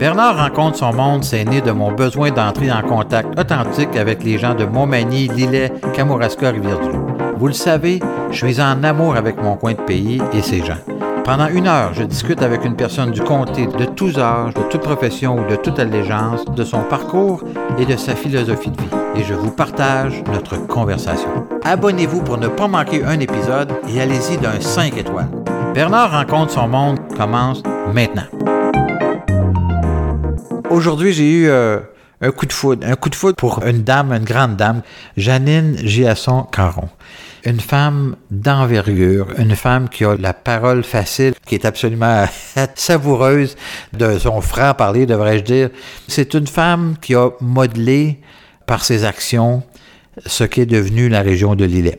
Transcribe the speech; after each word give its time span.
Bernard 0.00 0.38
rencontre 0.38 0.78
son 0.78 0.94
monde, 0.94 1.24
c'est 1.24 1.44
né 1.44 1.60
de 1.60 1.72
mon 1.72 1.92
besoin 1.92 2.30
d'entrer 2.30 2.72
en 2.72 2.80
contact 2.80 3.38
authentique 3.38 3.94
avec 3.96 4.24
les 4.24 4.38
gens 4.38 4.54
de 4.54 4.64
Montmagny, 4.64 5.28
Lillet, 5.28 5.70
Kamouraska, 5.92 6.52
Rivière-du-Loup. 6.52 7.06
Vous 7.36 7.46
le 7.46 7.52
savez, 7.52 8.00
je 8.30 8.46
suis 8.46 8.62
en 8.62 8.82
amour 8.82 9.16
avec 9.16 9.36
mon 9.42 9.56
coin 9.56 9.74
de 9.74 9.82
pays 9.82 10.22
et 10.32 10.40
ses 10.40 10.64
gens. 10.64 10.78
Pendant 11.26 11.48
une 11.48 11.66
heure, 11.66 11.92
je 11.92 12.02
discute 12.02 12.40
avec 12.40 12.64
une 12.64 12.76
personne 12.76 13.10
du 13.10 13.20
comté 13.20 13.66
de 13.66 13.84
tous 13.84 14.18
âges, 14.18 14.54
de 14.54 14.62
toute 14.70 14.80
profession 14.80 15.36
ou 15.38 15.50
de 15.50 15.56
toute 15.56 15.78
allégeance, 15.78 16.46
de 16.46 16.64
son 16.64 16.80
parcours 16.80 17.42
et 17.78 17.84
de 17.84 17.96
sa 17.98 18.14
philosophie 18.14 18.70
de 18.70 18.80
vie. 18.80 18.88
Et 19.16 19.22
je 19.22 19.34
vous 19.34 19.50
partage 19.50 20.24
notre 20.32 20.66
conversation. 20.66 21.46
Abonnez-vous 21.62 22.22
pour 22.22 22.38
ne 22.38 22.48
pas 22.48 22.68
manquer 22.68 23.04
un 23.04 23.20
épisode 23.20 23.70
et 23.86 24.00
allez-y 24.00 24.38
d'un 24.38 24.60
5 24.60 24.96
étoiles. 24.96 25.28
Bernard 25.74 26.12
rencontre 26.12 26.52
son 26.52 26.68
monde 26.68 26.98
commence 27.18 27.62
maintenant. 27.92 28.59
Aujourd'hui, 30.70 31.12
j'ai 31.12 31.28
eu 31.28 31.48
euh, 31.48 31.80
un 32.20 32.30
coup 32.30 32.46
de 32.46 32.52
foudre. 32.52 32.86
Un 32.86 32.94
coup 32.94 33.10
de 33.10 33.16
foudre 33.16 33.34
pour 33.34 33.66
une 33.66 33.82
dame, 33.82 34.12
une 34.12 34.22
grande 34.22 34.56
dame, 34.56 34.82
Janine 35.16 35.76
Giasson-Caron. 35.76 36.88
Une 37.44 37.58
femme 37.58 38.14
d'envergure, 38.30 39.26
une 39.36 39.56
femme 39.56 39.88
qui 39.88 40.04
a 40.04 40.14
la 40.16 40.32
parole 40.32 40.84
facile, 40.84 41.34
qui 41.44 41.56
est 41.56 41.64
absolument 41.64 42.24
savoureuse 42.76 43.56
de 43.94 44.16
son 44.20 44.40
franc-parler, 44.40 45.06
devrais-je 45.06 45.42
dire. 45.42 45.70
C'est 46.06 46.34
une 46.34 46.46
femme 46.46 46.94
qui 47.02 47.16
a 47.16 47.30
modelé 47.40 48.20
par 48.64 48.84
ses 48.84 49.04
actions 49.04 49.64
ce 50.24 50.44
qu'est 50.44 50.66
devenu 50.66 51.08
la 51.08 51.22
région 51.22 51.56
de 51.56 51.64
Lillet. 51.64 51.98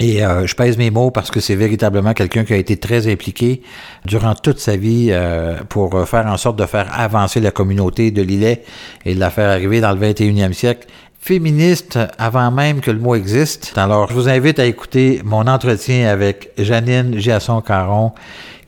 Et 0.00 0.24
euh, 0.24 0.46
je 0.46 0.54
pèse 0.54 0.78
mes 0.78 0.90
mots 0.90 1.10
parce 1.10 1.30
que 1.30 1.40
c'est 1.40 1.56
véritablement 1.56 2.12
quelqu'un 2.12 2.44
qui 2.44 2.52
a 2.52 2.56
été 2.56 2.76
très 2.76 3.10
impliqué 3.10 3.62
durant 4.04 4.34
toute 4.34 4.60
sa 4.60 4.76
vie 4.76 5.08
euh, 5.10 5.56
pour 5.68 6.06
faire 6.08 6.26
en 6.26 6.36
sorte 6.36 6.56
de 6.56 6.66
faire 6.66 6.88
avancer 6.98 7.40
la 7.40 7.50
communauté 7.50 8.12
de 8.12 8.22
Lillet 8.22 8.62
et 9.04 9.14
de 9.14 9.20
la 9.20 9.30
faire 9.30 9.50
arriver 9.50 9.80
dans 9.80 9.92
le 9.92 9.98
21e 9.98 10.52
siècle 10.52 10.86
féministe 11.20 11.98
avant 12.16 12.50
même 12.50 12.80
que 12.80 12.90
le 12.90 12.98
mot 12.98 13.14
existe. 13.14 13.76
Alors, 13.76 14.08
je 14.08 14.14
vous 14.14 14.28
invite 14.28 14.58
à 14.58 14.66
écouter 14.66 15.20
mon 15.24 15.46
entretien 15.46 16.08
avec 16.08 16.50
Janine 16.56 17.18
Giasson-Caron, 17.18 18.12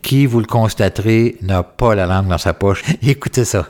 qui, 0.02 0.26
vous 0.26 0.40
le 0.40 0.46
constaterez, 0.46 1.36
n'a 1.42 1.62
pas 1.62 1.94
la 1.94 2.06
langue 2.06 2.28
dans 2.28 2.38
sa 2.38 2.52
poche. 2.52 2.84
Écoutez 3.02 3.44
ça. 3.44 3.66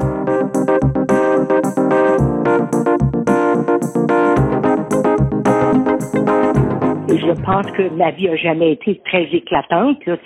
Pense 7.63 7.73
que 7.73 7.89
ma 7.95 8.11
vie 8.11 8.29
a 8.29 8.37
jamais 8.37 8.73
été 8.73 9.01
très 9.05 9.25
éclatante. 9.25 10.05
Là, 10.07 10.17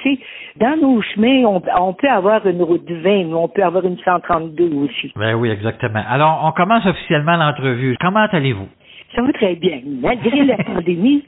dans 0.57 0.77
nos 0.81 1.03
chemins, 1.03 1.45
on, 1.47 1.93
peut 1.93 2.09
avoir 2.09 2.47
une 2.47 2.63
route 2.63 2.85
de 2.85 2.95
20, 2.97 3.03
mais 3.03 3.35
on 3.35 3.49
peut 3.49 3.63
avoir 3.63 3.85
une 3.85 3.99
132 3.99 4.71
aussi. 4.75 5.13
Ben 5.17 5.35
oui, 5.35 5.51
exactement. 5.51 6.03
Alors, 6.09 6.43
on 6.45 6.53
commence 6.53 6.87
officiellement 6.87 7.37
l'entrevue. 7.37 7.97
Comment 8.01 8.27
allez-vous? 8.31 8.69
Ça 9.15 9.23
va 9.23 9.33
très 9.33 9.55
bien. 9.55 9.81
Malgré 10.01 10.45
la 10.45 10.57
pandémie, 10.65 11.25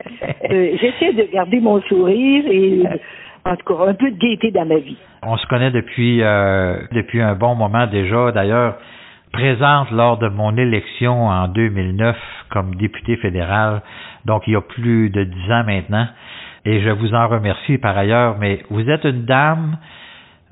euh, 0.51 0.77
j'essaie 0.81 1.13
de 1.13 1.33
garder 1.33 1.61
mon 1.61 1.81
sourire 1.83 2.45
et 2.51 2.83
en 3.45 3.57
tout 3.57 3.75
cas 3.75 3.85
un 3.87 3.95
peu 3.95 4.11
de 4.11 4.17
gaieté 4.17 4.51
dans 4.51 4.67
ma 4.67 4.79
vie. 4.79 4.97
On 5.23 5.37
se 5.37 5.47
connaît 5.47 5.71
depuis 5.71 6.23
euh, 6.23 6.79
depuis 6.93 7.21
un 7.21 7.35
bon 7.35 7.55
moment 7.55 7.87
déjà. 7.87 8.33
D'ailleurs, 8.33 8.75
présente 9.33 9.91
lors 9.93 10.19
de 10.19 10.29
mon 10.29 10.57
élection 10.57 11.29
en 11.29 11.47
2009 11.47 12.17
comme 12.51 12.75
député 12.75 13.17
fédéral, 13.19 13.83
donc 14.27 14.43
il 14.47 14.53
y 14.53 14.57
a 14.57 14.61
plus 14.61 15.09
de 15.11 15.25
dix 15.25 15.53
ans 15.53 15.65
maintenant, 15.65 16.07
et 16.65 16.81
je 16.81 16.91
vous 16.91 17.15
en 17.15 17.29
remercie 17.29 17.79
par 17.79 17.97
ailleurs, 17.97 18.37
mais 18.39 18.59
vous 18.71 18.91
êtes 18.91 19.05
une 19.05 19.25
dame, 19.25 19.77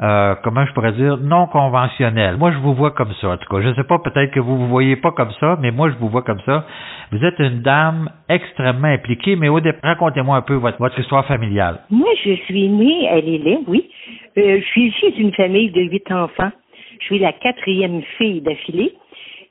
euh, 0.00 0.34
comment 0.44 0.64
je 0.64 0.72
pourrais 0.72 0.92
dire, 0.92 1.18
non 1.18 1.46
conventionnelle. 1.48 2.36
Moi, 2.36 2.52
je 2.52 2.58
vous 2.58 2.72
vois 2.72 2.92
comme 2.92 3.12
ça, 3.20 3.30
en 3.30 3.36
tout 3.36 3.48
cas. 3.48 3.60
Je 3.60 3.68
ne 3.68 3.74
sais 3.74 3.84
pas, 3.84 3.98
peut-être 3.98 4.30
que 4.30 4.40
vous 4.40 4.52
ne 4.52 4.58
vous 4.58 4.68
voyez 4.68 4.94
pas 4.96 5.10
comme 5.10 5.32
ça, 5.40 5.58
mais 5.60 5.72
moi, 5.72 5.90
je 5.90 5.96
vous 5.96 6.08
vois 6.08 6.22
comme 6.22 6.40
ça. 6.46 6.66
Vous 7.10 7.24
êtes 7.24 7.38
une 7.40 7.62
dame 7.62 8.08
extrêmement 8.28 8.88
impliquée, 8.88 9.34
mais 9.34 9.48
au 9.48 9.58
départ, 9.60 9.82
racontez-moi 9.82 10.36
un 10.36 10.42
peu 10.42 10.54
votre, 10.54 10.98
histoire 10.98 11.26
familiale. 11.26 11.80
Moi, 11.90 12.10
je 12.24 12.34
suis 12.44 12.68
née 12.68 13.08
à 13.08 13.20
Lille, 13.20 13.58
oui. 13.66 13.90
Euh, 14.38 14.60
je 14.60 14.64
suis 14.66 14.88
issue 14.88 15.10
d'une 15.12 15.32
famille 15.32 15.70
de 15.70 15.82
huit 15.82 16.10
enfants. 16.12 16.52
Je 17.00 17.06
suis 17.06 17.18
la 17.18 17.32
quatrième 17.32 18.02
fille 18.18 18.40
d'affilée. 18.40 18.94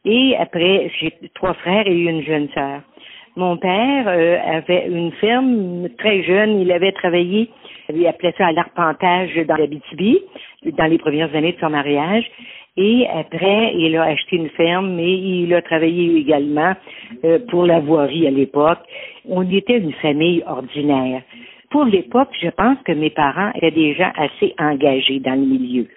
Et 0.06 0.36
après, 0.38 0.92
j'ai 1.00 1.14
trois 1.36 1.54
frères 1.54 1.88
et 1.88 1.98
une 1.98 2.22
jeune 2.24 2.48
sœur. 2.54 2.82
Mon 3.36 3.58
père 3.58 4.08
euh, 4.08 4.38
avait 4.46 4.88
une 4.88 5.12
ferme 5.14 5.90
très 5.98 6.22
jeune. 6.24 6.62
Il 6.62 6.72
avait 6.72 6.92
travaillé, 6.92 7.50
il 7.92 8.06
appelait 8.06 8.34
ça 8.38 8.48
à 8.48 8.52
l'arpentage 8.52 9.36
dans 9.48 9.56
la 9.56 9.66
BTB, 9.66 10.18
dans 10.78 10.86
les 10.86 11.00
premières 11.00 11.34
années 11.36 11.54
de 11.54 11.60
son 11.60 11.72
mariage. 11.72 12.30
Et 12.78 13.08
après, 13.08 13.74
il 13.76 13.96
a 13.98 14.04
acheté 14.04 14.36
une 14.36 14.50
ferme 14.50 15.00
et 15.00 15.14
il 15.14 15.54
a 15.54 15.62
travaillé 15.62 16.16
également 16.16 16.74
euh, 17.24 17.40
pour 17.50 17.66
la 17.66 17.80
voirie 17.80 18.28
à 18.28 18.32
l'époque. 18.32 18.80
On 19.28 19.50
était 19.50 19.78
une 19.78 19.94
famille 19.94 20.44
ordinaire. 20.46 21.22
Pour 21.72 21.86
l'époque, 21.86 22.30
je 22.40 22.50
pense 22.50 22.78
que 22.86 22.92
mes 22.92 23.10
parents 23.10 23.52
étaient 23.56 23.72
déjà 23.72 24.12
assez 24.16 24.54
engagés 24.60 25.20
dans 25.20 25.34
le 25.34 25.46
milieu. 25.46 25.88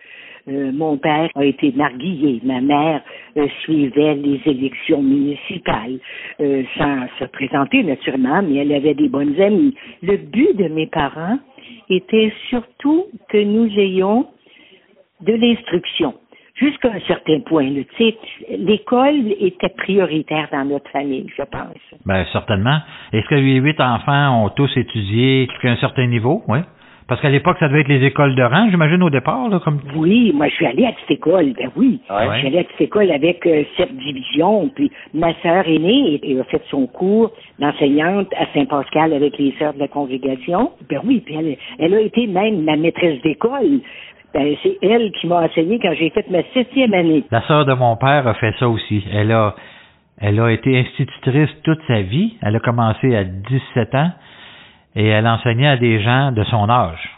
Euh, 0.48 0.70
mon 0.72 0.96
père 0.96 1.28
a 1.34 1.44
été 1.44 1.72
narguillé. 1.72 2.40
Ma 2.44 2.60
mère 2.60 3.02
euh, 3.36 3.48
suivait 3.62 4.14
les 4.14 4.40
élections 4.46 5.02
municipales 5.02 5.98
euh, 6.40 6.62
sans 6.78 7.06
se 7.18 7.24
présenter 7.24 7.82
naturellement, 7.82 8.42
mais 8.42 8.58
elle 8.58 8.72
avait 8.72 8.94
des 8.94 9.08
bonnes 9.08 9.40
amies. 9.40 9.74
Le 10.02 10.16
but 10.16 10.56
de 10.56 10.68
mes 10.68 10.86
parents 10.86 11.38
était 11.90 12.32
surtout 12.48 13.06
que 13.28 13.38
nous 13.38 13.66
ayons 13.78 14.26
de 15.20 15.32
l'instruction 15.32 16.14
jusqu'à 16.54 16.92
un 16.92 17.00
certain 17.06 17.40
point. 17.40 17.68
L'école 18.50 19.34
était 19.40 19.68
prioritaire 19.70 20.48
dans 20.52 20.64
notre 20.64 20.90
famille, 20.90 21.26
je 21.36 21.42
pense. 21.42 22.00
Ben, 22.04 22.24
certainement. 22.32 22.78
Est-ce 23.12 23.26
que 23.26 23.34
les 23.34 23.56
huit 23.56 23.80
enfants 23.80 24.44
ont 24.44 24.48
tous 24.50 24.70
étudié 24.76 25.48
jusqu'à 25.50 25.70
un 25.70 25.76
certain 25.76 26.06
niveau? 26.06 26.42
Oui. 26.48 26.58
Parce 27.08 27.20
qu'à 27.20 27.28
l'époque, 27.28 27.56
ça 27.60 27.68
devait 27.68 27.82
être 27.82 27.88
les 27.88 28.04
écoles 28.04 28.34
de 28.34 28.42
rang, 28.42 28.68
j'imagine, 28.68 29.00
au 29.00 29.10
départ, 29.10 29.48
là, 29.48 29.60
comme... 29.60 29.78
Oui, 29.94 30.32
moi, 30.34 30.48
je 30.48 30.54
suis 30.54 30.66
allé 30.66 30.86
à 30.86 30.92
cette 31.00 31.18
école, 31.18 31.52
ben 31.56 31.70
oui. 31.76 32.00
Je 32.08 32.38
suis 32.38 32.46
allé 32.48 32.58
à 32.58 32.64
cette 32.64 32.80
école 32.80 33.12
avec 33.12 33.46
euh, 33.46 33.62
sept 33.76 33.96
divisions, 33.96 34.68
puis 34.74 34.90
ma 35.14 35.32
sœur 35.34 35.68
aînée 35.68 36.20
a 36.40 36.44
fait 36.44 36.62
son 36.68 36.88
cours 36.88 37.30
d'enseignante 37.60 38.26
à 38.36 38.46
Saint-Pascal 38.52 39.12
avec 39.12 39.38
les 39.38 39.54
sœurs 39.56 39.74
de 39.74 39.78
la 39.78 39.88
congrégation. 39.88 40.72
Ben 40.88 41.00
oui, 41.04 41.22
puis 41.24 41.36
elle, 41.36 41.56
elle 41.78 41.94
a 41.94 42.00
été 42.00 42.26
même 42.26 42.64
ma 42.64 42.74
maîtresse 42.76 43.22
d'école. 43.22 43.80
Ben, 44.34 44.56
c'est 44.64 44.76
elle 44.82 45.12
qui 45.12 45.28
m'a 45.28 45.42
enseigné 45.42 45.78
quand 45.78 45.94
j'ai 45.96 46.10
fait 46.10 46.28
ma 46.28 46.42
septième 46.54 46.92
année. 46.92 47.22
La 47.30 47.42
sœur 47.42 47.66
de 47.66 47.72
mon 47.74 47.96
père 47.96 48.26
a 48.26 48.34
fait 48.34 48.52
ça 48.58 48.68
aussi. 48.68 49.04
Elle 49.12 49.30
a, 49.30 49.54
elle 50.20 50.40
a 50.40 50.50
été 50.50 50.76
institutrice 50.76 51.50
toute 51.62 51.80
sa 51.86 52.02
vie. 52.02 52.34
Elle 52.42 52.56
a 52.56 52.60
commencé 52.60 53.14
à 53.14 53.22
17 53.22 53.94
ans 53.94 54.10
et 54.96 55.06
elle 55.06 55.28
enseignait 55.28 55.68
à 55.68 55.76
des 55.76 56.00
gens 56.00 56.32
de 56.32 56.42
son 56.44 56.68
âge. 56.68 57.16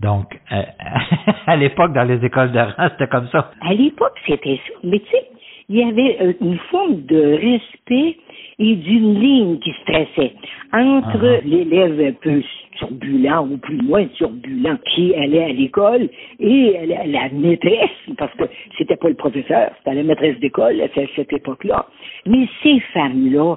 Donc, 0.00 0.40
euh, 0.52 0.62
à 1.46 1.56
l'époque, 1.56 1.92
dans 1.92 2.04
les 2.04 2.24
écoles 2.24 2.52
de 2.52 2.58
rang, 2.58 2.88
c'était 2.92 3.08
comme 3.08 3.28
ça. 3.28 3.50
À 3.60 3.74
l'époque, 3.74 4.16
c'était 4.26 4.58
ça. 4.66 4.74
Mais 4.84 5.00
tu 5.00 5.10
sais, 5.10 5.26
il 5.68 5.76
y 5.76 5.82
avait 5.82 6.16
euh, 6.22 6.32
une 6.40 6.58
forme 6.70 7.02
de 7.02 7.34
respect 7.34 8.16
et 8.58 8.76
d'une 8.76 9.18
ligne 9.20 9.58
qui 9.58 9.72
se 9.72 9.92
traçait 9.92 10.34
entre 10.72 11.38
ah. 11.38 11.40
l'élève 11.44 12.00
un 12.00 12.12
peu 12.12 12.42
turbulent 12.76 13.48
ou 13.50 13.56
plus 13.58 13.80
moins 13.82 14.06
turbulent 14.16 14.78
qui 14.94 15.14
allait 15.14 15.44
à 15.44 15.48
l'école 15.48 16.08
et 16.38 16.76
la 17.06 17.28
maîtresse, 17.30 17.90
parce 18.16 18.32
que 18.34 18.44
c'était 18.78 18.96
pas 18.96 19.08
le 19.08 19.14
professeur, 19.14 19.70
c'était 19.78 19.96
la 19.96 20.02
maîtresse 20.02 20.38
d'école 20.40 20.80
à 20.80 20.88
cette 20.94 21.32
époque-là. 21.32 21.86
Mais 22.26 22.46
ces 22.62 22.80
femmes-là 22.92 23.56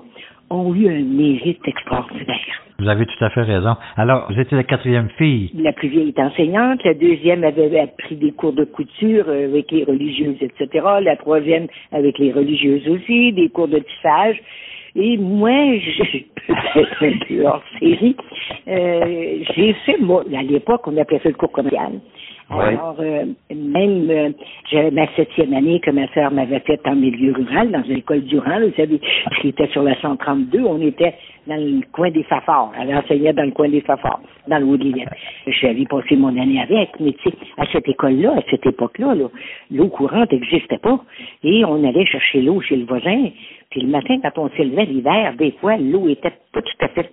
ont 0.54 0.74
eu 0.74 0.88
un 0.88 1.04
mérite 1.04 1.68
extraordinaire. 1.68 2.64
Vous 2.80 2.88
avez 2.88 3.06
tout 3.06 3.24
à 3.24 3.30
fait 3.30 3.44
raison. 3.44 3.76
Alors, 3.98 4.32
vous 4.32 4.40
étiez 4.40 4.58
la 4.58 4.64
quatrième 4.64 5.10
fille. 5.18 5.52
La 5.56 5.74
plus 5.74 5.90
vieille 5.90 6.10
est 6.10 6.20
enseignante, 6.20 6.84
la 6.84 6.94
deuxième 6.94 7.44
avait 7.44 7.88
pris 7.98 8.16
des 8.16 8.32
cours 8.32 8.54
de 8.54 8.66
couture 8.66 9.26
euh, 9.28 9.46
avec 9.50 9.72
les 9.72 9.84
religieuses, 9.84 10.38
etc. 10.42 10.86
La 11.02 11.16
troisième 11.16 11.68
avec 11.92 12.20
les 12.20 12.32
religieuses 12.32 12.88
aussi, 12.88 13.32
des 13.34 13.50
cours 13.50 13.68
de 13.68 13.80
tissage. 13.80 14.38
Et 14.96 15.18
moi, 15.18 15.50
j'ai 15.80 16.28
peut-être 16.48 17.04
un 17.04 17.26
peu 17.28 17.46
hors 17.46 17.64
série. 17.80 18.16
Euh, 18.68 19.40
j'ai 19.56 19.74
fait, 19.86 19.98
moi, 20.00 20.24
à 20.36 20.44
l'époque, 20.44 20.88
on 20.88 20.98
appelait 20.98 21.20
ça 21.24 21.30
le 21.30 21.36
cours 21.36 21.52
commercial. 21.52 21.94
Alors, 22.50 22.96
euh, 23.00 23.26
même, 23.54 24.10
euh, 24.10 24.30
j'avais 24.72 24.92
ma 24.92 25.08
septième 25.16 25.54
année 25.54 25.80
que 25.80 25.92
ma 25.92 26.08
sœur 26.14 26.32
m'avait 26.32 26.60
faite 26.60 26.82
en 26.86 26.96
milieu 26.96 27.34
rural, 27.34 27.72
dans 27.72 27.84
une 27.84 27.98
école 27.98 28.22
du 28.22 28.38
rang, 28.38 28.60
vous 28.60 28.74
savez, 28.76 29.00
qui 29.42 29.48
était 29.48 29.68
sur 29.68 29.84
la 29.84 30.00
132, 30.00 30.62
on 30.62 30.82
était 30.82 31.16
dans 31.48 31.56
le 31.56 31.82
coin 31.92 32.12
des 32.12 32.24
Fafards. 32.24 32.72
Elle 32.80 32.96
enseignait 32.96 33.34
dans 33.34 33.44
le 33.46 33.52
coin 33.52 33.70
des 33.70 33.82
Fafards, 33.82 34.22
dans 34.48 34.60
le 34.60 34.66
Woodley. 34.66 35.06
J'avais 35.48 35.86
passé 35.86 36.16
mon 36.16 36.38
année 36.40 36.62
avec, 36.62 36.90
mais 37.00 37.14
tu 37.14 37.30
sais, 37.30 37.36
à 37.58 37.66
cette 37.72 37.88
école-là, 37.88 38.36
à 38.38 38.42
cette 38.50 38.66
époque-là, 38.66 39.16
l'eau 39.72 39.88
courante 39.88 40.32
n'existait 40.32 40.78
pas. 40.78 41.00
Et 41.44 41.66
on 41.66 41.84
allait 41.88 42.06
chercher 42.06 42.42
l'eau 42.42 42.62
chez 42.62 42.76
le 42.76 42.86
voisin, 42.86 43.30
Puis 43.74 43.82
le 43.82 43.88
matin, 43.88 44.20
quand 44.22 44.38
on 44.38 44.50
s'élevait 44.56 44.86
l'hiver, 44.86 45.34
des 45.36 45.52
fois, 45.60 45.78
l'eau 45.78 46.08
était 46.08 46.32
pas 46.54 46.62
tout 46.62 46.86
à 46.86 46.90
fait 46.90 47.10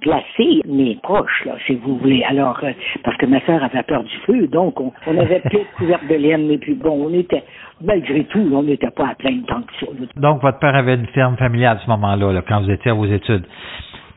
glacée, 0.00 0.62
mais 0.66 0.96
proche, 1.02 1.44
là, 1.44 1.52
si 1.66 1.74
vous 1.74 1.98
voulez. 1.98 2.22
Alors, 2.22 2.58
euh, 2.64 2.70
parce 3.04 3.14
que 3.18 3.26
ma 3.26 3.42
soeur 3.42 3.62
avait 3.62 3.82
peur 3.82 4.02
du 4.04 4.16
feu, 4.24 4.46
donc 4.46 4.80
on, 4.80 4.90
on 5.06 5.18
avait 5.18 5.40
plein 5.40 5.58
de 5.58 5.76
couvertes 5.76 6.06
de 6.08 6.14
laine, 6.14 6.46
mais 6.46 6.56
puis 6.56 6.72
bon, 6.72 7.08
on 7.08 7.12
était, 7.12 7.42
malgré 7.82 8.24
tout, 8.24 8.40
on 8.54 8.62
n'était 8.62 8.90
pas 8.90 9.08
à 9.08 9.14
plein 9.16 9.32
de 9.32 9.44
temps 9.44 9.60
que 9.60 9.84
ça. 9.84 9.92
Donc, 10.16 10.40
votre 10.40 10.58
père 10.60 10.74
avait 10.74 10.94
une 10.94 11.08
ferme 11.08 11.36
familiale 11.36 11.76
à 11.76 11.80
ce 11.80 11.90
moment-là, 11.90 12.32
là, 12.32 12.42
quand 12.48 12.62
vous 12.62 12.70
étiez 12.70 12.90
à 12.90 12.94
vos 12.94 13.04
études. 13.04 13.44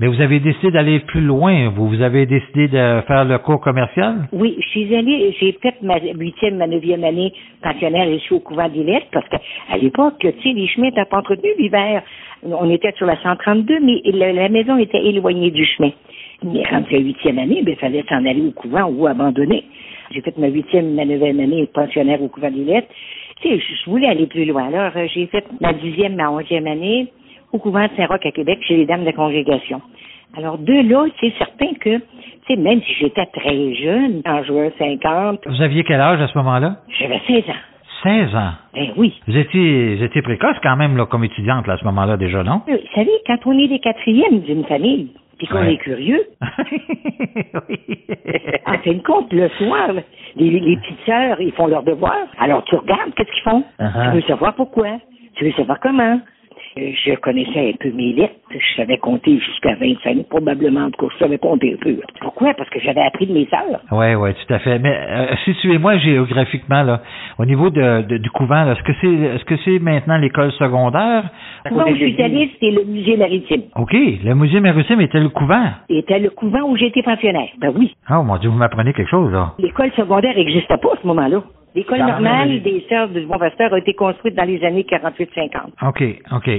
Mais 0.01 0.07
vous 0.07 0.19
avez 0.19 0.39
décidé 0.39 0.71
d'aller 0.71 0.99
plus 1.01 1.21
loin. 1.21 1.69
Vous, 1.69 1.87
vous 1.87 2.01
avez 2.01 2.25
décidé 2.25 2.67
de 2.67 3.01
faire 3.05 3.23
le 3.23 3.37
cours 3.37 3.61
commercial? 3.61 4.27
Oui, 4.33 4.57
je 4.59 4.67
suis 4.69 4.95
allée, 4.95 5.31
j'ai 5.39 5.51
fait 5.61 5.75
ma 5.83 5.99
huitième, 5.99 6.57
ma 6.57 6.65
neuvième 6.65 7.03
année 7.03 7.31
pensionnaire 7.61 8.09
ici 8.09 8.33
au 8.33 8.39
couvent 8.39 8.67
d'Illette 8.67 9.05
parce 9.11 9.29
qu'à 9.29 9.77
l'époque, 9.79 10.15
tu 10.19 10.27
sais, 10.41 10.53
les 10.53 10.67
chemins 10.69 10.87
n'étaient 10.87 11.05
pas 11.05 11.19
entretenus 11.19 11.53
l'hiver. 11.59 12.01
On 12.41 12.67
était 12.71 12.91
sur 12.97 13.05
la 13.05 13.15
132, 13.21 13.79
mais 13.79 14.01
la, 14.33 14.49
maison 14.49 14.75
était 14.79 15.05
éloignée 15.05 15.51
du 15.51 15.63
chemin. 15.65 15.91
Mais 16.43 16.63
rendu 16.63 16.93
la 16.93 16.99
huitième 16.99 17.37
année, 17.37 17.63
il 17.63 17.75
fallait 17.75 18.03
s'en 18.09 18.25
aller 18.25 18.41
au 18.41 18.59
couvent 18.59 18.85
ou 18.85 19.05
abandonner. 19.05 19.65
J'ai 20.15 20.21
fait 20.21 20.35
ma 20.39 20.47
huitième, 20.47 20.95
ma 20.95 21.05
neuvième 21.05 21.39
année 21.41 21.69
pensionnaire 21.71 22.23
au 22.23 22.27
couvent 22.27 22.49
d'Illette. 22.49 22.89
Tu 23.39 23.49
sais, 23.49 23.59
je 23.59 23.87
voulais 23.87 24.07
aller 24.07 24.25
plus 24.25 24.45
loin. 24.45 24.65
Alors, 24.65 24.93
euh, 24.95 25.05
j'ai 25.13 25.27
fait 25.27 25.45
ma 25.59 25.73
dixième, 25.73 26.15
ma 26.15 26.31
onzième 26.31 26.65
année 26.65 27.11
au 27.53 27.57
couvent 27.57 27.83
de 27.83 27.91
Saint-Roch 27.97 28.25
à 28.25 28.31
Québec 28.31 28.59
chez 28.67 28.77
les 28.77 28.85
dames 28.85 29.05
de 29.05 29.11
congrégation. 29.11 29.81
Alors, 30.37 30.57
de 30.57 30.89
là, 30.89 31.07
c'est 31.19 31.33
certain 31.37 31.73
que, 31.79 31.97
tu 31.97 32.03
sais, 32.47 32.55
même 32.55 32.81
si 32.81 32.93
j'étais 32.93 33.25
très 33.27 33.73
jeune, 33.75 34.21
en 34.25 34.43
juin 34.43 34.69
50. 34.77 35.41
Vous 35.45 35.61
aviez 35.61 35.83
quel 35.83 35.99
âge 35.99 36.21
à 36.21 36.27
ce 36.27 36.37
moment-là? 36.37 36.77
J'avais 36.99 37.19
16 37.27 37.49
ans. 37.49 37.53
16 38.03 38.35
ans? 38.35 38.51
Ben 38.73 38.87
oui. 38.97 39.13
Vous 39.27 39.37
étiez, 39.37 39.95
vous 39.95 40.03
étiez 40.03 40.21
précoce 40.21 40.55
quand 40.63 40.77
même, 40.77 40.95
là, 40.95 41.05
comme 41.05 41.23
étudiante, 41.23 41.67
là, 41.67 41.73
à 41.73 41.77
ce 41.77 41.85
moment-là, 41.85 42.17
déjà, 42.17 42.43
non? 42.43 42.61
Vous 42.67 42.77
savez, 42.95 43.11
quand 43.27 43.37
on 43.45 43.59
est 43.59 43.67
les 43.67 43.79
quatrièmes 43.79 44.39
d'une 44.41 44.63
famille, 44.65 45.09
puis 45.37 45.47
qu'on 45.47 45.63
est 45.63 45.77
curieux. 45.77 46.23
oui. 47.69 47.79
en 48.67 48.77
fin 48.77 48.93
de 48.93 49.01
compte, 49.03 49.33
le 49.33 49.49
soir, 49.49 49.89
les, 50.35 50.49
les 50.49 50.77
petites 50.77 51.05
sœurs, 51.05 51.41
ils 51.41 51.51
font 51.51 51.65
leur 51.67 51.83
devoir. 51.83 52.15
Alors, 52.39 52.63
tu 52.65 52.75
regardes, 52.75 53.13
qu'est-ce 53.15 53.31
qu'ils 53.31 53.43
font? 53.43 53.63
Uh-huh. 53.79 54.11
Tu 54.11 54.15
veux 54.17 54.27
savoir 54.27 54.53
pourquoi? 54.53 54.99
Tu 55.35 55.45
veux 55.45 55.51
savoir 55.53 55.79
comment? 55.79 56.19
Je 56.77 57.15
connaissais 57.15 57.69
un 57.69 57.77
peu 57.79 57.91
mes 57.91 58.13
lettres. 58.13 58.35
Je 58.49 58.75
savais 58.77 58.97
compter 58.97 59.39
jusqu'à 59.39 59.75
25, 59.75 60.27
probablement. 60.29 60.85
En 60.85 60.91
tout 60.91 61.05
cas, 61.05 61.13
je 61.13 61.19
savais 61.19 61.37
compter 61.37 61.73
un 61.73 61.83
peu. 61.83 61.97
Pourquoi? 62.21 62.53
Parce 62.53 62.69
que 62.69 62.79
j'avais 62.79 63.01
appris 63.01 63.27
de 63.27 63.33
mes 63.33 63.45
sœurs. 63.47 63.81
Oui, 63.91 64.15
oui, 64.15 64.29
tout 64.33 64.53
à 64.53 64.59
fait. 64.59 64.79
Mais 64.79 64.95
euh, 64.95 65.35
situez-moi 65.45 65.97
géographiquement, 65.97 66.83
là, 66.83 67.01
au 67.39 67.45
niveau 67.45 67.69
de, 67.69 68.17
du 68.17 68.29
couvent, 68.29 68.71
est-ce 68.71 68.83
que 68.83 68.93
c'est 69.01 69.07
est-ce 69.07 69.45
que 69.45 69.55
c'est 69.65 69.79
maintenant 69.79 70.17
l'école 70.17 70.51
secondaire? 70.53 71.29
Le 71.65 71.71
couvent 71.71 71.85
où 71.85 71.95
je 71.95 72.05
suis 72.05 72.21
allée, 72.21 72.49
c'était 72.53 72.71
le 72.71 72.85
musée 72.85 73.17
maritime. 73.17 73.63
OK. 73.75 73.93
Le 73.93 74.33
musée 74.33 74.59
maritime 74.59 75.01
était 75.01 75.19
le 75.19 75.29
couvent. 75.29 75.69
Était 75.89 76.19
le 76.19 76.29
couvent 76.29 76.61
où 76.69 76.77
j'étais 76.77 77.03
pensionnaire. 77.03 77.49
Ben 77.59 77.73
oui. 77.75 77.93
Oh 78.09 78.23
mon 78.23 78.37
Dieu, 78.37 78.49
vous 78.49 78.57
m'apprenez 78.57 78.93
quelque 78.93 79.09
chose, 79.09 79.31
là. 79.31 79.53
L'école 79.59 79.91
secondaire 79.91 80.35
n'existait 80.35 80.77
pas 80.77 80.93
à 80.93 81.01
ce 81.01 81.07
moment-là. 81.07 81.43
L'école 81.75 81.99
normale 81.99 82.61
des 82.61 82.85
sœurs 82.89 83.09
du 83.09 83.21
Bon 83.25 83.37
Pasteur 83.37 83.73
a 83.73 83.77
été 83.77 83.93
construite 83.93 84.35
dans 84.35 84.43
les 84.43 84.63
années 84.63 84.85
48-50. 84.89 85.87
OK, 85.87 86.03
OK. 86.31 86.49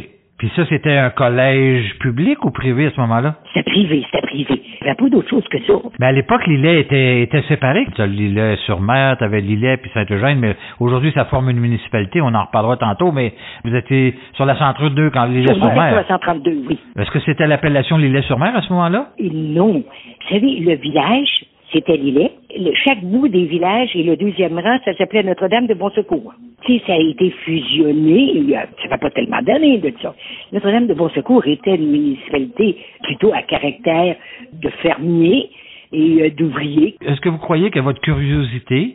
Puis 0.42 0.50
ça, 0.56 0.66
c'était 0.68 0.96
un 0.96 1.10
collège 1.10 1.96
public 2.00 2.44
ou 2.44 2.50
privé 2.50 2.86
à 2.86 2.90
ce 2.90 3.00
moment-là? 3.02 3.36
C'était 3.54 3.70
privé, 3.70 4.04
c'était 4.06 4.26
privé. 4.26 4.60
Il 4.80 4.84
n'y 4.84 4.90
avait 4.90 4.96
pas 4.96 5.08
d'autre 5.08 5.30
chose 5.30 5.46
que 5.48 5.62
ça. 5.62 5.74
Mais 6.00 6.06
à 6.06 6.10
l'époque, 6.10 6.44
l'îlet 6.48 6.80
était, 6.80 7.22
était 7.22 7.42
séparé. 7.42 7.86
Tu 7.94 8.04
l'îlet 8.08 8.56
sur 8.66 8.80
mer, 8.80 9.16
tu 9.18 9.22
avais 9.22 9.40
l'îlet 9.40 9.76
puis 9.76 9.88
Saint-Eugène, 9.94 10.40
mais 10.40 10.56
aujourd'hui, 10.80 11.12
ça 11.12 11.26
forme 11.26 11.50
une 11.50 11.60
municipalité. 11.60 12.20
On 12.20 12.34
en 12.34 12.42
reparlera 12.42 12.76
tantôt, 12.76 13.12
mais 13.12 13.34
vous 13.64 13.72
étiez 13.72 14.16
sur 14.32 14.44
la 14.44 14.56
132 14.56 15.10
quand 15.10 15.26
l'îlet 15.26 15.54
sur 15.54 15.72
mer. 15.72 15.90
sur 15.90 15.96
la 15.96 16.08
132, 16.08 16.64
oui. 16.70 16.78
Est-ce 16.98 17.10
que 17.12 17.20
c'était 17.20 17.46
l'appellation 17.46 17.96
l'îlet 17.96 18.22
sur 18.22 18.40
mer 18.40 18.56
à 18.56 18.62
ce 18.62 18.72
moment-là? 18.72 19.10
Non. 19.20 19.74
Vous 19.74 20.28
savez, 20.28 20.58
le 20.58 20.74
village, 20.74 21.44
c'était 21.72 21.96
l'îlet. 21.96 22.32
Chaque 22.84 23.02
bout 23.02 23.28
des 23.28 23.44
villages 23.44 23.90
et 23.94 24.02
le 24.02 24.16
deuxième 24.16 24.58
rang, 24.58 24.78
ça 24.84 24.94
s'appelait 24.94 25.22
Notre-Dame 25.22 25.66
de 25.66 25.74
Bon 25.74 25.90
Secours. 25.90 26.34
Tu 26.64 26.78
ça 26.86 26.92
a 26.94 26.98
été 26.98 27.30
fusionné, 27.30 28.32
il 28.34 28.50
y 28.50 28.54
a, 28.54 28.66
ça 28.82 28.88
fait 28.88 28.98
pas 28.98 29.10
tellement 29.10 29.42
d'années 29.42 29.78
de 29.78 29.92
ça. 30.00 30.14
Notre-Dame 30.52 30.86
de 30.86 30.94
Bon 30.94 31.08
Secours 31.10 31.46
était 31.46 31.74
une 31.74 31.90
municipalité 31.90 32.76
plutôt 33.02 33.32
à 33.32 33.42
caractère 33.42 34.16
de 34.52 34.69
fermier 34.82 35.50
et 35.92 36.22
euh, 36.22 36.30
d'ouvrier. 36.30 36.96
Est-ce 37.00 37.20
que 37.20 37.28
vous 37.28 37.38
croyez 37.38 37.70
que 37.70 37.80
votre 37.80 38.00
curiosité 38.00 38.94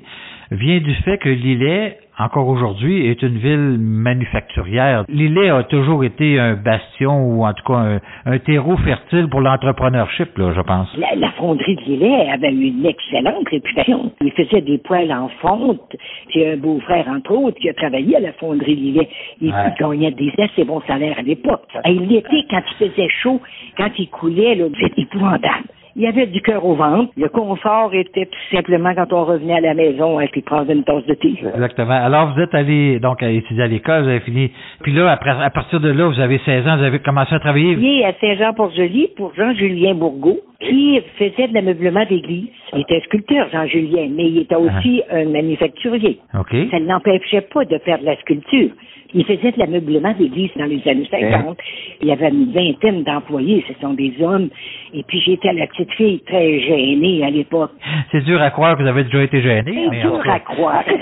vient 0.51 0.79
du 0.79 0.94
fait 0.95 1.17
que 1.17 1.29
l'îlet 1.29 1.97
encore 2.19 2.47
aujourd'hui, 2.47 3.07
est 3.07 3.21
une 3.21 3.38
ville 3.38 3.77
manufacturière. 3.79 5.05
L'îlet 5.07 5.49
a 5.49 5.63
toujours 5.63 6.03
été 6.03 6.39
un 6.39 6.55
bastion 6.55 7.29
ou 7.29 7.45
en 7.45 7.53
tout 7.53 7.63
cas 7.63 7.99
un, 8.25 8.39
terreau 8.39 8.75
fertile 8.77 9.27
pour 9.29 9.41
l'entrepreneurship, 9.41 10.35
là, 10.38 10.51
je 10.55 10.61
pense. 10.61 10.89
La, 10.97 11.31
fonderie 11.31 11.75
de 11.75 11.81
l'îlet 11.81 12.29
avait 12.31 12.51
une 12.51 12.85
excellente 12.85 13.47
réputation. 13.49 14.11
Il 14.21 14.31
faisait 14.31 14.61
des 14.61 14.79
poêles 14.79 15.13
en 15.13 15.29
fonte. 15.41 15.95
J'ai 16.33 16.53
un 16.53 16.57
beau-frère, 16.57 17.07
entre 17.07 17.33
autres, 17.33 17.59
qui 17.59 17.69
a 17.69 17.73
travaillé 17.73 18.15
à 18.15 18.19
la 18.19 18.33
fonderie 18.33 18.75
de 18.75 18.81
l'îlet. 18.81 19.09
Il 19.39 19.53
gagnait 19.79 20.11
des 20.11 20.33
assez 20.39 20.63
bons 20.63 20.81
salaires 20.88 21.19
à 21.19 21.21
l'époque. 21.21 21.67
Et 21.85 21.93
l'été, 21.93 22.45
quand 22.50 22.61
il 22.71 22.89
faisait 22.89 23.09
chaud, 23.21 23.39
quand 23.77 23.91
il 24.00 24.09
coulait, 24.09 24.57
c'était 24.81 25.03
épouvantable. 25.03 25.67
Il 25.99 26.03
y 26.03 26.07
avait 26.07 26.27
du 26.27 26.41
cœur 26.41 26.63
au 26.63 26.75
ventre. 26.75 27.11
Le 27.17 27.27
confort 27.27 27.91
était 27.95 28.27
tout 28.27 28.55
simplement 28.55 28.94
quand 28.94 29.11
on 29.13 29.25
revenait 29.25 29.55
à 29.55 29.61
la 29.61 29.73
maison 29.73 30.19
et 30.19 30.27
puis 30.27 30.44
prendre 30.44 30.71
une 30.71 30.83
tasse 30.83 31.03
de 31.07 31.15
thé. 31.15 31.33
Exactement. 31.55 31.89
Alors, 31.89 32.35
vous 32.35 32.41
êtes 32.41 32.53
allé 32.53 32.99
donc 32.99 33.23
à 33.23 33.31
étudier 33.31 33.63
à 33.63 33.67
l'école, 33.67 34.03
vous 34.03 34.09
avez 34.09 34.19
fini. 34.19 34.51
Puis 34.83 34.94
là, 34.94 35.09
après, 35.11 35.31
à 35.31 35.49
partir 35.49 35.79
de 35.79 35.89
là, 35.89 36.07
vous 36.07 36.19
avez 36.19 36.38
16 36.45 36.67
ans, 36.67 36.77
vous 36.77 36.83
avez 36.83 36.99
commencé 36.99 37.33
à 37.33 37.39
travailler? 37.39 37.75
Oui, 37.75 38.03
à 38.03 38.13
Saint-Jean-Port-Joli 38.21 39.09
pour 39.17 39.33
Jean-Julien 39.33 39.95
Bourgault 39.95 40.38
qui 40.59 41.00
faisait 41.18 41.48
de 41.48 41.54
l'ameublement 41.54 42.06
d'église. 42.06 42.48
Il 42.74 42.81
était 42.81 43.00
sculpteur, 43.01 43.48
Jean-Julien, 43.51 44.07
mais 44.12 44.25
il 44.30 44.39
était 44.39 44.56
aussi 44.56 45.04
ah. 45.09 45.18
un 45.18 45.25
manufacturier. 45.25 46.19
Ça 46.33 46.80
ne 46.80 46.88
l'empêchait 46.88 47.42
pas 47.42 47.65
de 47.65 47.77
faire 47.80 48.00
de 48.00 48.06
la 48.06 48.15
sculpture. 48.18 48.69
Il 49.13 49.24
faisait 49.25 49.51
de 49.51 49.59
l'ameublement 49.59 50.13
d'église 50.13 50.50
dans 50.57 50.65
les 50.65 50.86
années 50.88 51.07
50. 51.09 51.57
Il 52.01 52.07
y 52.07 52.12
avait 52.12 52.30
une 52.30 52.51
vingtaine 52.51 53.04
d'employés, 53.04 53.63
ce 53.68 53.74
sont 53.80 53.94
des 53.94 54.13
hommes. 54.21 54.50
Et 54.94 55.04
puis 55.04 55.21
j'étais 55.21 55.54
la 55.54 55.68
petite 55.68 55.92
fille 55.94 56.19
très 56.21 56.60
gênée 56.60 57.24
à 57.24 57.30
l'époque. 57.30 57.71
C'est 58.12 58.24
dur 58.25 58.42
à 58.42 58.50
croire 58.51 58.75
que 58.75 58.81
vous 58.83 58.89
avez 58.89 59.06
déjà 59.06 59.24
été 59.24 59.42
gênée. 59.42 59.88
C'est 59.92 60.01
dur 60.01 60.21
à 60.30 60.39
croire. 60.39 60.83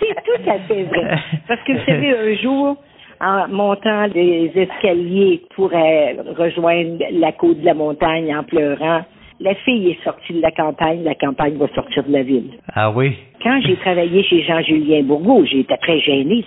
C'est 0.00 0.14
tout 0.24 0.50
à 0.50 0.58
fait 0.60 0.82
vrai. 0.84 1.18
Parce 1.46 1.62
que 1.62 1.72
vous 1.72 1.84
savez, 1.86 2.10
un 2.10 2.34
jour, 2.36 2.76
en 3.20 3.48
montant 3.48 4.06
les 4.14 4.50
escaliers 4.54 5.42
pour 5.54 5.70
rejoindre 5.70 7.04
la 7.12 7.32
côte 7.32 7.60
de 7.60 7.64
la 7.64 7.74
montagne 7.74 8.34
en 8.34 8.44
pleurant. 8.44 9.02
La 9.40 9.54
fille 9.54 9.90
est 9.90 10.02
sortie 10.02 10.32
de 10.32 10.42
la 10.42 10.50
campagne, 10.50 11.04
la 11.04 11.14
campagne 11.14 11.56
va 11.58 11.68
sortir 11.68 12.02
de 12.02 12.12
la 12.12 12.24
ville. 12.24 12.50
Ah 12.74 12.90
oui? 12.90 13.16
Quand 13.40 13.60
j'ai 13.64 13.76
travaillé 13.76 14.24
chez 14.24 14.42
Jean-Julien 14.42 15.04
Bourgault, 15.04 15.44
j'étais 15.44 15.76
très 15.76 16.00
gênée. 16.00 16.44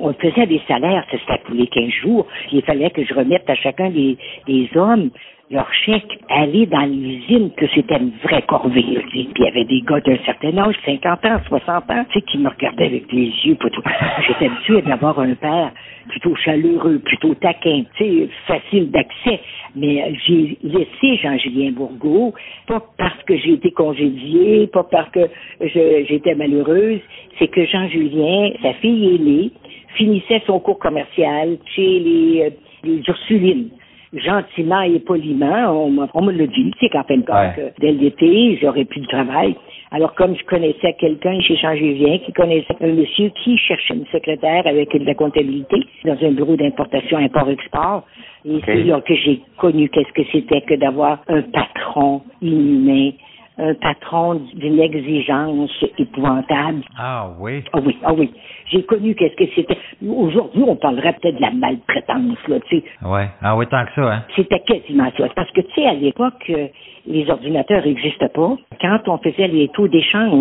on 0.00 0.14
faisait 0.14 0.46
des 0.46 0.62
salaires, 0.66 1.04
c'était 1.10 1.38
tous 1.44 1.52
les 1.52 1.66
15 1.66 1.90
jours. 2.02 2.26
Il 2.50 2.62
fallait 2.62 2.88
que 2.88 3.04
je 3.04 3.12
remette 3.12 3.48
à 3.50 3.54
chacun 3.56 3.90
des, 3.90 4.16
des 4.46 4.70
hommes 4.74 5.10
leur 5.54 5.72
chèque, 5.72 6.18
aller 6.28 6.66
dans 6.66 6.84
l'usine, 6.84 7.50
que 7.56 7.66
c'était 7.74 7.96
une 7.96 8.12
vraie 8.24 8.42
corvée. 8.42 8.98
Puis 9.10 9.28
il 9.34 9.44
y 9.44 9.46
avait 9.46 9.64
des 9.64 9.80
gars 9.82 10.00
d'un 10.00 10.18
certain 10.26 10.58
âge, 10.58 10.74
50 10.84 11.24
ans, 11.24 11.38
60 11.48 11.90
ans, 11.90 12.04
tu 12.10 12.18
sais, 12.18 12.26
qui 12.26 12.38
me 12.38 12.48
regardaient 12.48 12.86
avec 12.86 13.06
des 13.08 13.32
yeux. 13.44 13.56
J'étais 14.26 14.46
habitué 14.46 14.82
d'avoir 14.82 15.18
un 15.20 15.34
père 15.34 15.70
plutôt 16.08 16.34
chaleureux, 16.34 16.98
plutôt 16.98 17.34
taquin, 17.34 17.84
tu 17.96 18.04
sais, 18.04 18.28
facile 18.46 18.90
d'accès. 18.90 19.40
Mais 19.76 20.12
j'ai 20.26 20.58
laissé 20.62 21.16
Jean-Julien 21.22 21.70
Bourgault, 21.70 22.34
pas 22.66 22.82
parce 22.98 23.22
que 23.22 23.36
j'ai 23.36 23.52
été 23.52 23.70
congédiée, 23.70 24.66
pas 24.66 24.84
parce 24.84 25.10
que 25.10 25.30
j'étais 25.60 26.34
malheureuse, 26.34 27.00
c'est 27.38 27.48
que 27.48 27.64
Jean-Julien, 27.64 28.50
sa 28.60 28.74
fille 28.74 29.14
aînée, 29.14 29.50
finissait 29.94 30.42
son 30.46 30.58
cours 30.58 30.80
commercial 30.80 31.56
chez 31.74 32.00
les, 32.00 32.42
euh, 32.42 32.50
les 32.82 33.00
Ursulines 33.06 33.68
gentiment 34.16 34.82
et 34.82 34.98
poliment, 35.00 35.88
on, 36.14 36.22
me 36.22 36.32
le 36.32 36.46
dit, 36.46 36.72
c'est 36.80 36.88
qu'en 36.88 37.02
fin 37.04 37.16
de 37.16 37.24
compte, 37.24 37.72
dès 37.80 37.92
l'été, 37.92 38.58
j'aurais 38.60 38.84
plus 38.84 39.00
de 39.00 39.06
travail. 39.06 39.56
Alors, 39.90 40.14
comme 40.14 40.36
je 40.36 40.44
connaissais 40.44 40.94
quelqu'un 40.94 41.40
chez 41.40 41.56
Jean-Julien 41.56 42.18
qui 42.18 42.32
connaissait 42.32 42.76
un 42.80 42.92
monsieur 42.92 43.30
qui 43.42 43.56
cherchait 43.58 43.94
une 43.94 44.06
secrétaire 44.06 44.66
avec 44.66 44.92
de 44.92 45.04
la 45.04 45.14
comptabilité 45.14 45.86
dans 46.04 46.16
un 46.20 46.32
bureau 46.32 46.56
d'importation 46.56 47.18
import-export, 47.18 48.04
et 48.44 48.60
c'est 48.64 48.84
là 48.84 49.00
que 49.00 49.14
j'ai 49.14 49.40
connu 49.58 49.88
qu'est-ce 49.88 50.12
que 50.12 50.28
c'était 50.32 50.60
que 50.62 50.74
d'avoir 50.74 51.20
un 51.28 51.42
patron 51.42 52.22
inhumain, 52.42 53.12
un 53.56 53.74
patron 53.74 54.40
d'une 54.54 54.80
exigence 54.80 55.70
épouvantable. 55.98 56.82
Ah 56.98 57.30
oui. 57.38 57.62
Ah 57.72 57.78
oui, 57.84 57.96
ah 58.04 58.12
oui. 58.12 58.30
J'ai 58.66 58.82
connu 58.82 59.14
qu'est-ce 59.14 59.36
que 59.36 59.48
c'était. 59.54 59.78
Aujourd'hui, 60.06 60.64
on 60.66 60.74
parlerait 60.76 61.12
peut-être 61.20 61.36
de 61.36 61.42
la 61.42 61.52
maltraitance, 61.52 62.38
là, 62.48 62.58
tu 62.68 62.78
sais. 62.78 62.84
Ouais. 63.04 63.28
Ah 63.42 63.56
oui, 63.56 63.66
tant 63.68 63.84
que 63.84 63.92
ça, 63.94 64.12
hein. 64.12 64.22
C'était 64.34 64.60
quasiment 64.60 65.10
ça. 65.16 65.28
Parce 65.36 65.50
que, 65.52 65.60
tu 65.60 65.72
sais, 65.74 65.86
à 65.86 65.94
l'époque, 65.94 66.42
euh, 66.50 66.66
les 67.06 67.30
ordinateurs 67.30 67.84
n'existaient 67.84 68.28
pas. 68.30 68.56
Quand 68.80 69.00
on 69.08 69.18
faisait 69.18 69.48
les 69.48 69.68
taux 69.68 69.86
d'échange 69.88 70.32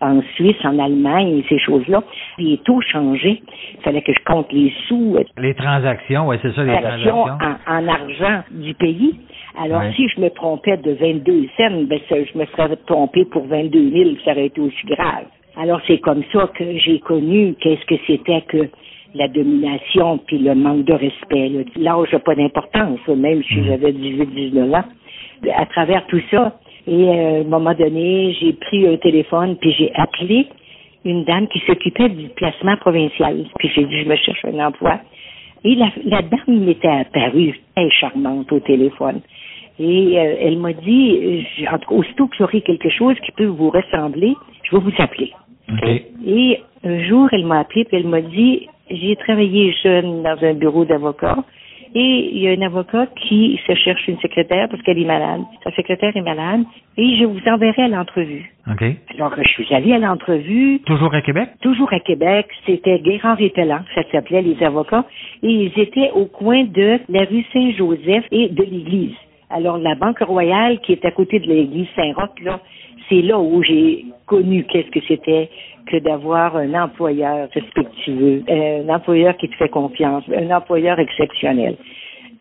en 0.00 0.20
Suisse, 0.34 0.56
en 0.64 0.78
Allemagne, 0.78 1.42
ces 1.48 1.58
choses-là, 1.58 2.02
les 2.38 2.58
taux 2.58 2.80
changeaient. 2.82 3.40
Il 3.74 3.80
fallait 3.82 4.02
que 4.02 4.12
je 4.12 4.24
compte 4.24 4.52
les 4.52 4.72
sous. 4.88 5.16
Les 5.38 5.54
transactions, 5.54 6.26
oui, 6.28 6.36
c'est 6.42 6.52
ça, 6.52 6.64
les 6.64 6.72
transactions 6.72 7.24
transactions. 7.24 7.48
en, 7.66 7.84
en 7.84 7.88
argent 7.88 8.42
du 8.50 8.74
pays. 8.74 9.18
Alors, 9.58 9.80
Ouais. 9.82 9.92
si 9.96 10.08
je 10.08 10.20
me 10.20 10.30
trompais 10.30 10.76
de 10.78 10.92
22 10.92 11.46
cents, 11.56 11.82
ben, 11.84 11.98
ça, 12.08 12.16
je 12.24 12.38
me 12.38 12.46
serais 12.46 12.76
trompé 12.86 13.24
pour 13.26 13.44
22 13.46 13.90
000, 13.90 14.10
ça 14.24 14.32
aurait 14.32 14.46
été 14.46 14.60
aussi 14.60 14.86
grave. 14.86 15.26
Alors, 15.56 15.80
c'est 15.86 15.98
comme 15.98 16.22
ça 16.32 16.50
que 16.54 16.78
j'ai 16.78 16.98
connu 17.00 17.54
qu'est-ce 17.60 17.84
que 17.84 17.96
c'était 18.06 18.40
que 18.42 18.68
la 19.14 19.28
domination 19.28 20.18
puis 20.26 20.38
le 20.38 20.54
manque 20.54 20.84
de 20.84 20.94
respect. 20.94 21.50
là. 21.50 21.60
L'âge 21.76 22.12
n'a 22.12 22.18
pas 22.20 22.34
d'importance, 22.34 23.06
même 23.08 23.42
si 23.44 23.56
Mhm. 23.56 23.66
j'avais 23.66 23.92
18-19 23.92 24.74
ans. 24.74 24.84
À 25.54 25.66
travers 25.66 26.06
tout 26.06 26.22
ça, 26.30 26.58
et 26.86 26.92
euh, 27.08 27.38
à 27.38 27.40
un 27.40 27.44
moment 27.44 27.74
donné, 27.74 28.34
j'ai 28.40 28.54
pris 28.54 28.86
un 28.86 28.96
téléphone 28.96 29.56
puis 29.60 29.72
j'ai 29.72 29.92
appelé 29.94 30.46
une 31.04 31.24
dame 31.24 31.46
qui 31.48 31.58
s'occupait 31.66 32.08
du 32.08 32.28
placement 32.28 32.76
provincial. 32.76 33.44
Puis 33.58 33.68
j'ai 33.74 33.84
dit, 33.84 33.98
je 34.02 34.08
me 34.08 34.16
cherche 34.16 34.44
un 34.46 34.58
emploi. 34.66 35.00
Et 35.64 35.74
la, 35.74 35.90
la 36.04 36.22
dame 36.22 36.64
m'était 36.64 36.88
apparue 36.88 37.58
très 37.74 37.90
charmante 37.90 38.50
au 38.52 38.60
téléphone. 38.60 39.20
Et 39.78 40.18
euh, 40.18 40.36
elle 40.40 40.58
m'a 40.58 40.72
dit, 40.72 41.44
en 41.70 41.78
tout 41.78 41.88
cas, 41.88 41.94
aussitôt 41.94 42.26
que 42.26 42.36
j'aurai 42.36 42.60
quelque 42.60 42.90
chose 42.90 43.16
qui 43.24 43.32
peut 43.32 43.46
vous 43.46 43.70
ressembler, 43.70 44.34
je 44.64 44.76
vais 44.76 44.82
vous 44.82 44.92
appeler. 44.98 45.32
OK. 45.70 46.02
Et 46.26 46.60
un 46.84 47.02
jour, 47.04 47.28
elle 47.32 47.46
m'a 47.46 47.60
appelé 47.60 47.86
et 47.90 47.96
elle 47.96 48.08
m'a 48.08 48.20
dit, 48.20 48.68
j'ai 48.90 49.16
travaillé 49.16 49.72
jeune 49.82 50.22
dans 50.22 50.36
un 50.42 50.54
bureau 50.54 50.84
d'avocat 50.84 51.36
et 51.94 52.30
il 52.32 52.38
y 52.42 52.48
a 52.48 52.52
un 52.52 52.62
avocat 52.66 53.06
qui 53.16 53.60
se 53.66 53.74
cherche 53.74 54.06
une 54.08 54.18
secrétaire 54.20 54.68
parce 54.70 54.82
qu'elle 54.82 54.98
est 54.98 55.04
malade. 55.04 55.42
Sa 55.64 55.70
secrétaire 55.72 56.16
est 56.16 56.22
malade 56.22 56.62
et 56.96 57.16
je 57.16 57.24
vous 57.24 57.40
enverrai 57.46 57.82
à 57.82 57.88
l'entrevue. 57.88 58.52
OK. 58.70 58.84
Alors, 59.18 59.34
je 59.36 59.48
suis 59.48 59.74
allée 59.74 59.92
à 59.92 59.98
l'entrevue, 59.98 60.80
Toujours 60.86 61.14
à 61.14 61.20
Québec? 61.20 61.48
toujours 61.60 61.92
à 61.92 62.00
Québec, 62.00 62.46
c'était 62.66 62.98
Guérard 63.00 63.40
et 63.40 63.50
Pellan, 63.50 63.80
ça 63.94 64.02
s'appelait 64.12 64.42
les 64.42 64.62
avocats, 64.62 65.04
et 65.42 65.48
ils 65.48 65.78
étaient 65.80 66.10
au 66.14 66.26
coin 66.26 66.64
de 66.64 66.98
la 67.08 67.24
rue 67.24 67.44
Saint-Joseph 67.52 68.24
et 68.30 68.48
de 68.48 68.62
l'église. 68.62 69.14
Alors, 69.50 69.76
la 69.78 69.94
Banque 69.94 70.20
Royale, 70.20 70.78
qui 70.80 70.92
est 70.92 71.04
à 71.04 71.10
côté 71.10 71.38
de 71.40 71.46
l'église 71.46 71.88
Saint-Roch, 71.94 72.40
là, 72.42 72.60
c'est 73.08 73.20
là 73.20 73.38
où 73.38 73.62
j'ai 73.62 74.06
connu 74.26 74.64
qu'est-ce 74.64 74.90
que 74.90 75.00
c'était 75.06 75.50
que 75.86 75.98
d'avoir 75.98 76.56
un 76.56 76.72
employeur 76.74 77.48
respectueux, 77.52 78.42
euh, 78.48 78.82
un 78.88 78.94
employeur 78.94 79.36
qui 79.36 79.48
te 79.48 79.56
fait 79.56 79.68
confiance, 79.68 80.24
un 80.34 80.50
employeur 80.54 80.98
exceptionnel. 80.98 81.76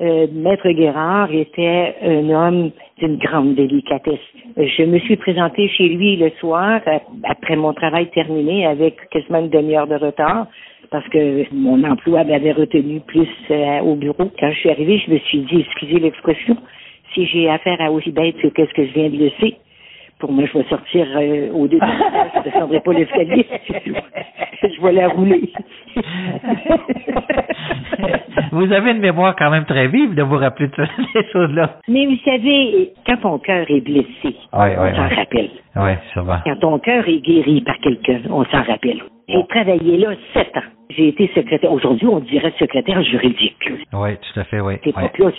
Euh, 0.01 0.27
Maître 0.33 0.69
Guérard 0.71 1.31
était 1.33 1.95
un 2.03 2.29
homme 2.29 2.71
d'une 2.98 3.17
grande 3.17 3.53
délicatesse. 3.55 4.19
Je 4.57 4.83
me 4.83 4.98
suis 5.00 5.15
présentée 5.15 5.67
chez 5.69 5.89
lui 5.89 6.15
le 6.17 6.31
soir, 6.39 6.81
ap- 6.86 7.03
après 7.24 7.55
mon 7.55 7.74
travail 7.74 8.07
terminé, 8.10 8.65
avec 8.65 8.95
quasiment 9.12 9.39
une 9.39 9.50
demi-heure 9.50 9.88
de 9.88 9.95
retard, 9.95 10.48
parce 10.89 11.07
que 11.10 11.43
mon 11.53 11.83
emploi 11.83 12.24
m'avait 12.24 12.51
retenu 12.51 13.00
plus 13.01 13.27
euh, 13.51 13.79
au 13.81 13.95
bureau. 13.95 14.31
Quand 14.39 14.50
je 14.51 14.60
suis 14.60 14.69
arrivée, 14.71 14.98
je 15.05 15.12
me 15.12 15.19
suis 15.19 15.39
dit, 15.39 15.60
excusez 15.62 16.00
l'expression, 16.00 16.57
si 17.13 17.25
j'ai 17.27 17.50
affaire 17.50 17.79
à 17.79 17.91
aussi 17.91 18.12
bête 18.12 18.38
que 18.38 18.48
qu'est-ce 18.48 18.74
que 18.74 18.86
je 18.86 18.93
viens 18.93 19.10
de 19.10 19.17
laisser, 19.17 19.55
pour 20.21 20.31
moi, 20.31 20.45
je 20.45 20.57
vais 20.59 20.63
sortir 20.65 21.05
euh, 21.15 21.51
au 21.51 21.67
début. 21.67 21.85
je 22.33 22.39
ne 22.39 22.43
descendrai 22.43 22.79
pas 22.79 22.93
l'escalier. 22.93 23.45
je 24.63 24.81
vais 24.81 24.91
la 24.93 25.07
rouler. 25.09 25.51
vous 28.51 28.71
avez 28.71 28.91
une 28.91 28.99
mémoire 28.99 29.35
quand 29.35 29.49
même 29.49 29.65
très 29.65 29.87
vive 29.87 30.13
de 30.13 30.21
vous 30.23 30.37
rappeler 30.37 30.67
de 30.67 30.85
ces 31.13 31.23
choses-là. 31.31 31.79
Mais 31.87 32.05
vous 32.05 32.17
savez, 32.23 32.91
quand 33.05 33.17
ton 33.17 33.39
cœur 33.39 33.65
est 33.69 33.81
blessé, 33.81 34.05
Oui, 34.23 34.33
on 34.53 34.83
oui, 34.83 34.95
s'en 34.95 35.07
oui. 35.09 35.15
rappelle. 35.15 35.49
Oui, 35.75 35.91
va. 36.23 36.41
Quand 36.45 36.55
ton 36.57 36.79
cœur 36.79 37.07
est 37.09 37.19
guéri 37.19 37.61
par 37.61 37.77
quelqu'un, 37.79 38.21
on 38.29 38.45
s'en 38.45 38.63
rappelle. 38.63 39.01
J'ai 39.27 39.45
travaillé 39.49 39.97
là 39.97 40.09
sept 40.33 40.55
ans. 40.57 40.61
J'ai 40.89 41.07
été 41.07 41.31
secrétaire. 41.33 41.71
Aujourd'hui, 41.71 42.07
on 42.07 42.19
dirait 42.19 42.53
secrétaire 42.59 43.01
juridique. 43.01 43.55
Oui, 43.93 44.09
tout 44.17 44.39
à 44.39 44.43
fait, 44.43 44.59
oui. 44.59 44.73
Oui. 44.85 44.91
pas 44.91 45.01
là, 45.01 45.31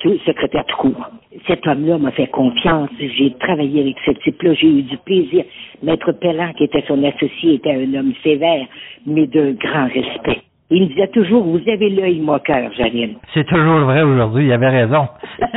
tout 0.00 0.18
secrétaire 0.26 0.64
tout 0.66 0.76
court. 0.76 1.10
Cet 1.46 1.66
homme-là 1.66 1.98
m'a 1.98 2.10
fait 2.12 2.26
confiance. 2.28 2.90
J'ai 2.98 3.32
travaillé 3.38 3.82
avec 3.82 3.96
ce 4.04 4.10
type-là. 4.22 4.54
J'ai 4.54 4.68
eu 4.68 4.82
du 4.82 4.96
plaisir. 4.98 5.44
Maître 5.82 6.12
Pellan, 6.12 6.52
qui 6.54 6.64
était 6.64 6.84
son 6.86 7.02
associé, 7.04 7.54
était 7.54 7.72
un 7.72 7.94
homme 7.94 8.12
sévère, 8.22 8.66
mais 9.06 9.26
d'un 9.26 9.52
grand 9.52 9.86
respect. 9.86 10.42
Il 10.70 10.82
me 10.82 10.88
disait 10.88 11.08
toujours, 11.08 11.44
vous 11.44 11.60
avez 11.66 11.88
l'œil 11.88 12.20
moqueur, 12.20 12.70
Janine. 12.74 13.14
C'est 13.32 13.46
toujours 13.46 13.80
vrai 13.80 14.02
aujourd'hui, 14.02 14.46
il 14.46 14.52
avait 14.52 14.68
raison. 14.68 15.08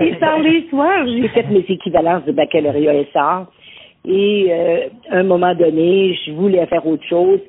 Et 0.00 0.12
dans 0.16 0.38
les 0.38 0.66
soirs, 0.68 1.06
j'ai 1.06 1.28
fait 1.28 1.46
mes 1.50 1.64
équivalences 1.68 2.24
de 2.24 2.32
baccalauréat 2.32 3.04
SR. 3.12 3.46
Et 4.06 4.46
euh, 4.50 4.88
à 5.10 5.18
un 5.18 5.22
moment 5.24 5.54
donné, 5.54 6.16
je 6.24 6.32
voulais 6.32 6.64
faire 6.66 6.86
autre 6.86 7.04
chose. 7.04 7.40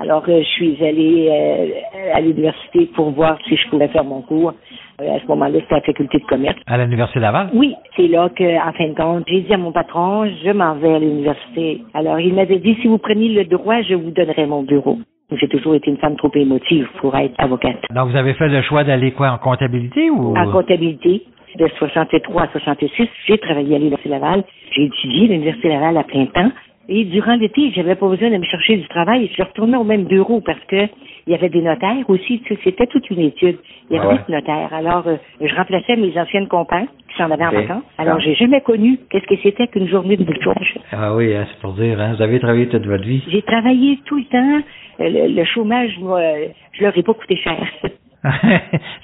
Alors, 0.00 0.24
euh, 0.28 0.40
je 0.42 0.48
suis 0.48 0.82
allée 0.82 1.28
euh, 1.30 2.14
à 2.14 2.20
l'université 2.22 2.86
pour 2.94 3.10
voir 3.10 3.38
si 3.46 3.56
je 3.56 3.68
pouvais 3.68 3.88
faire 3.88 4.04
mon 4.04 4.22
cours. 4.22 4.54
Euh, 5.00 5.16
à 5.16 5.20
ce 5.20 5.26
moment-là, 5.26 5.58
c'était 5.60 5.74
la 5.74 5.80
faculté 5.82 6.18
de 6.18 6.24
commerce. 6.24 6.56
À 6.66 6.78
l'Université 6.78 7.20
Laval? 7.20 7.50
Oui, 7.52 7.74
c'est 7.96 8.08
là 8.08 8.30
que, 8.30 8.68
en 8.68 8.72
fin 8.72 8.88
de 8.88 8.94
compte, 8.94 9.24
j'ai 9.28 9.42
dit 9.42 9.52
à 9.52 9.58
mon 9.58 9.72
patron, 9.72 10.26
je 10.42 10.50
m'en 10.52 10.74
vais 10.74 10.94
à 10.94 10.98
l'université. 10.98 11.82
Alors, 11.92 12.18
il 12.18 12.34
m'avait 12.34 12.58
dit, 12.58 12.76
si 12.80 12.88
vous 12.88 12.98
preniez 12.98 13.28
le 13.28 13.44
droit, 13.44 13.82
je 13.82 13.94
vous 13.94 14.10
donnerai 14.10 14.46
mon 14.46 14.62
bureau. 14.62 14.98
J'ai 15.32 15.48
toujours 15.48 15.74
été 15.74 15.90
une 15.90 15.98
femme 15.98 16.16
trop 16.16 16.30
émotive 16.34 16.88
pour 17.00 17.14
être 17.16 17.34
avocate. 17.38 17.76
Donc, 17.94 18.08
vous 18.08 18.16
avez 18.16 18.34
fait 18.34 18.48
le 18.48 18.62
choix 18.62 18.84
d'aller 18.84 19.12
quoi, 19.12 19.30
en 19.30 19.38
comptabilité 19.38 20.10
ou? 20.10 20.36
En 20.36 20.50
comptabilité, 20.50 21.22
de 21.56 21.68
63 21.78 22.42
à 22.42 22.48
66, 22.48 23.08
j'ai 23.26 23.38
travaillé 23.38 23.74
à 23.74 23.78
l'Université 23.78 24.08
Laval. 24.08 24.44
J'ai 24.72 24.84
étudié 24.84 25.24
à 25.26 25.32
l'Université 25.32 25.68
Laval 25.68 25.96
à 25.98 26.04
plein 26.04 26.26
temps. 26.26 26.50
Et 26.92 27.04
durant 27.04 27.36
l'été, 27.36 27.70
j'avais 27.74 27.94
pas 27.94 28.08
besoin 28.08 28.30
de 28.30 28.36
me 28.36 28.44
chercher 28.44 28.76
du 28.76 28.88
travail. 28.88 29.30
Je 29.38 29.42
retournais 29.44 29.76
au 29.76 29.84
même 29.84 30.04
bureau 30.04 30.40
parce 30.40 30.58
que 30.66 30.88
il 31.26 31.32
y 31.32 31.34
avait 31.34 31.48
des 31.48 31.62
notaires 31.62 32.04
aussi. 32.08 32.40
Tu 32.40 32.54
sais, 32.54 32.60
C'était 32.64 32.86
toute 32.88 33.08
une 33.10 33.20
étude. 33.20 33.58
Il 33.88 33.96
y 33.96 33.98
avait 33.98 34.08
Ah 34.10 34.12
ouais. 34.14 34.20
des 34.26 34.32
notaires. 34.34 34.74
Alors, 34.74 35.06
euh, 35.06 35.16
je 35.40 35.54
remplaçais 35.54 35.94
mes 35.96 36.18
anciennes 36.18 36.48
compagnes 36.48 36.88
qui 37.08 37.16
s'en 37.16 37.30
avaient 37.30 37.46
en 37.46 37.52
vacances. 37.52 37.84
Alors, 37.98 38.16
Ah. 38.18 38.20
j'ai 38.20 38.34
jamais 38.34 38.60
connu 38.60 38.98
qu'est-ce 39.08 39.26
que 39.26 39.36
c'était 39.40 39.68
qu'une 39.68 39.86
journée 39.86 40.16
de 40.16 40.24
bouche. 40.24 40.78
Ah 40.90 41.14
oui, 41.14 41.32
hein, 41.34 41.46
c'est 41.48 41.60
pour 41.60 41.74
dire, 41.74 42.00
hein, 42.00 42.14
vous 42.16 42.22
avez 42.22 42.40
travaillé 42.40 42.66
toute 42.68 42.84
votre 42.86 43.04
vie? 43.04 43.22
J'ai 43.28 43.42
travaillé 43.42 43.98
tout 44.06 44.16
le 44.18 44.24
temps. 44.24 44.62
Euh, 45.00 45.08
Le, 45.08 45.34
le 45.34 45.44
chômage, 45.44 45.96
moi, 46.00 46.18
euh, 46.18 46.48
je 46.72 46.82
leur 46.82 46.96
ai 46.98 47.02
pas 47.04 47.14
coûté 47.14 47.36
cher. 47.36 47.56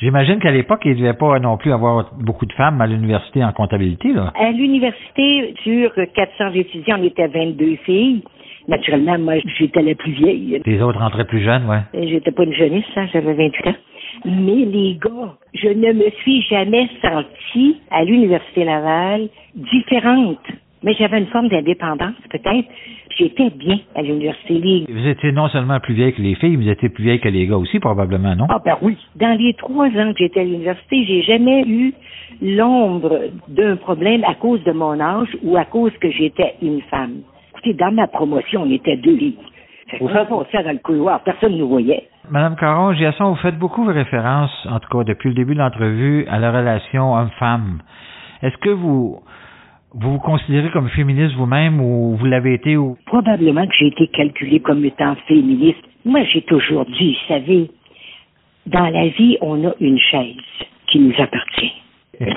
J'imagine 0.00 0.38
qu'à 0.38 0.50
l'époque, 0.50 0.82
il 0.84 0.92
ne 0.92 0.96
devait 0.96 1.14
pas 1.14 1.38
non 1.38 1.56
plus 1.56 1.72
avoir 1.72 2.12
beaucoup 2.18 2.46
de 2.46 2.52
femmes 2.52 2.80
à 2.80 2.86
l'université 2.86 3.42
en 3.44 3.52
comptabilité, 3.52 4.12
là. 4.12 4.32
À 4.38 4.50
l'université, 4.50 5.54
sur 5.62 5.92
400 6.14 6.52
étudiants, 6.54 6.98
on 7.00 7.04
était 7.04 7.26
22 7.26 7.76
filles. 7.84 8.22
Naturellement, 8.68 9.18
moi, 9.18 9.34
j'étais 9.58 9.82
la 9.82 9.94
plus 9.94 10.12
vieille. 10.12 10.60
Les 10.66 10.82
autres 10.82 10.98
rentraient 10.98 11.24
plus 11.24 11.42
jeunes, 11.42 11.66
ouais. 11.66 11.80
J'étais 11.94 12.32
pas 12.32 12.42
une 12.42 12.54
jeunesse, 12.54 12.84
hein, 12.96 13.06
j'avais 13.12 13.34
28 13.34 13.68
ans. 13.68 13.74
Mais 14.24 14.64
les 14.64 14.98
gars, 15.00 15.34
je 15.54 15.68
ne 15.68 15.92
me 15.92 16.10
suis 16.22 16.42
jamais 16.42 16.88
sentie 17.00 17.80
à 17.90 18.04
l'Université 18.04 18.64
Laval 18.64 19.28
différente. 19.54 20.40
Mais 20.86 20.94
j'avais 20.94 21.18
une 21.18 21.26
forme 21.26 21.48
d'indépendance, 21.48 22.14
peut-être. 22.30 22.68
J'étais 23.18 23.50
bien 23.50 23.78
à 23.96 24.02
l'Université 24.02 24.54
Ligue. 24.54 24.86
Vous 24.88 25.06
étiez 25.08 25.32
non 25.32 25.48
seulement 25.48 25.80
plus 25.80 25.94
vieille 25.94 26.12
que 26.12 26.22
les 26.22 26.36
filles, 26.36 26.54
vous 26.54 26.68
étiez 26.68 26.88
plus 26.88 27.02
vieille 27.02 27.18
que 27.18 27.28
les 27.28 27.48
gars 27.48 27.56
aussi, 27.56 27.80
probablement, 27.80 28.36
non? 28.36 28.46
Ah 28.48 28.60
ben 28.64 28.76
oui. 28.82 28.96
Dans 29.16 29.36
les 29.36 29.54
trois 29.54 29.88
ans 29.88 30.12
que 30.12 30.18
j'étais 30.18 30.40
à 30.40 30.44
l'université, 30.44 31.04
j'ai 31.04 31.22
jamais 31.22 31.64
eu 31.66 31.92
l'ombre 32.40 33.18
d'un 33.48 33.74
problème 33.76 34.22
à 34.22 34.34
cause 34.34 34.62
de 34.62 34.70
mon 34.70 35.00
âge 35.00 35.36
ou 35.42 35.56
à 35.56 35.64
cause 35.64 35.92
que 36.00 36.08
j'étais 36.08 36.54
une 36.62 36.80
femme. 36.82 37.22
Écoutez, 37.50 37.74
dans 37.74 37.90
ma 37.90 38.06
promotion, 38.06 38.62
on 38.62 38.70
était 38.70 38.96
deux 38.96 39.16
livres. 39.16 39.42
Fait 39.88 39.98
qu'on 39.98 40.06
dans 40.06 40.44
le 40.72 40.78
couloir, 40.78 41.20
personne 41.24 41.54
ne 41.54 41.58
nous 41.58 41.68
voyait. 41.68 42.04
Madame 42.30 42.54
Caron, 42.54 42.92
Giasson, 42.92 43.30
vous 43.30 43.36
faites 43.36 43.58
beaucoup 43.58 43.84
référence, 43.86 44.50
en 44.70 44.78
tout 44.78 44.88
cas 44.88 45.04
depuis 45.04 45.30
le 45.30 45.34
début 45.34 45.54
de 45.54 45.60
l'entrevue, 45.60 46.26
à 46.28 46.38
la 46.38 46.52
relation 46.52 47.14
homme-femme. 47.14 47.78
Est-ce 48.42 48.56
que 48.58 48.70
vous, 48.70 49.20
vous 49.98 50.12
vous 50.12 50.18
considérez 50.18 50.70
comme 50.70 50.88
féministe 50.90 51.34
vous-même 51.36 51.80
ou 51.80 52.16
vous 52.16 52.26
l'avez 52.26 52.54
été 52.54 52.76
ou... 52.76 52.98
Probablement 53.06 53.66
que 53.66 53.72
j'ai 53.78 53.86
été 53.86 54.08
calculée 54.08 54.60
comme 54.60 54.84
étant 54.84 55.14
féministe. 55.26 55.82
Moi, 56.04 56.20
j'ai 56.32 56.42
toujours 56.42 56.84
dit, 56.84 57.12
vous 57.12 57.34
savez, 57.34 57.70
dans 58.66 58.88
la 58.88 59.08
vie, 59.08 59.38
on 59.40 59.66
a 59.66 59.72
une 59.80 59.98
chaise 59.98 60.36
qui 60.88 60.98
nous 60.98 61.14
appartient. 61.18 61.72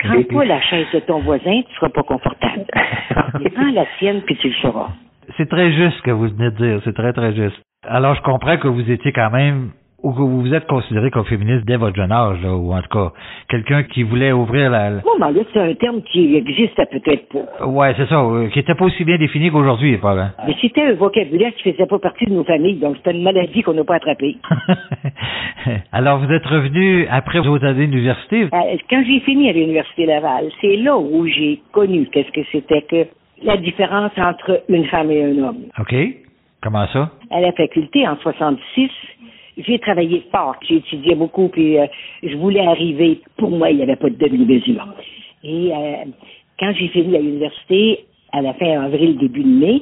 Prends 0.04 0.24
pas 0.24 0.46
la 0.46 0.62
chaise 0.62 0.88
de 0.94 1.00
ton 1.00 1.20
voisin, 1.20 1.62
tu 1.62 1.76
seras 1.76 1.90
pas 1.90 2.04
confortable. 2.04 2.66
Prends 3.54 3.72
la 3.74 3.86
tienne, 3.98 4.22
puis 4.26 4.38
tu 4.38 4.48
le 4.48 4.56
sauras. 4.62 4.90
C'est 5.38 5.50
très 5.50 5.72
juste 5.74 5.98
ce 5.98 6.02
que 6.04 6.12
vous 6.12 6.28
venez 6.30 6.52
de 6.52 6.56
dire, 6.56 6.82
c'est 6.84 6.96
très 6.96 7.14
très 7.14 7.34
juste. 7.36 7.62
Alors 7.88 8.16
je 8.16 8.22
comprends 8.22 8.58
que 8.58 8.68
vous 8.68 8.90
étiez 8.90 9.12
quand 9.12 9.32
même 9.32 9.72
ou 10.04 10.12
que 10.12 10.18
vous 10.18 10.42
vous 10.42 10.54
êtes 10.54 10.66
considéré 10.68 11.12
comme 11.12 11.26
féministe 11.26 11.66
dès 11.66 11.76
votre 11.78 11.96
jeune 11.96 12.12
âge, 12.12 12.42
là, 12.42 12.56
ou 12.56 12.74
en 12.74 12.82
tout 12.82 12.90
cas, 12.90 13.12
quelqu'un 13.50 13.84
qui 13.84 14.04
voulait 14.04 14.32
ouvrir 14.32 14.70
la... 14.72 14.92
Bon, 15.02 15.12
ben 15.20 15.32
là, 15.32 15.42
c'est 15.54 15.60
un 15.60 15.74
terme 15.74 16.02
qui 16.04 16.36
existe 16.36 16.76
peut-être 16.76 17.28
pas. 17.30 17.66
Ouais, 17.66 17.94
c'est 17.98 18.08
ça, 18.08 18.22
euh, 18.22 18.48
qui 18.50 18.60
était 18.60 18.76
pas 18.76 18.86
aussi 18.86 19.04
bien 19.04 19.18
défini 19.18 19.52
qu'aujourd'hui, 19.52 19.98
probablement. 19.98 20.30
Mais 20.48 20.56
c'était 20.62 20.84
un 20.84 20.94
vocabulaire 20.94 21.54
qui 21.56 21.72
faisait 21.72 21.86
pas 21.86 22.00
partie 22.00 22.26
de 22.26 22.32
nos 22.34 22.44
familles, 22.44 22.80
donc 22.80 22.98
c'était 22.98 23.12
une 23.12 23.24
maladie 23.24 23.62
qu'on 23.62 23.74
n'a 23.74 23.84
pas 23.84 23.96
attrapée. 23.96 24.38
Alors, 25.92 26.20
vous 26.20 26.32
êtes 26.32 26.46
revenu 26.46 27.06
après 27.10 27.40
vos 27.42 27.64
années 27.64 27.88
d'université? 27.88 28.44
Euh, 28.44 28.78
Quand 28.90 29.04
j'ai 29.06 29.20
fini 29.22 29.50
à 29.50 29.54
l'Université 29.54 30.06
Laval, 30.06 30.46
c'est 30.62 30.78
là 30.78 30.98
où 30.98 31.26
j'ai 31.28 31.62
connu 31.72 32.08
qu'est-ce 32.12 32.32
que 32.32 32.42
c'était 32.52 32.82
que 32.84 33.08
la 33.44 33.58
différence 33.58 34.12
entre 34.18 34.64
une 34.70 34.86
femme 34.86 35.12
et 35.12 35.24
un 35.24 35.38
homme. 35.44 35.64
OK. 35.80 35.96
Comment 36.62 36.88
ça? 36.88 37.10
À 37.32 37.40
la 37.40 37.54
faculté, 37.54 38.06
en 38.08 38.18
66, 38.18 38.90
j'ai 39.60 39.80
travaillé 39.80 40.24
fort, 40.32 40.56
j'ai 40.68 40.78
étudié 40.78 41.16
beaucoup, 41.16 41.50
puis 41.50 41.78
euh, 41.78 41.86
je 42.24 42.36
voulais 42.38 42.66
arriver. 42.66 43.22
Pour 43.38 43.52
moi, 43.52 43.70
il 43.70 43.78
n'y 43.78 43.84
avait 43.84 43.96
pas 43.96 44.10
de 44.10 44.16
demi-mesure. 44.16 44.88
Et 45.44 45.72
euh, 45.72 46.06
quand 46.60 46.74
j'ai 46.74 46.88
fini 46.90 47.16
à 47.16 47.20
l'université, 47.20 48.06
à 48.32 48.42
la 48.42 48.54
fin 48.54 48.82
avril, 48.82 49.18
début 49.18 49.44
de 49.44 49.48
mai, 49.48 49.82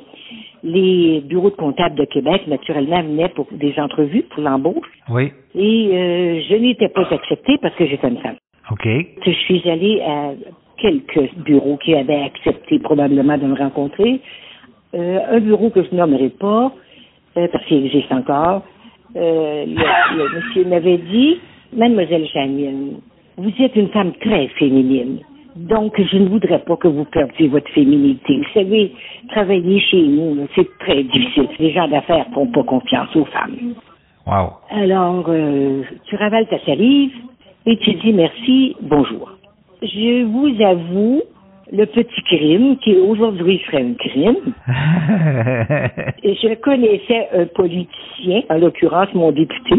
les 0.63 1.21
bureaux 1.21 1.49
de 1.49 1.55
comptables 1.55 1.95
de 1.95 2.05
Québec, 2.05 2.47
naturellement, 2.47 3.01
venaient 3.01 3.29
pour 3.29 3.47
des 3.51 3.73
entrevues, 3.77 4.23
pour 4.23 4.43
l'embauche. 4.43 4.87
Oui. 5.09 5.31
Et 5.55 5.89
euh, 5.91 6.41
je 6.49 6.55
n'étais 6.55 6.89
pas 6.89 7.07
acceptée 7.09 7.57
parce 7.61 7.75
que 7.75 7.85
j'étais 7.85 8.07
une 8.07 8.17
femme. 8.17 8.37
OK. 8.71 8.87
Je 9.25 9.31
suis 9.31 9.69
allée 9.69 10.01
à 10.01 10.33
quelques 10.77 11.33
bureaux 11.37 11.77
qui 11.77 11.95
avaient 11.95 12.23
accepté 12.23 12.79
probablement 12.79 13.37
de 13.37 13.45
me 13.45 13.55
rencontrer. 13.55 14.19
Euh, 14.93 15.19
un 15.29 15.39
bureau 15.39 15.69
que 15.69 15.83
je 15.83 15.95
nommerai 15.95 16.29
pas, 16.29 16.71
euh, 17.37 17.47
parce 17.51 17.65
qu'il 17.65 17.85
existe 17.85 18.11
encore, 18.11 18.63
euh, 19.15 19.65
le, 19.65 20.17
le 20.17 20.35
monsieur 20.35 20.65
m'avait 20.65 20.97
dit, 20.97 21.39
Mademoiselle 21.73 22.27
Janine, 22.33 22.99
vous 23.37 23.51
êtes 23.59 23.75
une 23.75 23.89
femme 23.89 24.13
très 24.21 24.47
féminine. 24.59 25.19
Donc, 25.55 25.99
je 25.99 26.17
ne 26.17 26.27
voudrais 26.27 26.59
pas 26.59 26.75
que 26.75 26.87
vous 26.87 27.05
perdiez 27.05 27.47
votre 27.47 27.69
féminité. 27.71 28.37
Vous 28.37 28.53
savez, 28.53 28.91
travailler 29.29 29.79
chez 29.79 30.03
nous, 30.03 30.47
c'est 30.55 30.67
très 30.79 31.03
difficile. 31.03 31.47
Les 31.57 31.71
gens 31.71 31.87
d'affaires 31.87 32.27
font 32.33 32.45
pas 32.47 32.63
confiance 32.63 33.15
aux 33.15 33.25
femmes. 33.25 33.73
Wow. 34.27 34.49
Alors, 34.69 35.25
euh, 35.29 35.81
tu 36.05 36.15
ravales 36.15 36.47
ta 36.47 36.59
salive 36.59 37.11
et 37.65 37.77
tu 37.77 37.93
dis 37.93 38.13
merci, 38.13 38.75
bonjour. 38.81 39.31
Je 39.81 40.23
vous 40.25 40.61
avoue 40.63 41.21
le 41.71 41.85
petit 41.85 42.21
crime 42.23 42.77
qui 42.77 42.95
aujourd'hui 42.95 43.61
serait 43.65 43.83
un 43.83 43.93
crime. 43.93 44.53
Et 46.23 46.35
je 46.35 46.53
connaissais 46.55 47.29
un 47.33 47.45
politicien, 47.45 48.41
en 48.49 48.57
l'occurrence 48.57 49.13
mon 49.13 49.31
député. 49.31 49.75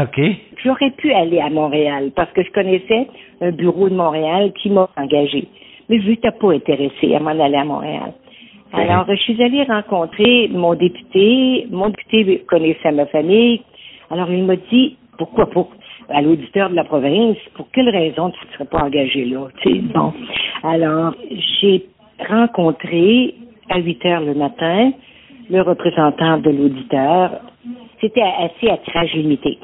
OK. 0.00 0.20
J'aurais 0.64 0.90
pu 0.92 1.12
aller 1.12 1.40
à 1.40 1.50
Montréal 1.50 2.10
parce 2.14 2.30
que 2.32 2.42
je 2.42 2.50
connaissais 2.50 3.08
un 3.40 3.52
bureau 3.52 3.88
de 3.88 3.94
Montréal 3.94 4.52
qui 4.60 4.70
m'a 4.70 4.88
engagé. 4.96 5.48
Mais 5.88 6.00
je 6.00 6.08
n'étais 6.08 6.30
pas 6.32 6.52
intéressée 6.52 7.14
à 7.14 7.20
m'en 7.20 7.30
aller 7.30 7.56
à 7.56 7.64
Montréal. 7.64 8.12
Alors, 8.72 9.06
je 9.08 9.16
suis 9.16 9.42
allée 9.42 9.62
rencontrer 9.62 10.48
mon 10.52 10.74
député. 10.74 11.66
Mon 11.70 11.88
député 11.88 12.44
connaissait 12.46 12.92
ma 12.92 13.06
famille. 13.06 13.62
Alors, 14.10 14.30
il 14.30 14.44
m'a 14.44 14.56
dit, 14.56 14.96
pourquoi 15.16 15.48
pas, 15.48 15.66
à 16.10 16.22
l'auditeur 16.22 16.70
de 16.70 16.74
la 16.74 16.84
province, 16.84 17.36
pour 17.54 17.70
quelle 17.72 17.88
raison 17.88 18.30
tu 18.30 18.46
ne 18.46 18.52
serais 18.52 18.64
pas 18.66 18.84
engagé 18.84 19.24
là? 19.24 19.48
Tu 19.62 19.70
sais, 19.70 19.78
bon. 19.80 20.12
Alors, 20.62 21.14
j'ai 21.60 21.84
rencontré 22.28 23.34
à 23.70 23.78
8 23.78 24.06
heures 24.06 24.20
le 24.20 24.34
matin 24.34 24.92
le 25.50 25.62
représentant 25.62 26.38
de 26.38 26.50
l'auditeur. 26.50 27.40
C'était 28.00 28.22
assez 28.22 28.68
à 28.68 28.76
tirage 28.78 29.14
limité. 29.14 29.58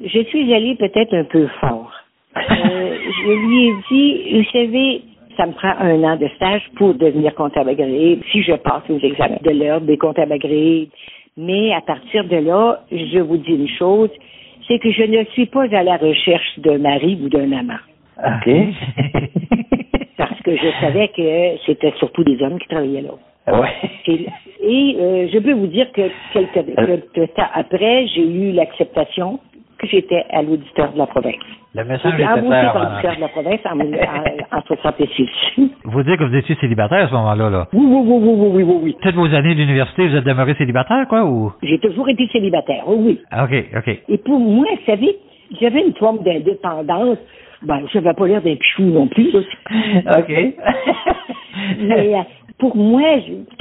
Je 0.00 0.20
suis 0.24 0.52
allée 0.54 0.74
peut-être 0.76 1.14
un 1.14 1.24
peu 1.24 1.46
fort. 1.60 1.92
Euh, 2.36 2.40
je 3.24 3.32
lui 3.32 3.68
ai 3.68 3.74
dit, 3.90 4.38
vous 4.38 4.50
savez, 4.52 5.02
ça 5.36 5.46
me 5.46 5.52
prend 5.52 5.74
un 5.80 6.02
an 6.04 6.16
de 6.16 6.28
stage 6.36 6.62
pour 6.76 6.94
devenir 6.94 7.34
comptable 7.34 7.70
agréé, 7.70 8.20
si 8.30 8.42
je 8.42 8.52
passe 8.54 8.82
aux 8.88 8.98
examens 8.98 9.38
de 9.42 9.50
l'ordre 9.50 9.86
des 9.86 9.98
comptables 9.98 10.32
agréés. 10.32 10.88
Mais 11.36 11.72
à 11.72 11.80
partir 11.80 12.24
de 12.24 12.36
là, 12.36 12.80
je 12.92 13.18
vous 13.18 13.36
dis 13.36 13.52
une 13.52 13.68
chose, 13.68 14.10
c'est 14.68 14.78
que 14.78 14.90
je 14.90 15.02
ne 15.02 15.24
suis 15.32 15.46
pas 15.46 15.64
à 15.64 15.82
la 15.82 15.96
recherche 15.96 16.58
d'un 16.58 16.78
mari 16.78 17.18
ou 17.22 17.28
d'un 17.28 17.50
amant. 17.52 17.74
OK. 18.18 18.50
Je 20.56 20.80
savais 20.80 21.08
que 21.08 21.58
c'était 21.66 21.92
surtout 21.98 22.24
des 22.24 22.40
hommes 22.42 22.58
qui 22.58 22.68
travaillaient 22.68 23.02
là. 23.02 23.58
ouais. 23.60 23.68
Et, 24.06 24.26
et, 24.62 24.96
euh, 24.98 25.28
je 25.32 25.38
peux 25.38 25.52
vous 25.52 25.66
dire 25.66 25.90
que 25.92 26.02
quelques, 26.32 26.64
quelques 26.74 27.34
temps 27.34 27.48
après, 27.54 28.06
j'ai 28.08 28.26
eu 28.26 28.52
l'acceptation 28.52 29.38
que 29.78 29.86
j'étais 29.86 30.24
à 30.30 30.42
l'auditeur 30.42 30.92
de 30.92 30.98
la 30.98 31.06
province. 31.06 31.34
Le 31.74 31.84
message 31.84 32.14
était 32.14 32.22
clair. 32.22 32.72
par 32.72 32.88
l'auditeur 32.90 33.16
de 33.16 33.20
la 33.20 33.28
province 33.28 33.60
en, 33.64 33.80
en, 33.80 34.58
en 34.58 34.62
66. 34.62 35.28
oui, 35.58 35.72
Vous 35.84 36.02
dites 36.04 36.16
que 36.16 36.24
vous 36.24 36.36
étiez 36.36 36.54
célibataire 36.60 37.04
à 37.06 37.08
ce 37.08 37.12
moment-là, 37.14 37.50
là. 37.50 37.66
oui, 37.72 37.84
oui, 37.84 38.02
oui, 38.06 38.18
oui, 38.22 38.48
oui, 38.54 38.62
oui, 38.62 38.76
oui. 38.84 38.96
Toutes 39.02 39.14
vos 39.16 39.34
années 39.34 39.54
d'université, 39.56 40.06
vous 40.08 40.14
êtes 40.16 40.24
demeuré 40.24 40.54
célibataire, 40.54 41.06
quoi, 41.08 41.24
ou? 41.24 41.52
J'ai 41.64 41.78
toujours 41.80 42.08
été 42.08 42.28
célibataire, 42.28 42.84
oui, 42.86 42.96
oui. 43.00 43.20
Ah, 43.32 43.44
OK, 43.44 43.64
OK. 43.76 43.98
Et 44.08 44.18
pour 44.18 44.38
moi, 44.38 44.66
vous 44.70 44.86
savez, 44.86 45.16
j'avais 45.60 45.80
une 45.84 45.94
forme 45.94 46.22
d'indépendance. 46.22 47.18
Ben, 47.64 47.80
je 47.92 47.98
n'avais 47.98 48.14
pas 48.14 48.26
l'air 48.26 48.42
d'un 48.42 48.56
pichou 48.56 48.82
non 48.82 49.06
plus. 49.06 49.34
OK. 49.36 50.28
Mais 51.78 52.14
euh, 52.14 52.22
pour 52.58 52.76
moi, 52.76 53.02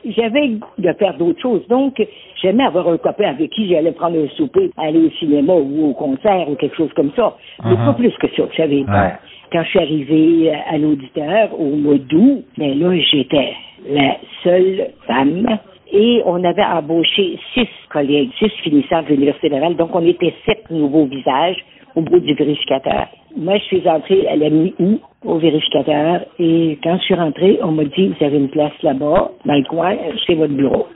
j'avais 0.06 0.48
le 0.48 0.56
goût 0.58 0.68
de 0.78 0.94
faire 0.94 1.18
d'autres 1.18 1.42
choses. 1.42 1.68
Donc, 1.68 2.02
j'aimais 2.42 2.63
avoir 2.63 2.88
un 2.89 2.98
copain 2.98 3.30
avec 3.30 3.52
qui 3.52 3.70
j'allais 3.70 3.92
prendre 3.92 4.18
un 4.18 4.28
souper, 4.36 4.72
aller 4.78 5.06
au 5.06 5.10
cinéma 5.12 5.54
ou 5.54 5.89
au 5.89 5.94
concert 5.94 6.50
ou 6.50 6.56
quelque 6.56 6.76
chose 6.76 6.92
comme 6.96 7.12
ça. 7.16 7.36
Mais 7.66 7.76
pas 7.76 7.94
plus 7.94 8.13
que 8.18 8.28
ça, 8.36 8.44
vous 8.44 8.56
savez. 8.56 8.84
Ouais. 8.84 9.13
Quand 9.52 9.63
je 9.63 9.70
suis 9.70 9.80
arrivée 9.80 10.52
à 10.70 10.78
l'auditeur 10.78 11.60
au 11.60 11.76
mois 11.76 11.98
d'août, 11.98 12.44
ben 12.58 12.80
là, 12.80 12.96
j'étais 13.12 13.54
la 13.89 14.18
seule 14.44 14.88
femme. 15.08 15.60
Et 15.92 16.24
on 16.26 16.44
avait 16.44 16.63
embauché 16.63 17.38
six 17.54 17.68
collègues, 17.89 18.32
six 18.39 18.50
finissants 18.63 19.04
de 19.04 19.10
l'Université 19.10 19.50
Laval. 19.50 19.76
Donc, 19.76 19.96
on 19.96 20.06
était 20.06 20.34
sept 20.46 20.70
nouveaux 20.72 21.06
visages 21.06 21.58
au 21.95 22.01
bout 22.01 22.19
du 22.19 22.34
vérificateur. 22.34 23.08
Moi, 23.36 23.58
je 23.58 23.63
suis 23.63 23.89
entrée 23.89 24.27
à 24.27 24.36
la 24.36 24.49
mi-août 24.49 25.01
au 25.25 25.38
vérificateur. 25.38 26.25
Et 26.39 26.77
quand 26.84 26.97
je 26.97 27.03
suis 27.03 27.15
rentrée, 27.15 27.60
on 27.62 27.71
m'a 27.71 27.86
dit, 27.86 28.08
vous 28.08 28.25
avez 28.25 28.38
une 28.38 28.49
place 28.49 28.73
là-bas, 28.82 29.32
dans 29.45 29.53
le 29.53 29.63
coin, 29.63 29.95
c'est 30.25 30.36
votre 30.36 30.53
bureau. 30.53 30.88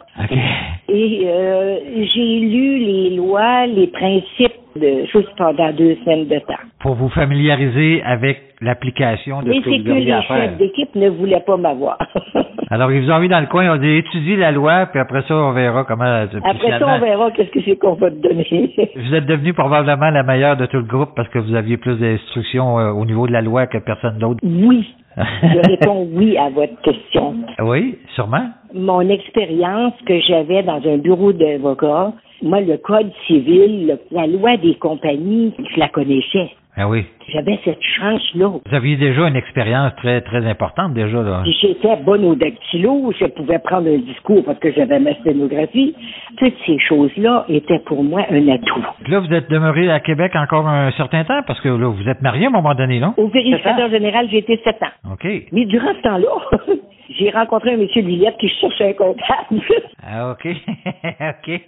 Et 0.89 1.21
euh, 1.25 1.77
j'ai 2.13 2.39
lu 2.39 2.77
les 2.79 3.15
lois, 3.15 3.67
les 3.67 3.87
principes 3.87 4.53
de 4.75 5.05
choses 5.07 5.27
pendant 5.37 5.71
deux 5.73 5.95
semaines 6.03 6.27
de 6.27 6.39
temps. 6.39 6.61
Pour 6.79 6.95
vous 6.95 7.09
familiariser 7.09 8.01
avec 8.03 8.39
l'application 8.61 9.41
de 9.41 9.49
Mais 9.49 9.55
ce 9.57 9.61
que 9.61 9.71
c'est 9.71 9.77
vous 9.79 9.83
que 9.83 9.89
les 9.91 10.21
chefs 10.23 10.57
d'équipe 10.57 10.95
ne 10.95 11.09
voulaient 11.09 11.43
pas 11.45 11.57
m'avoir. 11.57 11.97
Alors, 12.69 12.91
ils 12.91 13.01
vous 13.01 13.11
ont 13.11 13.19
mis 13.19 13.27
dans 13.27 13.39
le 13.39 13.47
coin, 13.47 13.65
ils 13.65 13.69
ont 13.69 13.77
dit, 13.77 13.87
étudie 13.87 14.35
la 14.35 14.51
loi, 14.51 14.87
puis 14.87 14.99
après 14.99 15.21
ça, 15.27 15.35
on 15.35 15.53
verra 15.53 15.83
comment... 15.85 16.25
puis 16.27 16.39
Après 16.43 16.79
ça, 16.79 16.95
on 16.95 16.99
verra 16.99 17.31
qu'est-ce 17.31 17.49
que 17.49 17.61
c'est 17.63 17.77
qu'on 17.77 17.93
va 17.93 18.09
te 18.09 18.15
donner. 18.15 18.73
Vous 18.95 19.15
êtes 19.15 19.25
devenu 19.25 19.53
probablement 19.53 20.09
la 20.09 20.23
meilleure 20.23 20.57
de 20.57 20.65
tout 20.65 20.77
le 20.77 20.83
groupe 20.83 21.11
parce 21.15 21.29
que 21.29 21.39
vous 21.39 21.55
aviez 21.55 21.77
plus 21.77 21.97
d'instructions 21.97 22.79
euh, 22.79 22.91
au 22.91 23.05
niveau 23.05 23.27
de 23.27 23.31
la 23.31 23.41
loi 23.41 23.67
que 23.67 23.77
personne 23.77 24.17
d'autre. 24.17 24.39
oui. 24.43 24.85
Je 25.17 25.69
réponds 25.69 26.07
oui 26.13 26.37
à 26.37 26.49
votre 26.49 26.79
question. 26.81 27.35
oui, 27.59 27.97
sûrement. 28.15 28.49
Mon 28.73 29.01
expérience 29.01 29.93
que 30.05 30.19
j'avais 30.19 30.63
dans 30.63 30.81
un 30.85 30.97
bureau 30.97 31.33
d'avocat, 31.33 32.13
moi, 32.41 32.61
le 32.61 32.77
code 32.77 33.11
civil, 33.25 33.97
la 34.11 34.27
loi 34.27 34.57
des 34.57 34.75
compagnies, 34.75 35.53
je 35.73 35.79
la 35.79 35.89
connaissais. 35.89 36.51
Ah 36.79 36.87
oui. 36.87 37.05
J'avais 37.33 37.59
cette 37.65 37.81
chance-là. 37.81 38.49
Vous 38.63 38.75
aviez 38.75 38.97
déjà 38.97 39.27
une 39.27 39.35
expérience 39.35 39.95
très, 39.95 40.21
très 40.21 40.45
importante 40.45 40.93
déjà, 40.93 41.23
là. 41.23 41.41
Si 41.43 41.53
j'étais 41.59 41.95
bonne 42.03 42.23
au 42.23 42.35
dactylo, 42.35 43.11
je 43.19 43.25
pouvais 43.25 43.57
prendre 43.57 43.89
un 43.89 43.97
discours 43.97 44.43
parce 44.45 44.59
que 44.59 44.71
j'avais 44.71 44.99
ma 44.99 45.15
sténographie. 45.15 45.95
Toutes 46.37 46.53
ces 46.67 46.77
choses-là 46.77 47.45
étaient 47.49 47.79
pour 47.79 48.03
moi 48.03 48.21
un 48.29 48.47
atout. 48.49 48.85
Là, 49.07 49.19
vous 49.19 49.33
êtes 49.33 49.49
demeuré 49.49 49.89
à 49.89 49.99
Québec 49.99 50.33
encore 50.35 50.67
un 50.67 50.91
certain 50.91 51.23
temps 51.23 51.41
parce 51.47 51.59
que 51.61 51.69
là, 51.69 51.89
vous 51.89 52.07
êtes 52.07 52.21
marié 52.21 52.45
à 52.45 52.49
un 52.49 52.51
moment 52.51 52.75
donné, 52.75 52.99
non? 52.99 53.15
Au 53.17 53.27
vérificateur 53.27 53.89
général, 53.89 54.27
j'ai 54.29 54.37
été 54.37 54.61
sept 54.63 54.81
ans. 54.83 55.13
OK. 55.13 55.27
Mais 55.51 55.65
durant 55.65 55.93
ce 55.95 56.01
temps-là, 56.03 56.73
j'ai 57.09 57.29
rencontré 57.29 57.73
un 57.73 57.77
monsieur 57.77 58.01
Lillette 58.01 58.37
qui 58.37 58.49
cherchait 58.49 58.89
un 58.89 58.93
comptable. 58.93 59.61
Ah, 60.09 60.31
OK. 60.31 60.47
OK. 61.05 61.61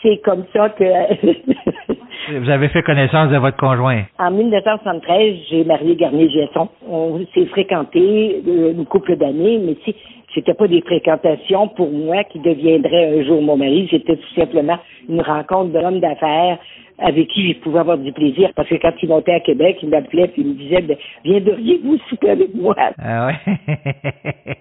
C'est 0.00 0.22
comme 0.24 0.44
ça 0.54 0.70
que... 0.70 0.84
Vous 2.40 2.48
avez 2.48 2.68
fait 2.68 2.82
connaissance 2.82 3.30
de 3.30 3.36
votre 3.36 3.58
conjoint? 3.58 4.04
En 4.18 4.30
1973, 4.30 5.34
j'ai 5.50 5.64
marié 5.64 5.94
Garnier 5.94 6.28
Giesson. 6.30 6.68
On 6.88 7.20
s'est 7.34 7.44
fréquenté 7.46 8.42
euh, 8.48 8.72
une 8.72 8.86
couple 8.86 9.16
d'années, 9.16 9.58
mais 9.58 9.76
si 9.84 9.94
c'était 10.34 10.54
pas 10.54 10.66
des 10.68 10.80
fréquentations 10.80 11.68
pour 11.68 11.90
moi 11.90 12.24
qui 12.24 12.38
deviendraient 12.38 13.20
un 13.20 13.24
jour 13.24 13.42
mon 13.42 13.56
mari, 13.56 13.88
c'était 13.90 14.16
tout 14.16 14.34
simplement 14.34 14.78
une 15.08 15.20
rencontre 15.20 15.72
d'homme 15.72 16.00
d'affaires 16.00 16.58
avec 16.98 17.28
qui 17.28 17.52
je 17.52 17.58
pouvais 17.60 17.80
avoir 17.80 17.98
du 17.98 18.12
plaisir. 18.12 18.50
Parce 18.56 18.68
que 18.68 18.76
quand 18.76 18.92
il 19.02 19.08
montait 19.08 19.34
à 19.34 19.40
Québec, 19.40 19.78
il 19.82 19.88
m'appelait 19.90 20.24
et 20.24 20.32
il 20.36 20.46
me 20.48 20.54
disait 20.54 20.82
ben, 20.82 20.96
Viendriez-vous 21.24 21.98
souper 22.08 22.30
avec 22.30 22.54
moi? 22.54 22.74
Ah 22.98 23.26
ouais. 23.26 23.36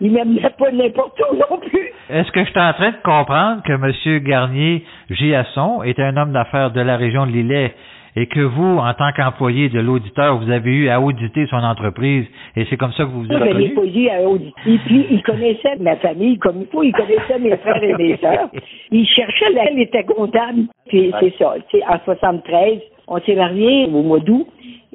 Il 0.00 0.12
m'amenait 0.12 0.40
pas 0.58 0.70
n'importe 0.72 1.18
où 1.30 1.36
non 1.36 1.58
plus. 1.58 1.90
est-ce 2.10 2.30
que 2.32 2.44
je 2.44 2.50
suis 2.50 2.60
en 2.60 2.72
train 2.72 2.90
de 2.90 2.96
comprendre 3.02 3.62
que 3.62 3.72
M. 3.72 4.24
Garnier 4.24 4.82
Giasson 5.10 5.82
est 5.82 5.98
un 6.00 6.16
homme 6.16 6.32
d'affaires 6.32 6.72
de 6.72 6.80
la 6.80 6.96
région 6.96 7.26
de 7.26 7.30
Lillet? 7.32 7.72
Et 8.16 8.26
que 8.26 8.40
vous, 8.40 8.78
en 8.78 8.94
tant 8.94 9.12
qu'employé 9.12 9.68
de 9.68 9.80
l'auditeur, 9.80 10.38
vous 10.38 10.50
avez 10.50 10.70
eu 10.70 10.88
à 10.88 11.00
auditer 11.00 11.46
son 11.46 11.56
entreprise 11.56 12.26
et 12.56 12.64
c'est 12.66 12.76
comme 12.76 12.92
ça 12.92 13.04
que 13.04 13.10
vous 13.10 13.24
vous 13.24 13.32
êtes 13.32 13.38
Moi, 13.38 13.48
je 13.52 13.58
l'ai 13.58 13.68
pas 13.70 13.84
eu 13.84 14.08
à 14.08 14.22
auditer. 14.22 14.78
Puis, 14.86 15.06
il 15.10 15.22
connaissait 15.22 15.76
ma 15.80 15.96
famille 15.96 16.38
comme 16.38 16.60
il 16.60 16.66
faut. 16.68 16.82
Il 16.82 16.92
connaissait 16.92 17.38
mes 17.40 17.56
frères 17.56 17.82
et 17.82 17.94
mes 17.94 18.16
sœurs. 18.18 18.50
Il 18.92 19.06
cherchait 19.06 19.50
laquelle 19.50 19.80
était 19.80 20.04
comptable. 20.04 20.62
Puis, 20.88 21.12
c'est 21.20 21.34
ça. 21.38 21.54
Tu 21.70 21.78
sais, 21.78 21.84
en 21.86 21.98
73, 22.04 22.78
on 23.08 23.20
s'est 23.20 23.34
mariés 23.34 23.86
au 23.86 24.02
mois 24.02 24.20
d'août. 24.20 24.46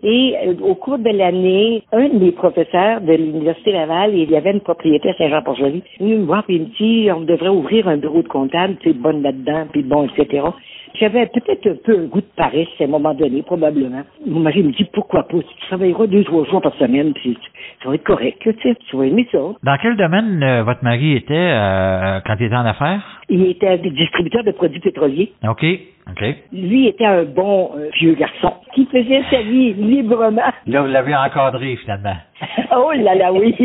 Et 0.01 0.35
euh, 0.45 0.53
au 0.61 0.75
cours 0.75 0.97
de 0.97 1.09
l'année, 1.09 1.83
un 1.91 2.07
de 2.07 2.17
mes 2.17 2.31
professeurs 2.31 3.01
de 3.01 3.13
l'Université 3.13 3.73
Laval, 3.73 4.15
il 4.15 4.31
y 4.31 4.35
avait 4.37 4.51
une 4.51 4.61
propriété 4.61 5.09
à 5.09 5.13
Saint-Jean-Port-Joli, 5.15 5.83
il 5.99 6.07
me 6.07 6.25
voir 6.25 6.45
il 6.47 6.61
me 6.61 6.65
dit, 6.77 7.11
on 7.11 7.21
devrait 7.21 7.49
ouvrir 7.49 7.87
un 7.89 7.97
bureau 7.97 8.21
de 8.21 8.27
comptable, 8.29 8.77
tu 8.79 8.91
sais, 8.91 8.95
bonne 8.95 9.21
là-dedans, 9.21 9.65
puis 9.71 9.83
bon, 9.83 10.07
etc. 10.07 10.43
J'avais 10.99 11.27
peut-être 11.27 11.67
un 11.67 11.75
peu 11.83 11.97
un 11.97 12.05
goût 12.05 12.21
de 12.21 12.25
paresse 12.35 12.67
à 12.79 12.83
un 12.83 12.87
moment 12.87 13.13
donné, 13.13 13.41
probablement. 13.41 14.03
Mon 14.25 14.41
mari 14.41 14.63
me 14.63 14.71
dit, 14.71 14.85
pourquoi 14.93 15.23
pas, 15.23 15.37
tu 15.37 15.67
travailleras 15.67 16.07
deux, 16.07 16.23
trois 16.23 16.45
jours 16.45 16.61
par 16.61 16.75
semaine, 16.75 17.13
puis 17.13 17.37
ça 17.81 17.89
va 17.89 17.95
être 17.95 18.03
correct, 18.03 18.37
tu 18.41 18.53
sais, 18.61 18.75
tu 18.89 18.97
vas 18.97 19.05
aimer 19.05 19.27
ça. 19.31 19.39
Dans 19.63 19.77
quel 19.81 19.95
domaine 19.95 20.43
euh, 20.43 20.63
votre 20.63 20.83
mari 20.83 21.15
était 21.15 21.33
euh, 21.33 22.19
quand 22.25 22.35
il 22.39 22.47
était 22.47 22.55
en 22.55 22.65
affaires? 22.65 23.21
Il 23.29 23.45
était 23.45 23.77
distributeur 23.77 24.43
de 24.43 24.51
produits 24.51 24.81
pétroliers. 24.81 25.31
OK. 25.47 25.65
Lui 26.51 26.87
était 26.87 27.05
un 27.05 27.23
bon 27.23 27.71
euh, 27.75 27.89
vieux 27.99 28.13
garçon 28.13 28.53
qui 28.73 28.85
faisait 28.85 29.23
sa 29.29 29.41
vie 29.41 29.73
librement. 29.73 30.41
Là, 30.67 30.81
vous 30.81 30.87
l'avez 30.87 31.15
encadré 31.15 31.75
finalement. 31.77 32.15
Oh 32.71 32.91
là 32.95 33.15
là, 33.15 33.33
oui. 33.33 33.55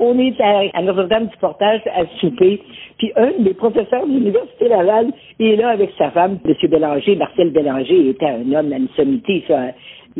On 0.00 0.18
est 0.18 0.40
à, 0.40 0.62
à 0.74 0.82
Notre-Dame 0.82 1.28
du 1.28 1.36
Portage 1.36 1.80
à 1.94 2.04
souper. 2.18 2.60
Puis 2.98 3.12
un 3.14 3.30
des 3.38 3.54
professeurs 3.54 4.04
de 4.04 4.12
l'Université 4.12 4.68
Laval 4.68 5.12
est 5.38 5.56
là 5.56 5.68
avec 5.68 5.90
sa 5.96 6.10
femme, 6.10 6.38
M. 6.44 6.54
Bélanger, 6.68 7.14
Marcel 7.14 7.50
Bélanger, 7.50 8.08
était 8.08 8.26
un 8.26 8.52
homme 8.52 8.72
à 8.72 8.76
une 8.76 8.88
sommité, 8.96 9.44
ça. 9.46 9.68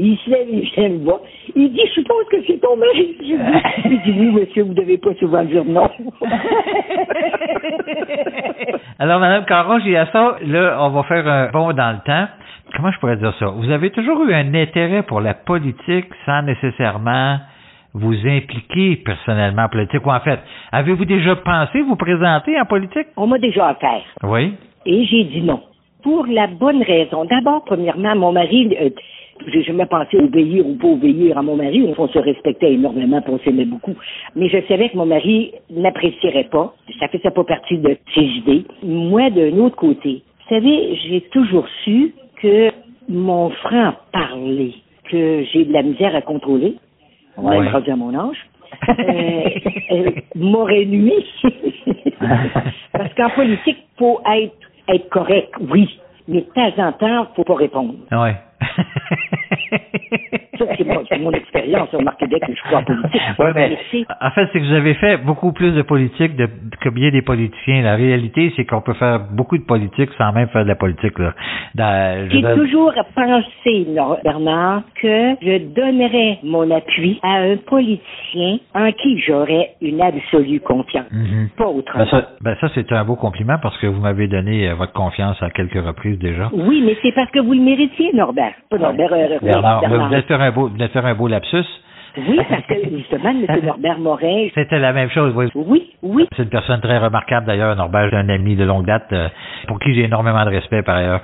Il 0.01 0.17
se 0.19 0.31
lève, 0.31 0.47
il 0.49 0.93
me 0.93 1.05
voir. 1.05 1.19
Il 1.57 1.73
dit, 1.73 1.81
je 1.87 1.93
suppose 1.93 2.25
que 2.31 2.37
c'est 2.47 2.61
ton 2.61 2.77
mari. 2.77 3.17
Je 3.19 3.25
dis, 3.25 3.35
il 3.85 4.01
dit, 4.03 4.13
oui, 4.17 4.31
monsieur, 4.31 4.63
vous 4.63 4.75
devez 4.75 4.97
pas 4.97 5.13
souvent 5.15 5.43
dire 5.43 5.65
non. 5.65 5.91
Alors, 9.01 9.19
Madame 9.19 9.45
Caron, 9.45 9.81
j'ai 9.85 9.97
à 9.97 10.07
ça, 10.07 10.37
là, 10.47 10.79
on 10.81 10.91
va 10.91 11.03
faire 11.03 11.27
un 11.27 11.51
bond 11.51 11.73
dans 11.73 11.91
le 11.91 11.99
temps. 12.07 12.29
Comment 12.77 12.93
je 12.93 12.99
pourrais 13.01 13.17
dire 13.17 13.35
ça? 13.41 13.47
Vous 13.47 13.71
avez 13.71 13.91
toujours 13.91 14.23
eu 14.25 14.33
un 14.33 14.55
intérêt 14.55 15.03
pour 15.03 15.21
la 15.21 15.35
politique 15.35 16.07
sans 16.25 16.43
nécessairement 16.43 17.39
vous 17.93 18.15
impliquer 18.25 19.03
personnellement 19.05 19.63
en 19.65 19.69
politique. 19.69 20.07
Ou 20.07 20.11
en 20.11 20.21
fait, 20.21 20.39
avez-vous 20.71 21.07
déjà 21.07 21.35
pensé 21.37 21.81
vous 21.81 21.97
présenter 21.97 22.61
en 22.61 22.67
politique? 22.67 23.09
On 23.17 23.27
m'a 23.27 23.39
déjà 23.39 23.69
affaire. 23.69 24.03
Oui. 24.23 24.55
Et 24.87 25.05
j'ai 25.07 25.25
dit 25.25 25.43
non. 25.43 25.61
Pour 26.05 26.27
la 26.27 26.47
bonne 26.47 26.83
raison. 26.85 27.25
D'abord, 27.25 27.65
premièrement, 27.65 28.15
mon 28.15 28.31
mari, 28.33 28.77
euh, 28.81 28.91
j'ai 29.47 29.63
jamais 29.63 29.87
pensé 29.87 30.17
obéir 30.19 30.67
ou 30.67 30.75
pas 30.75 30.89
obéir 30.89 31.39
à 31.39 31.43
mon 31.43 31.57
mari. 31.57 31.83
On 31.97 32.09
se 32.09 32.19
respectait 32.19 32.73
énormément, 32.73 33.23
on 33.29 33.39
s'aimait 33.39 33.65
beaucoup. 33.65 33.95
Mais 34.37 34.49
je 34.49 34.59
savais 34.69 34.89
que 34.91 34.97
mon 34.97 35.07
mari 35.07 35.53
n'apprécierait 35.71 36.49
pas. 36.51 36.75
Ça 37.01 37.09
faisait 37.09 37.31
pas 37.31 37.45
partie 37.45 37.79
de 37.79 37.97
ses 38.15 38.23
idées. 38.23 38.65
Moi, 38.83 39.31
d'un 39.31 39.57
autre 39.59 39.77
côté, 39.77 40.23
vous 40.49 40.55
savez, 40.55 40.97
j'ai 41.07 41.21
toujours 41.33 41.67
su 41.85 42.15
que 42.43 42.71
mon 43.09 43.51
franc 43.51 43.95
parler, 44.13 44.75
que 45.11 45.45
j'ai 45.53 45.65
de 45.65 45.73
la 45.73 45.83
misère 45.83 46.15
à 46.15 46.21
contrôler, 46.23 46.75
même 47.39 47.47
Ouais. 47.47 47.69
rendu 47.71 47.91
à 47.91 47.97
mon 47.97 48.15
âge, 48.15 48.37
euh, 48.89 49.43
euh, 49.93 50.11
m'aurait 50.35 50.85
nuit. 50.85 51.25
Parce 52.93 53.15
qu'en 53.15 53.31
politique, 53.31 53.79
faut 53.99 54.21
être, 54.31 54.55
être 54.89 55.09
correct, 55.09 55.53
oui. 55.71 55.89
Mais 56.27 56.43
de 56.43 56.47
temps 56.55 56.83
en 56.89 56.93
temps, 56.93 57.27
faut 57.35 57.45
pas 57.45 57.55
répondre. 57.55 57.95
Oui. 58.13 58.31
C'est 60.77 61.19
mon, 61.19 61.33
expérience 61.33 61.89
au 61.95 61.99
Québec, 62.19 62.43
je 62.49 62.63
crois 62.69 62.81
en 62.81 62.85
politique. 62.85 63.21
Ouais, 63.39 63.53
mais, 63.55 63.79
en 64.21 64.31
fait, 64.31 64.49
c'est 64.53 64.61
que 64.61 64.67
vous 64.67 64.75
avez 64.75 64.95
fait 64.95 65.17
beaucoup 65.19 65.53
plus 65.53 65.73
de 65.73 65.83
politique 65.83 66.35
de, 66.37 66.49
que 66.81 66.89
bien 66.89 67.11
des 67.11 67.23
politiciens. 67.23 67.83
La 67.83 67.95
réalité, 67.95 68.53
c'est 68.57 68.65
qu'on 68.65 68.81
peut 68.81 68.95
faire 68.95 69.21
beaucoup 69.31 69.57
de 69.57 69.63
politique 69.63 70.11
sans 70.19 70.33
même 70.33 70.49
faire 70.49 70.65
de 70.65 70.69
la 70.69 70.75
politique. 70.75 71.15
J'ai 71.77 72.43
toujours 72.55 72.93
pensé, 73.15 73.87
Bernard, 74.25 74.83
que 75.01 75.35
je 75.41 75.59
donnerais 75.75 76.39
mon 76.43 76.71
appui 76.71 77.21
à 77.23 77.37
un 77.39 77.57
politicien 77.57 78.59
en 78.75 78.91
qui 78.93 79.21
j'aurais 79.21 79.75
une 79.81 80.01
absolue 80.01 80.61
confiance. 80.61 81.07
Mhm. 81.13 81.51
Pas 81.57 81.65
Ben 81.65 81.79
autrement. 81.79 82.07
ça, 82.07 82.31
ben 82.41 82.57
ça 82.61 82.69
c'est 82.75 82.91
un 82.93 83.05
beau 83.05 83.17
compliment 83.17 83.57
parce 83.63 83.77
que 83.79 83.87
vous 83.87 84.01
m'avez 84.01 84.27
donné 84.27 84.69
euh, 84.69 84.75
votre 84.75 84.93
confiance 84.93 85.41
à 85.43 85.51
quelques 85.51 85.85
reprises 85.85 86.19
déjà. 86.19 86.51
Oui, 86.53 86.83
mais 86.85 86.97
c'est 87.03 87.13
parce 87.13 87.31
que 87.31 87.41
vous 87.41 87.53
le 87.53 87.61
méritiez, 87.61 88.11
Norbert. 88.15 88.48
Pas 88.71 88.79
Norbert, 88.79 89.13
euh, 89.13 89.39
Bernard, 89.43 89.81
Bernard. 89.81 90.01
vous 90.01 90.09
venez 90.11 90.23
faire 90.23 90.41
un 90.41 90.51
beau, 90.51 90.69
vous 90.69 90.89
faire 90.89 91.07
un 91.07 91.15
beau 91.15 91.29
lapsus. 91.29 91.65
Oui, 92.17 92.41
parce 92.49 92.65
que 92.67 92.75
justement, 92.97 93.31
M. 93.31 93.47
Norbert 93.65 93.99
Morin, 93.99 94.49
C'était 94.55 94.79
la 94.79 94.93
même 94.93 95.11
chose, 95.11 95.33
oui. 95.37 95.47
oui, 95.55 95.91
oui, 96.03 96.27
C'est 96.37 96.43
une 96.43 96.49
personne 96.49 96.81
très 96.81 96.99
remarquable 96.99 97.47
d'ailleurs, 97.47 97.77
Norbert, 97.77 98.13
un 98.13 98.29
ami 98.29 98.57
de 98.57 98.65
longue 98.65 98.87
date, 98.87 99.07
euh, 99.13 99.29
pour 99.69 99.79
qui 99.79 99.95
j'ai 99.95 100.05
énormément 100.05 100.45
de 100.45 100.51
respect 100.51 100.83
par 100.83 100.97
ailleurs. 100.97 101.21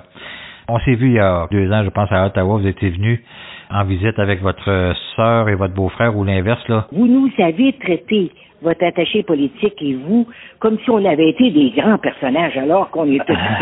On 0.69 0.79
s'est 0.81 0.95
vu 0.95 1.09
il 1.09 1.15
y 1.15 1.19
a 1.19 1.47
deux 1.51 1.71
ans, 1.73 1.83
je 1.85 1.91
pense, 1.91 2.11
à 2.13 2.27
Ottawa, 2.27 2.59
vous 2.59 2.67
étiez 2.67 2.91
venu 2.91 3.23
en 3.71 3.85
visite 3.85 4.19
avec 4.19 4.41
votre 4.41 4.95
sœur 5.17 5.49
et 5.49 5.55
votre 5.57 5.75
beau-frère, 5.75 6.17
ou 6.17 6.25
l'inverse, 6.25 6.67
là. 6.69 6.87
vous 6.93 7.07
nous 7.07 7.31
avez 7.39 7.73
traité, 7.73 8.31
votre 8.65 8.85
attaché 8.85 9.23
politique 9.23 9.81
et 9.81 9.95
vous, 9.95 10.27
comme 10.59 10.79
si 10.81 10.91
on 10.91 11.05
avait 11.05 11.29
été 11.29 11.51
des 11.53 11.71
grands 11.71 11.99
personnages 11.99 12.57
alors 12.57 12.91
qu'on 12.91 13.07
était 13.07 13.33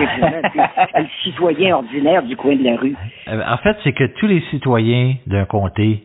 des- 0.97 1.07
citoyens 1.25 1.77
ordinaires 1.77 2.23
du 2.23 2.37
coin 2.37 2.57
de 2.57 2.65
la 2.65 2.77
rue. 2.77 2.95
Euh, 3.29 3.43
En 3.47 3.59
fait, 3.59 3.77
c'est 3.85 3.93
que 3.93 4.05
tous 4.19 4.27
les 4.27 4.41
citoyens 4.51 5.15
d'un 5.27 5.45
comté 5.45 6.03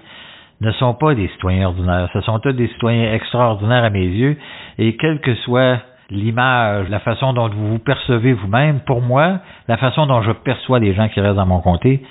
ne 0.62 0.72
sont 0.72 0.94
pas 0.96 1.14
des 1.16 1.28
citoyens 1.30 1.68
ordinaires. 1.68 2.10
Ce 2.14 2.22
sont 2.22 2.40
tous 2.40 2.52
des 2.54 2.68
citoyens 2.68 3.14
extraordinaires 3.14 3.84
à 3.84 3.90
mes 3.90 4.06
yeux. 4.08 4.38
Et 4.80 4.96
quelle 4.98 5.20
que 5.20 5.36
soit 5.36 5.78
l'image, 6.10 6.90
la 6.90 7.00
façon 7.00 7.34
dont 7.34 7.48
vous 7.50 7.68
vous 7.74 7.80
percevez 7.80 8.34
vous-même, 8.34 8.80
pour 8.82 9.02
moi, 9.02 9.40
la 9.68 9.78
façon 9.78 10.06
dont 10.08 10.22
je 10.22 10.32
perçois 10.32 10.80
les 10.80 10.94
gens 10.94 11.10
qui 11.10 11.20
restent 11.22 11.36
dans 11.36 11.46
mon 11.46 11.60
comté, 11.60 12.02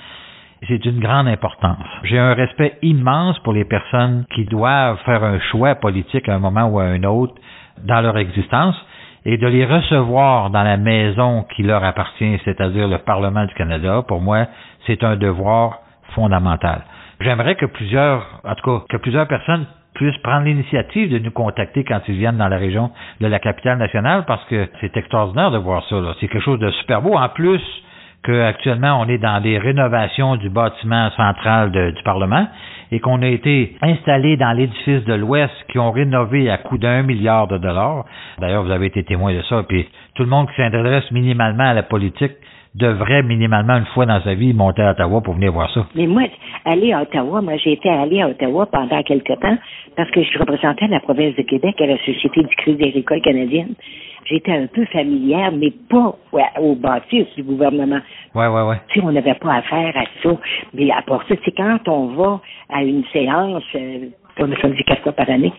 c'est 0.68 0.78
d'une 0.78 1.00
grande 1.00 1.28
importance. 1.28 1.84
J'ai 2.04 2.18
un 2.18 2.34
respect 2.34 2.78
immense 2.82 3.38
pour 3.40 3.52
les 3.52 3.64
personnes 3.64 4.24
qui 4.34 4.44
doivent 4.44 4.98
faire 5.04 5.22
un 5.22 5.38
choix 5.50 5.74
politique 5.74 6.28
à 6.28 6.34
un 6.34 6.38
moment 6.38 6.66
ou 6.66 6.78
à 6.80 6.84
un 6.84 7.02
autre 7.04 7.34
dans 7.84 8.00
leur 8.00 8.16
existence 8.16 8.76
et 9.24 9.36
de 9.36 9.46
les 9.46 9.66
recevoir 9.66 10.50
dans 10.50 10.62
la 10.62 10.76
maison 10.76 11.44
qui 11.54 11.62
leur 11.64 11.82
appartient, 11.82 12.38
c'est-à-dire 12.44 12.88
le 12.88 12.98
Parlement 12.98 13.44
du 13.44 13.54
Canada, 13.54 14.02
pour 14.06 14.20
moi, 14.20 14.46
c'est 14.86 15.02
un 15.02 15.16
devoir 15.16 15.80
fondamental. 16.14 16.82
J'aimerais 17.20 17.56
que 17.56 17.66
plusieurs, 17.66 18.40
en 18.44 18.54
tout 18.54 18.64
cas, 18.64 18.84
que 18.88 18.96
plusieurs 18.98 19.26
personnes 19.26 19.66
puissent 19.94 20.18
prendre 20.18 20.44
l'initiative 20.44 21.10
de 21.10 21.18
nous 21.18 21.30
contacter 21.30 21.82
quand 21.82 22.00
ils 22.06 22.16
viennent 22.16 22.36
dans 22.36 22.48
la 22.48 22.58
région 22.58 22.90
de 23.20 23.26
la 23.26 23.38
capitale 23.38 23.78
nationale 23.78 24.24
parce 24.26 24.44
que 24.44 24.68
c'est 24.80 24.96
extraordinaire 24.96 25.50
de 25.50 25.58
voir 25.58 25.82
ça. 25.88 25.96
C'est 26.20 26.28
quelque 26.28 26.44
chose 26.44 26.60
de 26.60 26.70
super 26.72 27.02
beau. 27.02 27.16
En 27.16 27.28
plus, 27.30 27.62
qu'actuellement 28.26 29.00
on 29.00 29.08
est 29.08 29.18
dans 29.18 29.40
des 29.40 29.56
rénovations 29.56 30.36
du 30.36 30.50
bâtiment 30.50 31.10
central 31.10 31.70
du 31.70 32.02
Parlement 32.02 32.46
et 32.92 33.00
qu'on 33.00 33.22
a 33.22 33.26
été 33.26 33.76
installé 33.82 34.36
dans 34.36 34.52
l'édifice 34.52 35.04
de 35.04 35.14
l'Ouest 35.14 35.52
qui 35.70 35.78
ont 35.78 35.90
rénové 35.90 36.50
à 36.50 36.58
coût 36.58 36.78
d'un 36.78 37.02
milliard 37.02 37.46
de 37.48 37.58
dollars. 37.58 38.04
D'ailleurs, 38.38 38.64
vous 38.64 38.70
avez 38.70 38.86
été 38.86 39.02
témoin 39.02 39.32
de 39.32 39.42
ça. 39.42 39.62
Puis 39.68 39.86
tout 40.14 40.22
le 40.22 40.28
monde 40.28 40.48
qui 40.48 40.56
s'intéresse 40.56 41.10
minimalement 41.10 41.64
à 41.64 41.74
la 41.74 41.82
politique 41.82 42.32
devrait 42.74 43.22
minimalement 43.22 43.76
une 43.78 43.86
fois 43.86 44.04
dans 44.04 44.20
sa 44.20 44.34
vie 44.34 44.52
monter 44.52 44.82
à 44.82 44.90
Ottawa 44.90 45.22
pour 45.22 45.34
venir 45.34 45.50
voir 45.52 45.72
ça. 45.72 45.86
Mais 45.94 46.06
moi, 46.06 46.24
aller 46.64 46.92
à 46.92 47.02
Ottawa, 47.02 47.40
moi 47.40 47.56
j'ai 47.56 47.72
été 47.72 47.88
allée 47.88 48.20
à 48.20 48.28
Ottawa 48.28 48.66
pendant 48.66 49.02
quelque 49.02 49.32
temps 49.32 49.56
parce 49.96 50.10
que 50.10 50.22
je 50.22 50.38
représentais 50.38 50.86
la 50.88 51.00
province 51.00 51.34
de 51.36 51.42
Québec 51.42 51.80
à 51.80 51.86
la 51.86 51.96
Société 51.98 52.42
du 52.42 52.54
Crédit 52.56 52.84
agricole 52.84 53.22
canadienne. 53.22 53.74
J'étais 54.28 54.52
un 54.52 54.66
peu 54.66 54.84
familière, 54.86 55.52
mais 55.52 55.70
pas 55.88 56.16
ouais, 56.32 56.44
au 56.60 56.74
bâtisse 56.74 57.32
du 57.36 57.42
gouvernement. 57.44 58.00
Ouais, 58.34 58.48
ouais, 58.48 58.62
ouais. 58.62 58.80
Tu 58.88 59.00
sais, 59.00 59.06
on 59.06 59.12
n'avait 59.12 59.34
pas 59.34 59.54
affaire 59.54 59.96
à 59.96 60.04
ça. 60.22 60.36
Mais 60.74 60.90
à 60.90 61.02
part 61.02 61.22
ça, 61.28 61.34
c'est 61.44 61.52
quand 61.52 61.88
on 61.88 62.06
va 62.08 62.40
à 62.68 62.82
une 62.82 63.04
séance, 63.12 63.62
euh, 63.74 64.08
on 64.38 64.50
a 64.52 64.56
samedi 64.60 64.82
quatre 64.84 65.02
fois 65.02 65.12
par 65.12 65.28
année, 65.30 65.52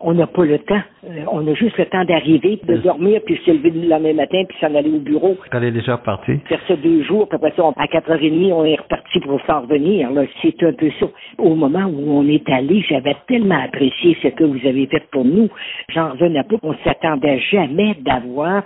on 0.00 0.14
n'a 0.14 0.26
pas 0.26 0.44
le 0.44 0.58
temps. 0.58 0.80
Euh, 1.04 1.24
on 1.30 1.46
a 1.46 1.54
juste 1.54 1.76
le 1.78 1.86
temps 1.86 2.04
d'arriver, 2.04 2.60
de 2.66 2.76
dormir, 2.76 3.20
puis 3.24 3.40
se 3.44 3.50
lever 3.50 3.70
le 3.70 3.88
lendemain 3.88 4.14
matin, 4.14 4.42
puis 4.48 4.56
s'en 4.60 4.74
aller 4.74 4.90
au 4.90 4.98
bureau. 5.00 5.36
Elle 5.52 5.64
est 5.64 5.70
déjà 5.72 5.96
repartie. 5.96 6.38
Faire 6.46 6.60
ça 6.68 6.76
deux 6.76 7.02
jours, 7.02 7.28
puis 7.28 7.36
après 7.36 7.52
ça, 7.56 7.64
on- 7.64 7.72
à 7.72 7.86
4h30, 7.86 8.52
on 8.52 8.64
est 8.64 8.76
reparti 8.80 9.20
pour 9.20 9.40
s'en 9.46 9.62
revenir. 9.62 10.08
C'est 10.42 10.62
un 10.62 10.72
peu 10.72 10.90
ça. 11.00 11.06
Au 11.38 11.54
moment 11.54 11.84
où 11.86 12.10
on 12.10 12.26
est 12.28 12.48
allé, 12.50 12.82
j'avais 12.88 13.16
tellement 13.26 13.60
apprécié 13.62 14.16
ce 14.22 14.28
que 14.28 14.44
vous 14.44 14.66
avez 14.66 14.86
fait 14.86 15.02
pour 15.10 15.24
nous. 15.24 15.48
J'en 15.88 16.10
revenais 16.12 16.42
pas. 16.44 16.56
On 16.62 16.74
s'attendait 16.84 17.38
jamais 17.40 17.94
d'avoir 18.00 18.64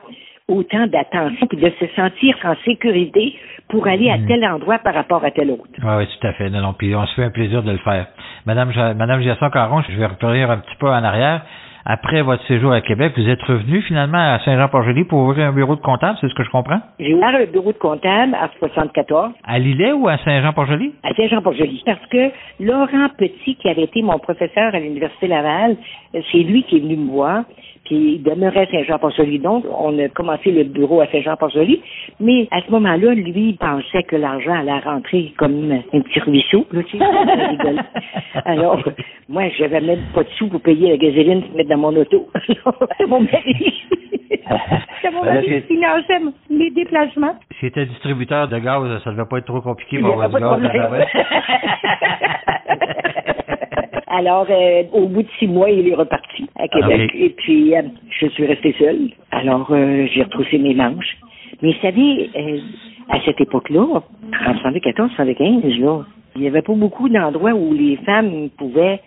autant 0.49 0.87
d'attention 0.87 1.47
puis 1.47 1.57
de 1.59 1.71
se 1.81 1.87
sentir 1.97 2.37
en 2.45 2.55
sécurité 2.65 3.35
pour 3.71 3.87
aller 3.87 4.11
à 4.11 4.19
tel 4.19 4.45
endroit 4.45 4.79
par 4.79 4.95
rapport 4.95 5.25
à 5.25 5.31
tel 5.31 5.51
autre. 5.51 5.65
Oui, 5.83 5.95
oui, 5.99 6.07
tout 6.07 6.27
à 6.27 6.33
fait. 6.35 6.51
Non, 6.51 6.61
non, 6.61 6.75
puis 6.75 6.95
on 6.95 7.07
se 7.07 7.15
fait 7.15 7.25
un 7.25 7.31
plaisir 7.31 7.63
de 7.63 7.73
le 7.73 7.79
faire. 7.79 8.07
Madame, 8.45 8.71
Madame 8.97 9.23
Jasson 9.23 9.49
Caron, 9.51 9.83
je 9.89 9.97
vais 9.97 10.07
revenir 10.07 10.51
un 10.51 10.59
petit 10.59 10.77
peu 10.79 10.89
en 10.89 11.03
arrière. 11.03 11.43
après 11.87 12.23
votre 12.23 12.45
séjour 12.47 12.73
à 12.73 12.81
Québec, 12.81 13.13
vous 13.17 13.29
êtes 13.29 13.43
revenu 13.43 13.83
finalement 13.83 14.19
à 14.19 14.39
Saint-Jean-Port-Joli 14.45 15.05
pour 15.05 15.21
ouvrir 15.21 15.49
un 15.49 15.53
bureau 15.53 15.77
de 15.77 15.81
comptable, 15.81 16.17
c'est 16.21 16.29
ce 16.29 16.35
que 16.35 16.45
je 16.45 16.51
comprends? 16.51 16.81
J'ai 16.99 17.15
ouvert 17.15 17.35
un 17.35 17.45
bureau 17.45 17.73
de 17.73 17.79
comptable 17.79 18.35
à 18.35 18.49
74. 18.59 19.33
À 19.45 19.59
Lillet 19.59 19.93
ou 19.93 20.09
à 20.09 20.17
Saint-Jean-Port-Joli? 20.19 20.93
À 21.03 21.15
Saint-Jean-Port-Joli. 21.15 21.83
Parce 21.85 22.07
que 22.11 22.31
Laurent 22.61 23.09
Petit, 23.19 23.57
qui 23.57 23.69
avait 23.69 23.85
été 23.85 24.03
mon 24.03 24.19
professeur 24.19 24.75
à 24.75 24.79
l'Université 24.79 25.27
Laval, 25.27 25.77
c'est 26.13 26.39
lui 26.39 26.63
qui 26.65 26.77
est 26.77 26.81
venu 26.81 26.97
me 26.97 27.11
voir 27.11 27.45
il 27.91 28.23
demeurait 28.23 28.67
à 28.69 28.71
Saint-Jean-Port-Joli. 28.71 29.39
Donc, 29.39 29.65
on 29.79 29.99
a 29.99 30.09
commencé 30.09 30.51
le 30.51 30.65
bureau 30.65 31.01
à 31.01 31.07
Saint-Jean-Port-Joli, 31.09 31.81
mais 32.21 32.49
à 32.51 32.61
ce 32.61 32.71
moment-là, 32.71 33.15
lui, 33.15 33.51
il 33.51 33.57
pensait 33.57 34.03
que 34.05 34.17
l'argent 34.17 34.55
allait 34.55 34.79
rentrer 34.79 35.33
comme 35.37 35.73
un 35.73 36.01
petit 36.01 36.21
ruisseau. 36.21 36.67
Là, 36.73 36.83
tu 36.85 36.99
sais, 36.99 37.05
Alors, 38.45 38.83
moi, 39.29 39.45
j'avais 39.59 39.81
même 39.81 40.03
pas 40.15 40.23
de 40.23 40.29
sous 40.31 40.49
pour 40.49 40.61
payer 40.61 40.91
la 40.91 40.97
gasoline 40.97 41.43
pour 41.43 41.57
mettre 41.57 41.71
dans 41.71 41.79
mon 41.79 41.97
auto. 41.97 42.29
C'est 42.47 43.07
mon 43.07 43.21
mari. 43.21 43.83
C'est 45.03 45.11
mon 45.11 45.25
mari 45.25 45.47
qui 45.47 45.75
finançait 45.75 46.21
mes 46.51 46.71
déplacements. 46.71 47.37
Si 47.61 47.67
était 47.67 47.87
distributeur 47.87 48.49
de 48.49 48.59
gaz, 48.59 49.03
ça 49.03 49.11
devait 49.11 49.25
pas 49.29 49.39
être 49.39 49.47
trop 49.47 49.61
compliqué 49.61 49.99
pour 49.99 50.23
avoir 50.23 50.59
du 50.59 50.69
gaz. 50.69 51.07
Alors, 54.17 54.47
euh, 54.49 54.85
au 54.93 55.09
bout 55.09 55.23
de 55.23 55.29
six 55.41 55.49
mois, 55.49 55.71
il 55.71 55.89
est 55.89 55.95
reparti 55.95 56.47
à 56.57 56.69
Québec. 56.69 57.11
Et 57.15 57.31
puis, 57.31 57.77
euh, 57.77 57.83
je 58.11 58.29
suis 58.29 58.47
restée 58.47 58.75
seule. 58.79 59.11
Alors, 59.33 59.67
euh, 59.73 60.07
j'ai 60.13 60.23
retroussé 60.23 60.59
mes 60.59 60.75
manches. 60.75 61.17
Mais 61.61 61.73
vous 61.73 61.81
savez, 61.81 62.31
à 63.09 63.21
cette 63.25 63.41
époque-là, 63.41 63.81
en 63.81 64.53
1914, 64.53 65.11
1915, 65.19 65.79
là, 65.81 66.05
il 66.37 66.43
n'y 66.43 66.47
avait 66.47 66.63
pas 66.63 66.75
beaucoup 66.75 67.09
d'endroits 67.09 67.55
où 67.55 67.73
les 67.73 67.97
femmes 68.07 68.51
pouvaient 68.57 69.01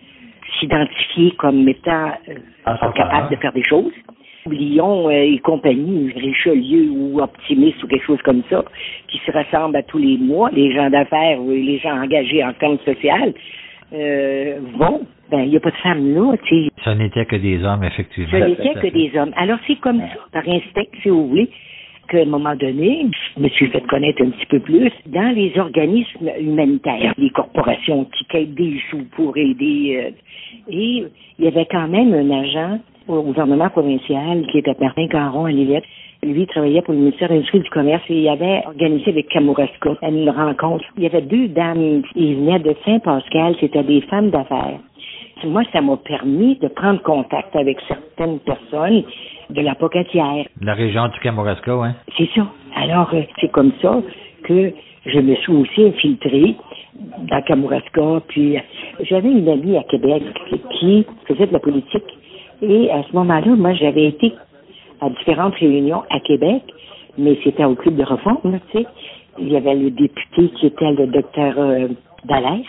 s'identifier 0.60 1.30
comme 1.38 1.66
étant 1.68 2.12
ah, 2.66 2.92
capables 2.94 3.30
de 3.30 3.36
faire 3.36 3.52
des 3.52 3.62
choses. 3.62 3.92
Lyon 4.46 5.10
et 5.10 5.38
compagnie, 5.38 6.12
Richelieu 6.14 6.90
ou 6.90 7.20
Optimiste 7.20 7.82
ou 7.82 7.86
quelque 7.86 8.06
chose 8.06 8.22
comme 8.22 8.42
ça, 8.50 8.64
qui 9.08 9.18
se 9.26 9.30
rassemblent 9.30 9.76
à 9.76 9.82
tous 9.82 9.98
les 9.98 10.16
mois, 10.16 10.50
les 10.52 10.72
gens 10.72 10.88
d'affaires 10.90 11.40
ou 11.40 11.50
les 11.50 11.78
gens 11.78 12.02
engagés 12.02 12.42
en 12.42 12.52
termes 12.54 12.78
social, 12.84 13.34
euh, 13.92 14.58
vont, 14.76 15.00
ben, 15.30 15.40
il 15.40 15.50
n'y 15.50 15.56
a 15.56 15.60
pas 15.60 15.70
de 15.70 15.76
femmes 15.76 16.14
là, 16.14 16.36
tu 16.44 16.64
sais. 16.64 16.70
Ça 16.84 16.94
n'était 16.94 17.24
que 17.24 17.36
des 17.36 17.62
hommes, 17.64 17.84
effectivement. 17.84 18.30
Ça 18.30 18.46
n'était 18.46 18.74
que 18.74 18.86
des 18.92 19.18
hommes. 19.18 19.32
Alors, 19.36 19.58
c'est 19.66 19.78
comme 19.80 20.00
ça, 20.00 20.18
par 20.32 20.48
instinct, 20.48 20.82
si 21.02 21.08
vous 21.08 21.28
voulez, 21.28 21.50
qu'à 22.08 22.18
un 22.18 22.24
moment 22.24 22.56
donné, 22.56 23.06
je 23.36 23.42
me 23.42 23.48
suis 23.48 23.68
fait 23.68 23.86
connaître 23.86 24.22
un 24.22 24.30
petit 24.30 24.46
peu 24.46 24.60
plus 24.60 24.90
dans 25.06 25.34
les 25.34 25.58
organismes 25.58 26.30
humanitaires, 26.40 27.14
les 27.18 27.30
corporations 27.30 28.06
qui 28.06 28.24
quittent 28.24 28.54
des 28.54 28.80
sous 28.90 29.04
pour 29.14 29.36
aider. 29.36 30.02
Euh, 30.02 30.10
et 30.70 31.04
il 31.38 31.44
y 31.44 31.48
avait 31.48 31.66
quand 31.70 31.88
même 31.88 32.12
un 32.14 32.30
agent 32.30 32.80
au 33.06 33.22
gouvernement 33.22 33.70
provincial 33.70 34.46
qui 34.50 34.58
était 34.58 34.74
Martin 34.80 35.08
Caron 35.08 35.46
à 35.46 35.50
Lillette, 35.50 35.84
lui, 36.22 36.42
il 36.42 36.46
travaillait 36.48 36.82
pour 36.82 36.94
le 36.94 37.00
ministère 37.00 37.28
de 37.28 37.34
l'Industrie 37.34 37.60
du 37.60 37.70
Commerce 37.70 38.02
et 38.08 38.20
il 38.20 38.28
avait 38.28 38.62
organisé 38.66 39.10
avec 39.10 39.28
Kamouraska 39.28 39.96
une 40.02 40.28
rencontre. 40.30 40.84
Il 40.96 41.04
y 41.04 41.06
avait 41.06 41.22
deux 41.22 41.48
dames, 41.48 42.02
ils 42.16 42.36
venaient 42.36 42.58
de 42.58 42.74
Saint-Pascal, 42.84 43.54
c'était 43.60 43.84
des 43.84 44.00
femmes 44.02 44.30
d'affaires. 44.30 44.78
Moi, 45.44 45.62
ça 45.72 45.80
m'a 45.80 45.96
permis 45.96 46.56
de 46.56 46.66
prendre 46.66 47.00
contact 47.02 47.54
avec 47.54 47.78
certaines 47.86 48.40
personnes 48.40 49.04
de 49.50 49.60
la 49.60 49.76
Pocatière. 49.76 50.44
La 50.60 50.74
région 50.74 51.06
du 51.06 51.20
Kamouraska, 51.20 51.76
oui. 51.76 51.88
C'est 52.16 52.28
ça. 52.34 52.48
Alors, 52.74 53.14
euh, 53.14 53.22
c'est 53.40 53.50
comme 53.52 53.70
ça 53.80 54.02
que 54.42 54.72
je 55.06 55.18
me 55.20 55.36
suis 55.36 55.52
aussi 55.52 55.84
infiltrée 55.84 56.56
dans 57.30 57.40
Kamouraska. 57.42 58.22
Puis, 58.26 58.56
euh, 58.56 58.60
j'avais 59.02 59.30
une 59.30 59.48
amie 59.48 59.76
à 59.76 59.84
Québec 59.84 60.24
qui 60.72 61.06
faisait 61.28 61.46
de 61.46 61.52
la 61.52 61.60
politique. 61.60 62.18
Et 62.60 62.90
à 62.90 63.04
ce 63.04 63.14
moment-là, 63.14 63.54
moi, 63.54 63.74
j'avais 63.74 64.06
été 64.06 64.32
à 65.00 65.10
différentes 65.10 65.54
réunions 65.54 66.02
à 66.10 66.20
Québec, 66.20 66.62
mais 67.16 67.38
c'était 67.44 67.64
au 67.64 67.74
club 67.74 67.96
de 67.96 68.04
réforme, 68.04 68.58
tu 68.70 68.78
sais. 68.78 68.86
Il 69.40 69.52
y 69.52 69.56
avait 69.56 69.74
le 69.74 69.90
député 69.90 70.48
qui 70.56 70.66
était 70.66 70.90
le 70.92 71.06
docteur 71.06 71.54
euh, 71.58 71.88
Dallaire, 72.24 72.66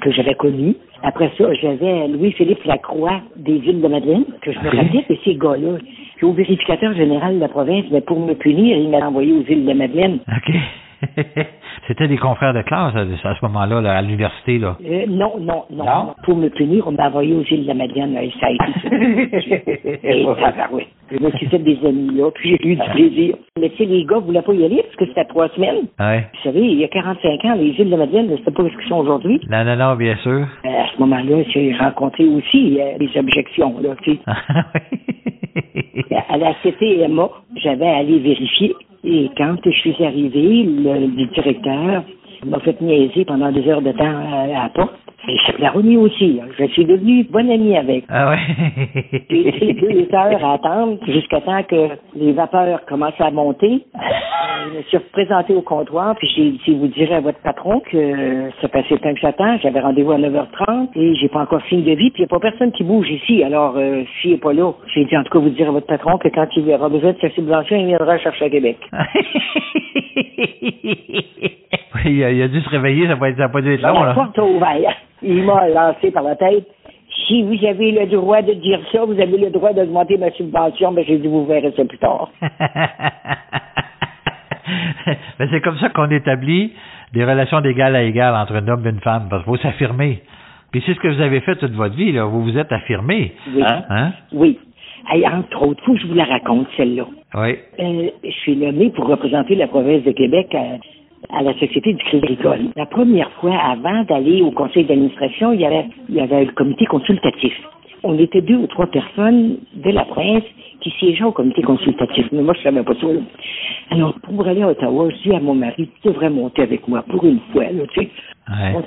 que 0.00 0.10
j'avais 0.12 0.34
connu. 0.34 0.76
Après 1.02 1.30
ça, 1.36 1.52
j'avais 1.54 2.08
Louis-Philippe 2.08 2.64
Lacroix 2.64 3.20
des 3.36 3.56
îles 3.56 3.80
de 3.80 3.88
Madeleine, 3.88 4.24
que 4.42 4.52
je 4.52 4.58
me 4.60 4.70
rappelais 4.70 5.02
que 5.08 5.14
ces 5.24 5.34
gars-là, 5.34 5.78
au 6.22 6.32
vérificateur 6.32 6.94
général 6.94 7.36
de 7.36 7.40
la 7.40 7.48
province, 7.48 7.84
mais 7.90 8.00
pour 8.00 8.18
me 8.20 8.34
punir, 8.34 8.76
il 8.76 8.90
m'a 8.90 8.98
envoyé 8.98 9.32
aux 9.32 9.42
îles 9.42 9.64
de 9.64 9.72
Madeleine. 9.72 10.18
OK. 10.28 10.54
C'était 11.88 12.06
des 12.06 12.18
confrères 12.18 12.52
de 12.52 12.60
classe 12.60 12.94
à, 12.94 13.34
ce 13.34 13.44
moment-là, 13.46 13.78
à 13.90 14.02
l'université, 14.02 14.58
là. 14.58 14.76
Euh, 14.84 15.06
non, 15.08 15.38
non, 15.40 15.64
non, 15.70 16.12
Pour 16.22 16.36
me 16.36 16.50
punir, 16.50 16.86
on 16.86 16.92
m'a 16.92 17.08
envoyé 17.08 17.34
aux 17.34 17.42
îles 17.44 17.62
de 17.62 17.68
la 17.68 17.74
Madeleine, 17.74 18.14
à 18.14 18.20
ça 18.38 18.48
a 18.48 18.50
été 18.50 18.64
Et 20.04 20.24
ça, 20.24 20.52
oui. 20.70 20.86
Je 21.10 21.18
me 21.18 21.30
suis 21.30 21.46
fait 21.46 21.60
des 21.60 21.78
amis 21.86 22.10
là, 22.14 22.30
puis 22.30 22.50
j'ai 22.50 22.58
eu 22.68 22.76
du 22.76 22.90
plaisir. 22.90 23.36
Mais 23.58 23.70
tu 23.70 23.78
sais, 23.78 23.86
les 23.86 24.04
gars 24.04 24.16
ne 24.16 24.20
voulaient 24.20 24.42
pas 24.42 24.52
y 24.52 24.66
aller 24.66 24.82
parce 24.82 24.96
que 24.96 25.06
c'était 25.06 25.24
trois 25.24 25.48
semaines. 25.48 25.86
Ouais. 25.98 26.26
Vous 26.34 26.40
savez, 26.44 26.60
il 26.60 26.78
y 26.78 26.84
a 26.84 26.88
45 26.88 27.42
ans, 27.46 27.54
les 27.54 27.68
îles 27.68 27.86
de 27.86 27.92
la 27.92 27.96
Madeleine, 27.96 28.28
c'était 28.36 28.50
pas 28.50 28.64
ce 28.64 28.68
qu'ils 28.76 28.88
sont 28.88 28.98
aujourd'hui. 28.98 29.40
Non, 29.48 29.64
non, 29.64 29.76
non, 29.76 29.96
bien 29.96 30.16
sûr. 30.16 30.30
Euh, 30.30 30.68
à 30.68 30.88
ce 30.94 31.00
moment-là, 31.00 31.42
j'ai 31.54 31.74
rencontré 31.74 32.26
aussi 32.26 32.78
euh, 32.78 32.98
des 32.98 33.08
objections, 33.18 33.76
là, 33.80 33.96
tu 34.02 34.12
sais. 34.12 34.18
à 36.28 36.36
la 36.36 36.52
CTMA, 36.62 37.30
j'avais 37.56 37.88
à 37.88 37.96
aller 37.96 38.18
vérifier 38.18 38.74
et 39.04 39.30
quand 39.36 39.56
je 39.64 39.70
suis 39.70 40.04
arrivé, 40.04 40.64
le, 40.64 41.26
directeur 41.32 42.04
m'a 42.44 42.60
fait 42.60 42.80
niaiser 42.80 43.24
pendant 43.24 43.52
deux 43.52 43.66
heures 43.68 43.82
de 43.82 43.92
temps 43.92 44.04
à, 44.04 44.46
la 44.46 44.68
porte. 44.74 44.94
Je 45.28 45.58
l'ai 45.58 45.68
remis 45.68 45.96
aussi. 45.96 46.40
Hein. 46.42 46.48
Je 46.58 46.64
suis 46.68 46.84
devenu 46.84 47.24
bonne 47.24 47.50
amie 47.50 47.76
avec. 47.76 48.04
Ah 48.08 48.30
ouais? 48.30 48.38
J'ai 49.30 49.48
été 49.48 49.72
deux 49.74 50.08
heures 50.14 50.44
à 50.44 50.54
attendre 50.54 50.98
jusqu'à 51.06 51.40
temps 51.42 51.62
que 51.64 51.88
les 52.14 52.32
vapeurs 52.32 52.84
commencent 52.86 53.20
à 53.20 53.30
monter. 53.30 53.84
Euh, 53.94 53.98
je 54.70 54.78
me 54.78 54.82
suis 54.82 54.96
représenté 54.96 55.54
au 55.54 55.62
comptoir, 55.62 56.16
puis 56.16 56.28
j'ai 56.34 56.50
dit, 56.50 56.78
vous 56.78 56.88
direz 56.88 57.16
à 57.16 57.20
votre 57.20 57.40
patron 57.40 57.80
que 57.80 58.50
ça 58.60 58.68
passait 58.68 58.94
le 58.94 58.98
temps 58.98 59.12
que 59.12 59.20
j'attends. 59.20 59.58
J'avais 59.62 59.80
rendez-vous 59.80 60.12
à 60.12 60.18
9h30 60.18 60.88
et 60.94 61.14
j'ai 61.16 61.28
pas 61.28 61.40
encore 61.40 61.62
fini 61.62 61.82
de 61.82 61.92
vie, 61.92 62.10
puis 62.10 62.22
il 62.22 62.26
n'y 62.26 62.26
a 62.26 62.28
pas 62.28 62.40
personne 62.40 62.72
qui 62.72 62.84
bouge 62.84 63.10
ici. 63.10 63.42
Alors, 63.42 63.74
euh, 63.76 64.04
s'il 64.20 64.32
n'est 64.32 64.38
pas 64.38 64.52
là, 64.52 64.72
j'ai 64.94 65.04
dit, 65.04 65.16
en 65.16 65.24
tout 65.24 65.30
cas, 65.30 65.38
vous 65.38 65.50
direz 65.50 65.68
à 65.68 65.72
votre 65.72 65.86
patron 65.86 66.16
que 66.18 66.28
quand 66.28 66.46
il 66.56 66.70
aura 66.72 66.88
besoin 66.88 67.12
de 67.12 67.18
sa 67.20 67.30
subvention, 67.30 67.76
il 67.76 67.86
viendra 67.86 68.18
chercher 68.18 68.46
à 68.46 68.50
Québec. 68.50 68.78
il, 72.06 72.24
a, 72.24 72.30
il 72.30 72.42
a 72.42 72.48
dû 72.48 72.60
se 72.60 72.68
réveiller, 72.70 73.06
ça 73.06 73.16
n'a 73.16 73.48
pas, 73.48 73.60
dû 73.60 73.74
être 73.74 73.82
long. 73.82 74.02
La 74.02 74.14
porte 74.14 74.38
ouverte. 74.38 74.96
Il 75.22 75.42
m'a 75.44 75.68
lancé 75.68 76.10
par 76.10 76.22
la 76.22 76.36
tête. 76.36 76.66
Si 77.26 77.42
vous 77.42 77.64
avez 77.66 77.92
le 77.92 78.06
droit 78.06 78.42
de 78.42 78.52
dire 78.54 78.80
ça, 78.92 79.04
vous 79.04 79.20
avez 79.20 79.38
le 79.38 79.50
droit 79.50 79.72
d'augmenter 79.72 80.16
ma 80.18 80.30
subvention, 80.32 80.92
mais 80.92 81.04
j'ai 81.04 81.18
dit, 81.18 81.26
vous 81.26 81.46
verrez 81.46 81.72
ça 81.76 81.84
plus 81.84 81.98
tard. 81.98 82.30
ben, 85.38 85.48
c'est 85.50 85.60
comme 85.60 85.78
ça 85.78 85.88
qu'on 85.88 86.10
établit 86.10 86.72
des 87.12 87.24
relations 87.24 87.60
d'égal 87.60 87.96
à 87.96 88.02
égal 88.02 88.34
entre 88.34 88.54
un 88.56 88.68
homme 88.68 88.86
et 88.86 88.90
une 88.90 89.00
femme, 89.00 89.26
parce 89.30 89.42
qu'il 89.44 89.52
faut 89.52 89.62
s'affirmer. 89.62 90.22
Puis 90.70 90.82
c'est 90.86 90.94
ce 90.94 91.00
que 91.00 91.08
vous 91.08 91.20
avez 91.20 91.40
fait 91.40 91.56
toute 91.56 91.72
votre 91.72 91.96
vie, 91.96 92.12
là. 92.12 92.24
Vous 92.24 92.42
vous 92.42 92.58
êtes 92.58 92.70
affirmé. 92.72 93.32
Oui. 93.54 93.62
Hein? 93.66 93.82
hein? 93.88 94.12
Oui. 94.32 94.58
entre 95.10 95.66
autres, 95.66 95.82
faut 95.84 95.94
que 95.94 96.00
je 96.00 96.06
vous 96.06 96.14
la 96.14 96.24
raconte, 96.24 96.68
celle-là. 96.76 97.06
Oui. 97.34 97.56
Euh, 97.80 98.10
je 98.22 98.30
suis 98.30 98.56
nommé 98.56 98.90
pour 98.90 99.06
représenter 99.06 99.54
la 99.54 99.66
province 99.66 100.02
de 100.04 100.12
Québec 100.12 100.54
à, 100.54 100.76
à 101.30 101.42
la 101.42 101.52
Société 101.54 101.92
du 101.92 102.02
Crédit 102.04 102.24
Agricole. 102.24 102.60
La 102.76 102.86
première 102.86 103.30
fois, 103.32 103.56
avant 103.56 104.04
d'aller 104.04 104.42
au 104.42 104.50
conseil 104.50 104.84
d'administration, 104.84 105.52
il 105.52 105.60
y 105.60 105.66
avait, 105.66 105.86
il 106.08 106.14
y 106.14 106.20
avait 106.20 106.44
le 106.44 106.52
comité 106.52 106.86
consultatif. 106.86 107.52
On 108.04 108.18
était 108.18 108.40
deux 108.40 108.56
ou 108.56 108.66
trois 108.66 108.86
personnes 108.86 109.58
de 109.74 109.90
la 109.90 110.04
presse 110.04 110.44
qui 110.80 110.90
siégeaient 110.98 111.24
au 111.24 111.32
comité 111.32 111.62
consultatif. 111.62 112.26
Mais 112.30 112.42
moi, 112.42 112.54
je 112.54 112.62
savais 112.62 112.82
pas 112.82 112.94
ça. 112.94 113.06
Alors, 113.90 114.14
pour 114.22 114.46
aller 114.46 114.62
à 114.62 114.68
Ottawa, 114.68 115.08
je 115.10 115.28
dis 115.28 115.34
à 115.34 115.40
mon 115.40 115.54
mari, 115.54 115.88
tu 116.02 116.08
devrais 116.08 116.30
monter 116.30 116.62
avec 116.62 116.86
moi 116.86 117.02
pour 117.08 117.24
une 117.24 117.40
fois, 117.52 117.64
là, 117.64 117.84
tu 117.92 118.02
sais. 118.02 118.08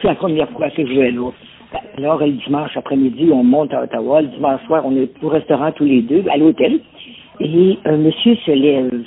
C'est 0.01 0.07
la 0.07 0.15
première 0.15 0.49
fois 0.51 0.69
que 0.69 0.85
je 0.85 0.93
vais 0.93 1.11
là. 1.11 1.29
Alors, 1.97 2.19
le 2.19 2.31
dimanche 2.31 2.75
après-midi, 2.75 3.29
on 3.31 3.43
monte 3.43 3.73
à 3.73 3.83
Ottawa. 3.83 4.21
Le 4.21 4.29
dimanche 4.29 4.61
soir, 4.65 4.83
on 4.85 4.95
est 4.95 5.11
au 5.21 5.27
restaurant 5.27 5.71
tous 5.73 5.85
les 5.85 6.01
deux, 6.01 6.23
à 6.31 6.37
l'hôtel. 6.37 6.79
Et 7.41 7.77
un 7.85 7.97
monsieur 7.97 8.35
se 8.45 8.51
lève 8.51 9.03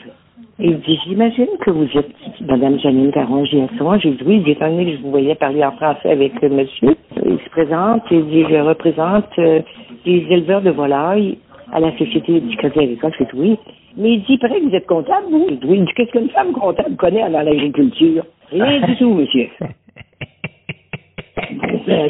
il 0.59 0.79
dit, 0.81 0.99
j'imagine 1.05 1.49
que 1.61 1.71
vous 1.71 1.88
êtes 1.97 2.11
Madame 2.40 2.79
Janine 2.79 3.11
Caron 3.11 3.45
Giasson. 3.45 3.99
J'ai 3.99 4.12
dit 4.12 4.23
oui, 4.25 4.40
dit, 4.40 4.53
étant 4.53 4.71
donné 4.71 4.85
que 4.87 4.99
je 4.99 5.03
vous 5.03 5.11
voyais 5.11 5.35
parler 5.35 5.64
en 5.64 5.73
français 5.73 6.11
avec 6.11 6.40
le 6.40 6.49
monsieur, 6.51 6.97
il 7.25 7.38
se 7.38 7.51
présente, 7.51 8.03
il 8.11 8.25
dit, 8.27 8.45
je 8.49 8.57
représente 8.57 9.27
euh, 9.38 9.61
les 10.07 10.25
éleveurs 10.31 10.62
de 10.62 10.71
volailles 10.71 11.38
à 11.73 11.81
la 11.81 11.90
Société 11.99 12.40
du 12.40 12.57
Crédit 12.57 12.79
Agricole. 12.79 13.12
Je 13.19 13.25
dis 13.25 13.31
oui. 13.35 13.59
Mais 13.97 14.14
il 14.14 14.23
dit, 14.25 14.38
pareil 14.38 14.61
que 14.62 14.69
vous 14.69 14.75
êtes 14.75 14.87
comptable, 14.87 15.27
vous? 15.31 15.47
Je 15.49 15.55
dis 15.55 15.67
oui. 15.67 15.79
Il 15.79 15.85
dit, 15.87 15.93
qu'est-ce 15.97 16.12
qu'une 16.12 16.31
femme 16.31 16.53
comptable 16.53 16.95
connaît 16.97 17.29
dans 17.29 17.43
l'agriculture? 17.43 18.25
Rien 18.51 18.87
du 18.87 18.97
tout, 18.97 19.12
monsieur. 19.12 19.49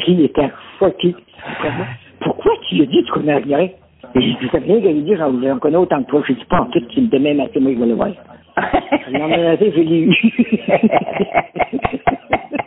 il 0.07 0.21
était 0.21 0.51
choqué. 0.79 1.15
Pourquoi 2.19 2.51
tu 2.69 2.75
lui 2.75 2.87
dis, 2.87 3.03
tu 3.03 3.11
connais 3.11 3.37
rien? 3.37 3.69
Et 4.15 4.21
je 4.21 4.37
dis, 4.39 4.49
ça 4.51 4.59
rien 4.59 4.79
qu'à 4.81 4.91
lui 4.91 5.01
dire, 5.01 5.17
j'en 5.17 5.59
connais 5.59 5.77
autant 5.77 6.01
que 6.03 6.09
toi. 6.09 6.23
Je 6.27 6.33
dis 6.33 6.45
pas 6.45 6.61
en 6.61 6.65
tout, 6.65 6.79
tu 6.89 7.01
le 7.01 7.07
demain 7.07 7.33
matin, 7.33 7.59
moi, 7.59 7.71
je 7.73 7.79
vais 7.79 7.85
le 7.85 7.93
voir. 7.95 8.07
non, 9.11 9.27
mais 9.27 9.57
je 9.59 9.81
l'ai 9.81 10.01
eu. 10.03 10.13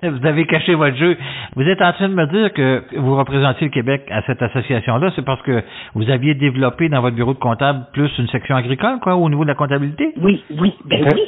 vous 0.11 0.27
avez 0.27 0.47
caché 0.47 0.75
votre 0.75 0.97
jeu. 0.97 1.17
Vous 1.57 1.63
êtes 1.63 1.81
en 1.81 1.93
train 1.93 2.09
de 2.09 2.15
me 2.15 2.27
dire 2.27 2.53
que 2.53 2.83
vous 2.97 3.17
représentiez 3.17 3.69
le 3.69 3.73
Québec 3.73 4.03
à 4.11 4.23
cette 4.23 4.43
association-là, 4.43 5.11
c'est 5.17 5.25
parce 5.25 5.41
que 5.43 5.63
vous 5.95 6.11
aviez 6.11 6.35
développé 6.35 6.91
dans 6.91 7.01
votre 7.01 7.17
bureau 7.17 7.33
de 7.33 7.39
comptable 7.39 7.87
plus 7.93 8.11
une 8.19 8.29
section 8.29 8.55
agricole, 8.55 9.01
quoi, 9.01 9.17
au 9.17 9.29
niveau 9.31 9.45
de 9.45 9.49
la 9.49 9.55
comptabilité? 9.55 10.13
Oui, 10.21 10.43
oui, 10.61 10.75
ben 10.85 11.09
oui. 11.15 11.23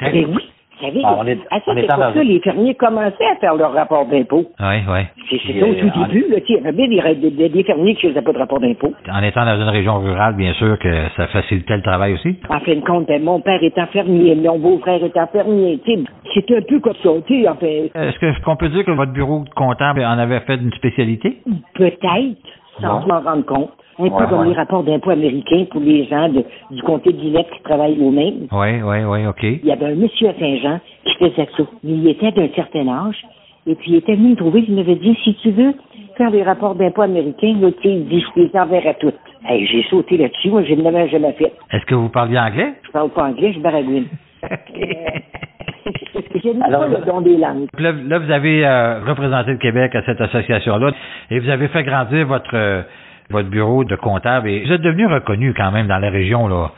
Ben 0.00 0.26
oui. 0.34 0.42
Savez, 0.84 1.00
Ah, 1.04 1.16
on 1.18 1.26
est- 1.26 1.38
à 1.50 1.60
cette 1.64 1.78
époque-là, 1.78 2.22
les 2.22 2.40
fermiers 2.40 2.74
commençaient 2.74 3.24
à 3.32 3.36
faire 3.36 3.54
leur 3.54 3.72
rapport 3.72 4.04
d'impôt. 4.06 4.44
Oui, 4.60 4.76
oui. 4.86 5.00
C'est 5.30 5.62
au 5.62 5.66
euh, 5.66 5.74
tout 5.80 5.98
en- 5.98 6.06
début, 6.06 6.26
là, 6.30 6.36
il 6.46 6.54
y 6.54 6.58
avait 6.58 6.72
bien 6.72 7.14
des, 7.14 7.30
des- 7.30 7.48
des 7.48 7.62
fermiers 7.64 7.94
qui 7.94 8.06
ne 8.06 8.12
faisaient 8.12 8.22
pas 8.22 8.32
de 8.32 8.38
rapport 8.38 8.60
d'impôt. 8.60 8.92
En 9.10 9.22
étant 9.22 9.44
dans 9.46 9.56
une 9.56 9.68
région 9.68 9.98
rurale, 10.00 10.34
bien 10.36 10.52
sûr 10.54 10.78
que 10.78 11.08
ça 11.16 11.26
facilitait 11.28 11.76
le 11.76 11.82
travail 11.82 12.12
aussi. 12.14 12.36
En 12.50 12.60
fin 12.60 12.74
de 12.74 12.80
compte, 12.80 13.06
ben, 13.08 13.22
mon 13.22 13.40
père 13.40 13.62
étant 13.62 13.86
fermier, 13.86 14.34
mon 14.34 14.58
beau-frère 14.58 15.02
étant 15.02 15.26
fermier, 15.28 15.80
c'était 16.34 16.56
un 16.58 16.62
peu 16.62 16.80
comme 16.80 16.94
ça, 17.02 17.10
tu 17.26 17.42
sais, 17.42 17.48
enfin, 17.48 17.66
Est-ce 17.66 18.40
qu'on 18.42 18.56
peut 18.56 18.68
dire 18.68 18.84
que 18.84 18.90
votre 18.90 19.12
bureau 19.12 19.44
de 19.44 19.50
comptable 19.50 20.04
en 20.04 20.18
avait 20.18 20.40
fait 20.40 20.56
une 20.56 20.72
spécialité? 20.72 21.38
peut-être, 21.74 22.36
sans 22.80 23.06
m'en 23.06 23.20
rendre 23.20 23.44
compte. 23.46 23.70
Un 23.98 24.08
peu 24.10 24.26
comme 24.26 24.40
ouais. 24.40 24.48
les 24.48 24.54
rapports 24.54 24.82
d'impôt 24.82 25.10
américains 25.10 25.64
pour 25.70 25.80
les 25.80 26.04
gens 26.06 26.28
de- 26.28 26.44
du 26.70 26.82
comté 26.82 27.12
de 27.12 27.18
Villette 27.20 27.48
qui 27.50 27.62
travaillent 27.62 27.98
eux-mêmes. 28.00 28.48
Oui, 28.52 28.82
oui, 28.82 28.96
oui, 29.04 29.26
OK. 29.26 29.42
Il 29.42 29.64
y 29.64 29.72
avait 29.72 29.86
un 29.86 29.94
monsieur 29.94 30.28
à 30.28 30.34
Saint-Jean 30.34 30.80
qui 31.04 31.14
faisait 31.16 31.48
ça. 31.56 31.62
Il 31.84 32.06
était 32.08 32.32
d'un 32.32 32.48
certain 32.54 32.88
âge. 32.88 33.22
Et 33.66 33.74
puis, 33.76 33.92
il 33.92 33.96
était 33.96 34.14
venu 34.14 34.30
me 34.30 34.36
trouver. 34.36 34.64
Il 34.68 34.74
m'avait 34.74 34.96
dit, 34.96 35.16
si 35.24 35.34
tu 35.36 35.50
veux 35.50 35.72
faire 36.18 36.30
des 36.30 36.42
rapports 36.42 36.74
d'impôts 36.74 37.02
américains, 37.02 37.54
là, 37.60 37.68
tu 37.80 37.88
dit, 37.88 38.20
je 38.36 38.40
les 38.42 38.50
enverrai 38.58 38.94
toutes. 39.00 39.14
Hey, 39.48 39.64
j'ai 39.66 39.82
sauté 39.84 40.16
là-dessus. 40.18 40.50
Moi, 40.50 40.62
je 40.64 40.74
ne 40.74 40.82
l'avais 40.82 41.08
jamais 41.08 41.32
fait. 41.32 41.52
Est-ce 41.72 41.84
que 41.86 41.94
vous 41.94 42.08
parliez 42.10 42.38
anglais? 42.38 42.74
Je 42.84 42.90
parle 42.90 43.10
pas 43.10 43.24
anglais, 43.24 43.52
je 43.54 43.60
baragouine. 43.60 44.06
n'ai 44.74 46.60
Alors, 46.62 46.82
pas 46.82 46.88
le 46.88 47.04
don 47.06 47.20
des 47.22 47.36
langues. 47.36 47.66
Là, 47.78 47.92
là, 47.92 48.18
vous 48.18 48.30
avez 48.30 48.66
euh, 48.66 49.00
représenté 49.06 49.52
le 49.52 49.58
Québec 49.58 49.94
à 49.94 50.02
cette 50.02 50.20
association-là 50.20 50.92
et 51.30 51.38
vous 51.38 51.48
avez 51.48 51.68
fait 51.68 51.82
grandir 51.84 52.26
votre 52.26 52.54
euh, 52.54 52.82
votre 53.30 53.48
bureau 53.48 53.84
de 53.84 53.96
comptable 53.96 54.48
et 54.48 54.64
vous 54.64 54.72
êtes 54.72 54.82
devenu 54.82 55.06
reconnu 55.06 55.54
quand 55.54 55.70
même 55.70 55.86
dans 55.86 55.98
la 55.98 56.10
région 56.10 56.48
là. 56.48 56.70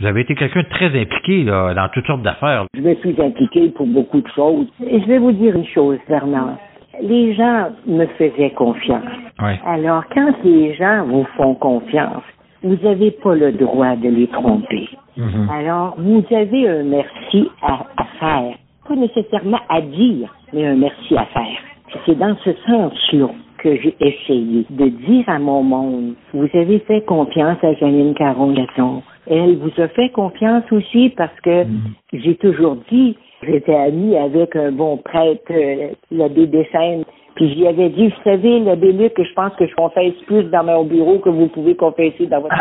Vous 0.00 0.06
avez 0.06 0.22
été 0.22 0.34
quelqu'un 0.34 0.62
de 0.62 0.68
très 0.68 0.86
impliqué 0.86 1.44
là, 1.44 1.72
dans 1.72 1.88
toutes 1.88 2.06
sortes 2.06 2.22
d'affaires. 2.22 2.64
Je 2.74 2.80
me 2.80 2.94
suis 2.96 3.14
impliqué 3.20 3.68
pour 3.68 3.86
beaucoup 3.86 4.20
de 4.20 4.28
choses. 4.34 4.66
Et 4.84 5.00
je 5.00 5.06
vais 5.06 5.18
vous 5.18 5.30
dire 5.30 5.54
une 5.54 5.66
chose, 5.66 5.98
Bernard. 6.08 6.56
Les 7.00 7.32
gens 7.34 7.68
me 7.86 8.04
faisaient 8.06 8.50
confiance. 8.50 9.04
Oui. 9.40 9.52
Alors, 9.64 10.02
quand 10.12 10.32
les 10.42 10.74
gens 10.74 11.04
vous 11.06 11.24
font 11.36 11.54
confiance, 11.54 12.22
vous 12.64 12.76
n'avez 12.82 13.12
pas 13.12 13.34
le 13.36 13.52
droit 13.52 13.94
de 13.94 14.08
les 14.08 14.26
tromper. 14.26 14.88
Mhm. 15.16 15.48
Alors, 15.52 15.94
vous 15.98 16.24
avez 16.32 16.68
un 16.68 16.82
merci 16.82 17.48
à, 17.62 17.86
à 17.96 18.04
faire. 18.18 18.56
Pas 18.88 18.96
nécessairement 18.96 19.60
à 19.68 19.80
dire, 19.80 20.34
mais 20.52 20.66
un 20.66 20.74
merci 20.74 21.16
à 21.16 21.24
faire. 21.26 21.58
C'est 22.04 22.18
dans 22.18 22.36
ce 22.44 22.52
sens-là 22.66 23.28
que 23.64 23.74
j'ai 23.76 23.96
essayé 23.98 24.66
de 24.68 24.88
dire 24.88 25.24
à 25.26 25.38
mon 25.38 25.62
monde, 25.62 26.14
vous 26.34 26.48
avez 26.52 26.80
fait 26.80 27.00
confiance 27.06 27.56
à 27.64 27.72
Janine 27.74 28.12
Caron-Gasson. 28.14 29.02
Elle 29.26 29.56
vous 29.56 29.72
a 29.80 29.88
fait 29.88 30.10
confiance 30.10 30.64
aussi 30.70 31.08
parce 31.16 31.40
que 31.40 31.64
j'ai 32.12 32.36
toujours 32.36 32.76
dit, 32.90 33.16
j'étais 33.42 33.74
amie 33.74 34.18
avec 34.18 34.54
un 34.54 34.70
bon 34.70 34.98
prêtre, 34.98 35.50
euh, 35.50 35.88
l'abbé 36.10 36.46
Descènes, 36.46 37.04
puis 37.36 37.54
j'y 37.54 37.66
avais 37.66 37.88
dit, 37.88 38.08
vous 38.08 38.22
savez, 38.22 38.60
l'abbé 38.60 38.92
Luc, 38.92 39.14
je 39.16 39.32
pense 39.32 39.56
que 39.56 39.66
je 39.66 39.74
confesse 39.74 40.12
plus 40.26 40.44
dans 40.44 40.64
mon 40.64 40.84
bureau 40.84 41.18
que 41.20 41.30
vous 41.30 41.48
pouvez 41.48 41.74
confesser 41.74 42.26
dans 42.26 42.42
votre 42.42 42.54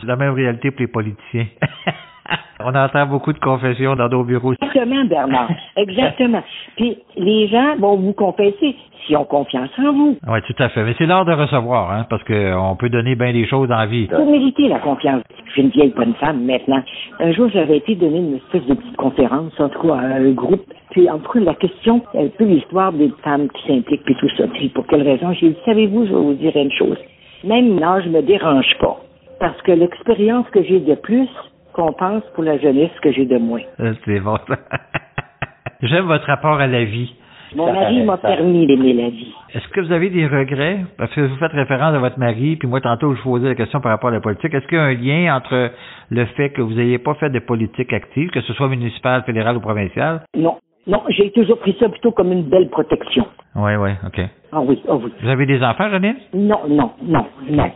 C'est 0.00 0.06
la 0.06 0.16
même 0.16 0.32
réalité 0.32 0.70
pour 0.70 0.80
les 0.80 0.88
politiciens. 0.88 1.46
On 2.60 2.74
entend 2.74 3.06
beaucoup 3.06 3.32
de 3.32 3.38
confessions 3.38 3.96
dans 3.96 4.08
nos 4.08 4.24
bureaux. 4.24 4.52
Exactement, 4.52 5.04
Bernard. 5.04 5.50
Exactement. 5.76 6.42
Puis 6.76 6.98
les 7.16 7.48
gens 7.48 7.76
vont 7.78 7.96
vous 7.96 8.12
confesser 8.12 8.76
s'ils 9.06 9.16
ont 9.16 9.24
confiance 9.24 9.70
en 9.78 9.92
vous. 9.92 10.16
Oui, 10.26 10.38
tout 10.46 10.62
à 10.62 10.68
fait. 10.68 10.82
Mais 10.84 10.94
c'est 10.96 11.06
l'heure 11.06 11.24
de 11.24 11.32
recevoir, 11.32 11.90
hein, 11.90 12.06
parce 12.08 12.22
qu'on 12.24 12.76
peut 12.76 12.88
donner 12.88 13.14
bien 13.16 13.32
des 13.32 13.46
choses 13.46 13.70
en 13.70 13.86
vie. 13.86 14.06
Vous 14.06 14.30
méritez 14.30 14.68
la 14.68 14.78
confiance. 14.78 15.22
Je 15.46 15.52
suis 15.52 15.62
une 15.62 15.68
vieille 15.68 15.92
bonne 15.94 16.14
femme 16.14 16.44
maintenant. 16.44 16.82
Un 17.20 17.32
jour, 17.32 17.48
j'avais 17.52 17.78
été 17.78 17.94
donner 17.94 18.18
une 18.18 18.36
espèce 18.36 18.66
de 18.66 18.74
petite 18.74 18.96
conférence, 18.96 19.52
en 19.58 19.68
tout 19.68 19.86
cas, 19.86 19.94
à 19.94 20.16
un 20.16 20.30
groupe. 20.32 20.64
Puis, 20.90 21.10
en 21.10 21.18
tout 21.18 21.32
cas, 21.32 21.40
la 21.40 21.54
question, 21.54 22.02
un 22.14 22.28
peu 22.28 22.44
l'histoire 22.44 22.92
des 22.92 23.12
femmes 23.22 23.48
qui 23.50 23.66
s'impliquent, 23.66 24.04
puis 24.04 24.16
tout 24.16 24.30
ça. 24.36 24.46
Puis, 24.48 24.68
pour 24.70 24.86
quelle 24.86 25.02
raison? 25.02 25.32
J'ai 25.32 25.50
dit, 25.50 25.56
savez-vous, 25.64 26.06
je 26.06 26.10
vais 26.10 26.20
vous 26.20 26.34
dire 26.34 26.56
une 26.56 26.72
chose. 26.72 26.98
Même 27.44 27.78
l'âge 27.78 28.06
me 28.06 28.22
dérange 28.22 28.74
pas. 28.80 28.96
Parce 29.40 29.60
que 29.62 29.72
l'expérience 29.72 30.48
que 30.50 30.62
j'ai 30.62 30.80
de 30.80 30.94
plus 30.94 31.28
compense 31.74 32.22
pour 32.34 32.44
la 32.44 32.58
jeunesse 32.58 32.92
que 33.02 33.12
j'ai 33.12 33.26
de 33.26 33.36
moins. 33.36 33.60
Euh, 33.80 33.92
C'est 34.04 34.20
bon. 34.20 34.38
J'aime 35.82 36.06
votre 36.06 36.26
rapport 36.26 36.58
à 36.60 36.66
la 36.66 36.84
vie. 36.84 37.14
Mon 37.54 37.66
Ça 37.66 37.72
mari 37.72 38.02
m'a 38.02 38.16
permis 38.16 38.66
d'aimer 38.66 38.94
la 38.94 39.10
vie. 39.10 39.32
Est-ce 39.54 39.68
que 39.68 39.80
vous 39.80 39.92
avez 39.92 40.10
des 40.10 40.26
regrets? 40.26 40.80
Parce 40.98 41.12
que 41.12 41.20
vous 41.20 41.36
faites 41.36 41.52
référence 41.52 41.94
à 41.94 41.98
votre 41.98 42.18
mari, 42.18 42.56
puis 42.56 42.66
moi, 42.66 42.80
tantôt, 42.80 43.14
je 43.14 43.22
vous 43.22 43.32
posais 43.32 43.48
la 43.48 43.54
question 43.54 43.80
par 43.80 43.92
rapport 43.92 44.10
à 44.10 44.14
la 44.14 44.20
politique. 44.20 44.52
Est-ce 44.52 44.66
qu'il 44.66 44.78
y 44.78 44.80
a 44.80 44.84
un 44.84 44.94
lien 44.94 45.36
entre 45.36 45.70
le 46.10 46.24
fait 46.36 46.50
que 46.50 46.62
vous 46.62 46.72
n'ayez 46.72 46.98
pas 46.98 47.14
fait 47.14 47.30
de 47.30 47.38
politique 47.38 47.92
active, 47.92 48.30
que 48.30 48.40
ce 48.40 48.52
soit 48.54 48.68
municipale, 48.68 49.22
fédérale 49.24 49.56
ou 49.56 49.60
provinciale? 49.60 50.22
Non, 50.36 50.56
non, 50.86 51.02
j'ai 51.08 51.30
toujours 51.30 51.58
pris 51.58 51.76
ça 51.78 51.88
plutôt 51.88 52.10
comme 52.10 52.32
une 52.32 52.42
belle 52.44 52.68
protection. 52.70 53.26
Oui, 53.54 53.76
oui, 53.76 53.90
OK. 54.04 54.20
Ah 54.50 54.60
oui, 54.60 54.82
ah 54.88 54.96
oui. 54.96 55.12
Vous 55.22 55.28
avez 55.28 55.46
des 55.46 55.62
enfants, 55.62 55.88
Janine? 55.90 56.16
Non, 56.32 56.60
non, 56.68 56.90
non, 57.02 57.26
non. 57.48 57.70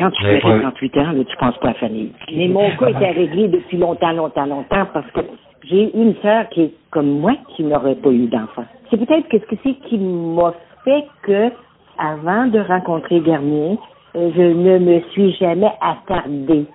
Quand 0.00 0.10
tu 0.10 0.22
fais 0.24 0.40
pas- 0.40 0.58
38 0.60 0.98
ans, 0.98 1.12
là, 1.12 1.24
tu 1.24 1.36
penses 1.36 1.56
pas 1.58 1.68
à 1.68 1.72
la 1.72 1.78
famille. 1.78 2.12
Mais 2.34 2.48
mon 2.48 2.70
cas 2.76 2.88
était 2.88 3.10
réglé 3.10 3.48
depuis 3.48 3.76
longtemps, 3.78 4.12
longtemps, 4.12 4.46
longtemps, 4.46 4.86
parce 4.92 5.10
que 5.12 5.20
j'ai 5.64 5.90
une 5.96 6.14
sœur 6.22 6.48
qui 6.50 6.62
est 6.62 6.74
comme 6.90 7.20
moi 7.20 7.34
qui 7.54 7.62
n'aurait 7.64 7.94
pas 7.96 8.10
eu 8.10 8.26
d'enfant. 8.26 8.64
C'est 8.90 8.96
peut-être 8.96 9.28
que 9.28 9.38
ce 9.38 9.44
que 9.46 9.56
c'est 9.62 9.74
qui 9.88 9.98
m'a 9.98 10.52
fait 10.84 11.04
que, 11.22 11.50
avant 11.98 12.46
de 12.46 12.58
rencontrer 12.60 13.20
Garnier, 13.20 13.78
euh, 14.16 14.30
je 14.36 14.42
ne 14.42 14.78
me 14.78 15.00
suis 15.12 15.32
jamais 15.34 15.72
attardée. 15.80 16.66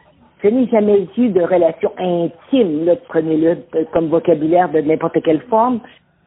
Je 0.43 0.49
n'ai 0.49 0.67
jamais 0.69 1.07
eu 1.17 1.29
de 1.29 1.41
relation 1.41 1.91
intime, 1.99 2.85
là, 2.85 2.95
prenez-le 3.07 3.57
euh, 3.75 3.83
comme 3.93 4.07
vocabulaire 4.07 4.69
de 4.69 4.79
n'importe 4.81 5.21
quelle 5.23 5.41
forme, 5.49 5.79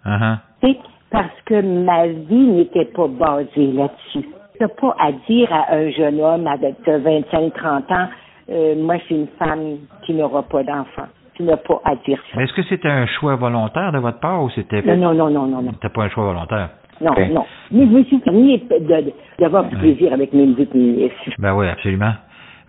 Uh-huh. 0.07 0.37
c'est 0.63 0.77
parce 1.11 1.33
que 1.47 1.61
ma 1.63 2.07
vie 2.09 2.47
n'était 2.49 2.85
pas 2.85 3.09
basée 3.09 3.73
là-dessus. 3.73 4.29
T'as 4.59 4.69
pas 4.69 4.95
à 5.01 5.11
dire 5.29 5.53
à 5.53 5.75
un 5.75 5.91
jeune 5.91 6.21
homme 6.21 6.47
avec 6.47 6.75
25-30 6.87 7.93
ans, 7.93 8.09
euh, 8.51 8.75
moi, 8.77 8.99
je 8.99 9.05
suis 9.05 9.15
une 9.17 9.27
femme 9.39 9.79
qui 10.05 10.15
n'aura 10.15 10.43
pas 10.45 10.63
d'enfant. 10.63 11.07
Tu 11.35 11.43
n'as 11.43 11.57
pas 11.57 11.81
à 11.85 11.97
dire 12.07 12.19
ça. 12.31 12.37
Mais 12.37 12.45
est-ce 12.45 12.53
que 12.53 12.63
c'était 12.63 12.89
un 12.89 13.07
choix 13.07 13.35
volontaire 13.35 13.91
de 13.91 13.99
votre 13.99 14.21
part 14.21 14.43
ou 14.45 14.51
c'était 14.51 14.83
Non, 14.83 14.97
non, 14.97 15.15
non, 15.15 15.31
non, 15.31 15.47
non, 15.47 15.63
non. 15.63 15.73
c'était 15.73 15.89
pas 15.93 16.05
un 16.05 16.09
choix 16.11 16.25
volontaire? 16.25 16.69
Non, 17.01 17.11
Ok. 17.11 17.19
non. 17.33 17.45
Mais 17.73 17.87
je 17.87 17.91
me 17.91 18.05
suis 18.05 18.19
permis 18.19 18.63
d'avoir 19.41 19.65
du 19.65 19.77
plaisir 19.77 20.13
avec 20.13 20.33
mes 20.33 20.47
musiques. 20.47 20.71
Ben 21.39 21.55
oui, 21.55 21.67
absolument. 21.69 22.13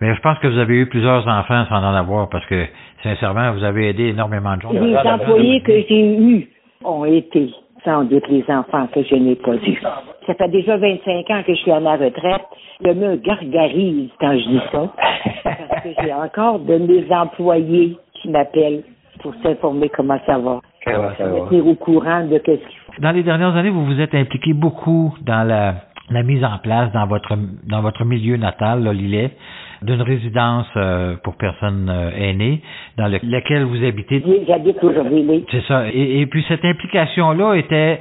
Mais 0.00 0.12
je 0.14 0.20
pense 0.20 0.38
que 0.40 0.48
vous 0.48 0.58
avez 0.58 0.74
eu 0.78 0.86
plusieurs 0.86 1.26
enfants 1.28 1.64
sans 1.68 1.76
en 1.76 1.94
avoir 1.94 2.28
parce 2.28 2.44
que, 2.46 2.66
sincèrement, 3.04 3.52
vous 3.52 3.62
avez 3.62 3.90
aidé 3.90 4.08
énormément 4.08 4.56
de 4.56 4.62
gens. 4.62 4.72
Les 4.72 4.96
employés 4.96 5.62
que 5.62 5.72
j'ai 5.88 6.18
eus 6.18 6.48
ont 6.84 7.04
été 7.04 7.50
sans 7.86 8.04
doute 8.04 8.26
les 8.28 8.44
enfants 8.48 8.88
que 8.92 9.02
je 9.04 9.14
n'ai 9.14 9.36
pas 9.36 9.54
eus. 9.54 9.80
Ça 10.26 10.34
fait 10.34 10.48
déjà 10.48 10.76
25 10.76 11.30
ans 11.30 11.42
que 11.46 11.54
je 11.54 11.60
suis 11.60 11.70
à 11.70 11.80
ma 11.80 11.92
retraite. 11.96 12.42
Je 12.84 12.90
me 12.90 13.16
gargarise 13.16 14.10
quand 14.20 14.32
je 14.32 14.48
dis 14.48 14.60
ça. 14.72 14.92
Parce 15.44 15.82
que 15.84 15.88
j'ai 16.02 16.12
encore 16.12 16.58
de 16.58 16.76
mes 16.78 17.06
employés 17.14 17.96
qui 18.14 18.28
m'appellent 18.28 18.82
pour 19.20 19.32
s'informer 19.42 19.88
comment 19.88 20.18
ça 20.26 20.36
va. 20.38 20.60
Comment 20.84 21.10
ça 21.16 21.26
va? 21.28 21.40
tenir 21.48 21.66
au 21.66 21.74
courant 21.76 22.24
de 22.24 22.38
ce 22.38 22.42
qu'il 22.42 22.58
faut. 22.58 23.00
Dans 23.00 23.12
les 23.12 23.22
dernières 23.22 23.54
années, 23.56 23.70
vous 23.70 23.86
vous 23.86 24.00
êtes 24.00 24.14
impliqué 24.14 24.52
beaucoup 24.52 25.14
dans 25.22 25.46
la, 25.46 25.74
la 26.10 26.22
mise 26.24 26.44
en 26.44 26.58
place 26.58 26.92
dans 26.92 27.06
votre 27.06 27.36
dans 27.68 27.82
votre 27.82 28.04
milieu 28.04 28.36
natal, 28.36 28.88
Lillet, 28.90 29.30
d'une 29.82 30.02
résidence 30.02 30.66
euh, 30.76 31.14
pour 31.22 31.36
personnes 31.36 31.88
euh, 31.90 32.10
aînées, 32.16 32.60
dans 32.98 33.08
le- 33.08 33.18
laquelle 33.22 33.64
vous 33.64 33.84
habitez. 33.84 34.22
Oui, 34.26 34.40
J'habite 34.46 34.82
aujourd'hui, 34.82 35.24
oui. 35.28 35.44
C'est 35.50 35.62
ça. 35.64 35.88
Et, 35.92 36.20
et 36.20 36.26
puis 36.26 36.44
cette 36.48 36.64
implication-là 36.64 37.54
était 37.54 38.00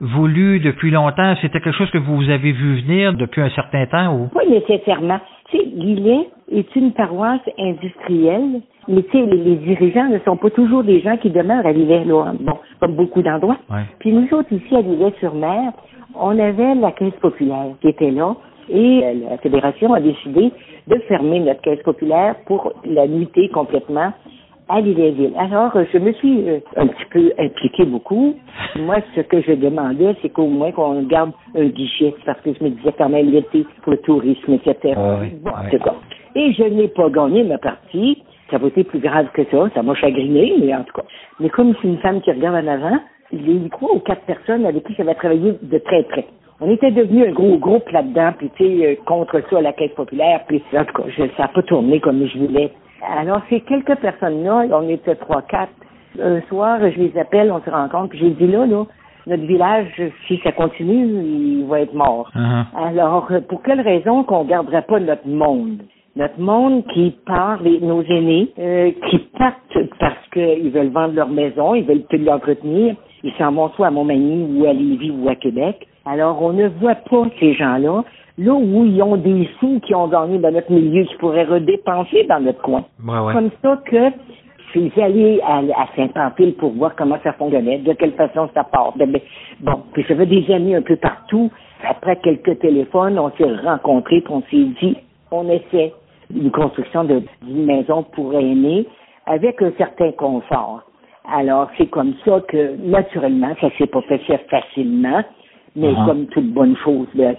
voulue 0.00 0.60
depuis 0.60 0.90
longtemps. 0.90 1.34
C'était 1.40 1.60
quelque 1.60 1.76
chose 1.76 1.90
que 1.90 1.98
vous 1.98 2.28
avez 2.30 2.52
vu 2.52 2.80
venir 2.82 3.14
depuis 3.14 3.40
un 3.42 3.50
certain 3.50 3.86
temps 3.86 4.14
ou? 4.14 4.28
Pas 4.28 4.44
nécessairement. 4.48 5.18
Tu 5.50 5.56
sais, 5.58 5.64
Lillet 5.74 6.28
est 6.52 6.76
une 6.76 6.92
paroisse 6.92 7.40
industrielle, 7.58 8.60
mais 8.86 9.02
tu 9.04 9.10
sais, 9.12 9.26
les, 9.26 9.36
les 9.38 9.56
dirigeants 9.56 10.08
ne 10.08 10.18
sont 10.20 10.36
pas 10.36 10.50
toujours 10.50 10.84
des 10.84 11.00
gens 11.00 11.16
qui 11.16 11.30
demeurent 11.30 11.66
à 11.66 11.72
là. 11.72 12.32
Bon, 12.40 12.58
comme 12.80 12.94
beaucoup 12.96 13.22
d'endroits. 13.22 13.56
Ouais. 13.70 13.82
Puis 13.98 14.12
nous 14.12 14.28
autres, 14.36 14.52
ici, 14.52 14.76
à 14.76 14.80
Lillet-sur-Mer, 14.82 15.72
on 16.14 16.38
avait 16.38 16.74
la 16.74 16.92
caisse 16.92 17.14
populaire 17.20 17.66
qui 17.80 17.88
était 17.88 18.10
là, 18.10 18.34
et 18.70 19.00
la 19.28 19.38
Fédération 19.38 19.94
a 19.94 20.00
décidé 20.00 20.50
de 20.88 20.96
fermer 21.08 21.40
notre 21.40 21.60
caisse 21.60 21.82
populaire 21.82 22.34
pour 22.46 22.72
la 22.84 23.06
nuiter 23.06 23.48
complètement 23.50 24.12
à 24.70 24.80
Lillet-Ville. 24.80 25.32
Alors, 25.38 25.74
euh, 25.76 25.84
je 25.92 25.98
me 25.98 26.12
suis 26.12 26.48
euh, 26.48 26.60
un 26.76 26.86
petit 26.88 27.04
peu 27.10 27.32
impliquée 27.38 27.86
beaucoup. 27.86 28.34
Moi, 28.76 28.96
ce 29.14 29.22
que 29.22 29.40
je 29.40 29.52
demandais, 29.52 30.14
c'est 30.20 30.28
qu'au 30.28 30.46
moins 30.46 30.72
qu'on 30.72 31.02
garde 31.04 31.32
un 31.56 31.66
guichet, 31.66 32.14
parce 32.26 32.40
que 32.42 32.52
je 32.52 32.62
me 32.64 32.70
disais 32.70 32.92
quand 32.98 33.08
même 33.08 33.30
l'été 33.30 33.64
pour 33.82 33.92
le 33.92 33.98
tourisme, 33.98 34.52
etc. 34.52 34.94
Ah 34.96 35.18
oui, 35.22 35.28
Bon, 35.42 35.50
en 35.50 35.64
oui. 35.64 35.70
tout 35.70 35.82
cas. 35.82 35.94
Et 36.34 36.52
je 36.52 36.64
n'ai 36.64 36.88
pas 36.88 37.08
gagné 37.08 37.44
ma 37.44 37.58
partie. 37.58 38.22
Ça 38.50 38.58
va 38.58 38.68
être 38.68 38.82
plus 38.82 38.98
grave 39.00 39.28
que 39.32 39.44
ça. 39.50 39.70
Ça 39.74 39.82
m'a 39.82 39.94
chagriné, 39.94 40.54
mais 40.60 40.74
en 40.74 40.82
tout 40.84 40.92
cas. 40.94 41.04
Mais 41.40 41.48
comme 41.48 41.72
je 41.74 41.78
suis 41.78 41.88
une 41.88 41.98
femme 41.98 42.20
qui 42.20 42.30
regarde 42.30 42.56
en 42.64 42.68
avant, 42.68 42.98
les 43.32 43.68
trois 43.70 43.94
ou 43.94 44.00
quatre 44.00 44.22
personnes 44.22 44.64
avec 44.66 44.84
qui 44.84 44.94
j'avais 44.96 45.14
travaillé 45.14 45.54
de 45.62 45.78
très 45.78 46.02
près? 46.04 46.26
On 46.60 46.70
était 46.70 46.90
devenu 46.90 47.26
un 47.28 47.32
gros 47.32 47.56
groupe 47.56 47.88
là-dedans, 47.90 48.32
puis 48.36 48.50
tu 48.56 48.64
sais, 48.64 48.86
euh, 48.86 48.94
contre 49.06 49.40
ça, 49.48 49.60
la 49.60 49.72
caisse 49.72 49.92
populaire, 49.92 50.40
puis 50.48 50.62
en 50.76 50.84
tout 50.84 51.02
cas, 51.02 51.08
ça 51.36 51.42
n'a 51.42 51.48
pas 51.48 51.62
tourné 51.62 52.00
comme 52.00 52.26
je 52.26 52.38
voulais. 52.38 52.72
Alors, 53.18 53.40
ces 53.48 53.60
quelques 53.60 53.94
personnes-là, 53.96 54.66
on 54.72 54.88
était 54.88 55.14
trois, 55.14 55.42
quatre. 55.42 55.72
Un 56.20 56.40
soir, 56.48 56.80
je 56.80 56.98
les 57.00 57.16
appelle, 57.16 57.52
on 57.52 57.60
se 57.62 57.70
rencontre, 57.70 58.08
puis 58.08 58.18
j'ai 58.18 58.30
dit 58.30 58.48
là, 58.48 58.66
là, 58.66 58.84
notre 59.28 59.44
village, 59.44 59.86
si 60.26 60.40
ça 60.42 60.50
continue, 60.52 61.04
il 61.06 61.66
va 61.68 61.80
être 61.80 61.94
mort. 61.94 62.30
Uh-huh. 62.34 62.64
Alors, 62.88 63.28
euh, 63.30 63.40
pour 63.40 63.62
quelle 63.62 63.80
raison 63.80 64.24
qu'on 64.24 64.44
garderait 64.44 64.82
pas 64.82 64.98
notre 64.98 65.28
monde? 65.28 65.82
Notre 66.16 66.40
monde 66.40 66.82
qui 66.92 67.14
part, 67.24 67.62
les- 67.62 67.78
nos 67.80 68.02
aînés, 68.02 68.48
euh, 68.58 68.90
qui 69.08 69.18
partent 69.38 69.78
parce 70.00 70.28
qu'ils 70.32 70.70
veulent 70.70 70.88
vendre 70.88 71.14
leur 71.14 71.28
maison, 71.28 71.74
ils 71.76 71.84
veulent 71.84 72.02
plus 72.08 72.18
l'entretenir, 72.18 72.96
ils 73.22 73.32
s'en 73.38 73.52
vont 73.52 73.68
soit 73.76 73.86
à 73.88 73.90
Montmagny 73.92 74.58
ou 74.58 74.64
à 74.66 74.72
Lévis 74.72 75.12
ou 75.12 75.28
à 75.28 75.36
Québec. 75.36 75.86
Alors, 76.08 76.42
on 76.42 76.52
ne 76.52 76.68
voit 76.68 76.94
pas 76.94 77.24
ces 77.38 77.52
gens-là, 77.54 78.02
là 78.38 78.52
où 78.54 78.84
ils 78.86 79.02
ont 79.02 79.16
des 79.16 79.48
sous 79.60 79.78
qui 79.80 79.94
ont 79.94 80.08
gagné 80.08 80.38
dans 80.38 80.50
notre 80.50 80.72
milieu, 80.72 81.04
qui 81.04 81.14
pourraient 81.16 81.44
redépenser 81.44 82.24
dans 82.24 82.40
notre 82.40 82.62
coin 82.62 82.84
Ouais, 83.06 83.18
ouais. 83.18 83.32
comme 83.34 83.50
ça 83.62 83.78
que 83.84 84.10
je 84.74 84.80
suis 84.88 85.02
allé 85.02 85.40
à, 85.46 85.58
à 85.58 85.86
Saint-Pamphile 85.96 86.54
pour 86.54 86.70
voir 86.72 86.94
comment 86.96 87.18
ça 87.24 87.32
fonctionnait, 87.34 87.78
de 87.78 87.92
quelle 87.92 88.12
façon 88.12 88.48
ça 88.54 88.64
part. 88.64 88.94
De- 88.96 89.04
ben, 89.06 89.20
bon, 89.60 89.82
puis 89.92 90.04
j'avais 90.08 90.26
des 90.26 90.50
amis 90.52 90.74
un 90.74 90.82
peu 90.82 90.96
partout. 90.96 91.50
Après 91.86 92.16
quelques 92.16 92.58
téléphones, 92.60 93.18
on 93.18 93.30
s'est 93.32 93.54
rencontrés, 93.64 94.20
puis 94.22 94.32
on 94.32 94.42
s'est 94.50 94.68
dit, 94.80 94.96
on 95.30 95.48
essaie 95.48 95.92
une 96.34 96.50
construction 96.50 97.04
d'une 97.04 97.64
maison 97.64 98.02
pour 98.02 98.34
aînés 98.34 98.86
avec 99.26 99.60
un 99.62 99.72
certain 99.78 100.12
confort. 100.12 100.82
Alors, 101.30 101.68
c'est 101.76 101.86
comme 101.86 102.14
ça 102.24 102.40
que, 102.48 102.76
naturellement, 102.76 103.54
ça 103.60 103.68
s'est 103.76 103.86
pas 103.86 104.00
fait 104.02 104.20
facilement, 104.50 105.22
mais 105.78 105.92
Ah. 105.96 106.04
comme 106.06 106.26
toute 106.26 106.52
bonne 106.52 106.76
chose, 106.84 107.06
sais, 107.14 107.36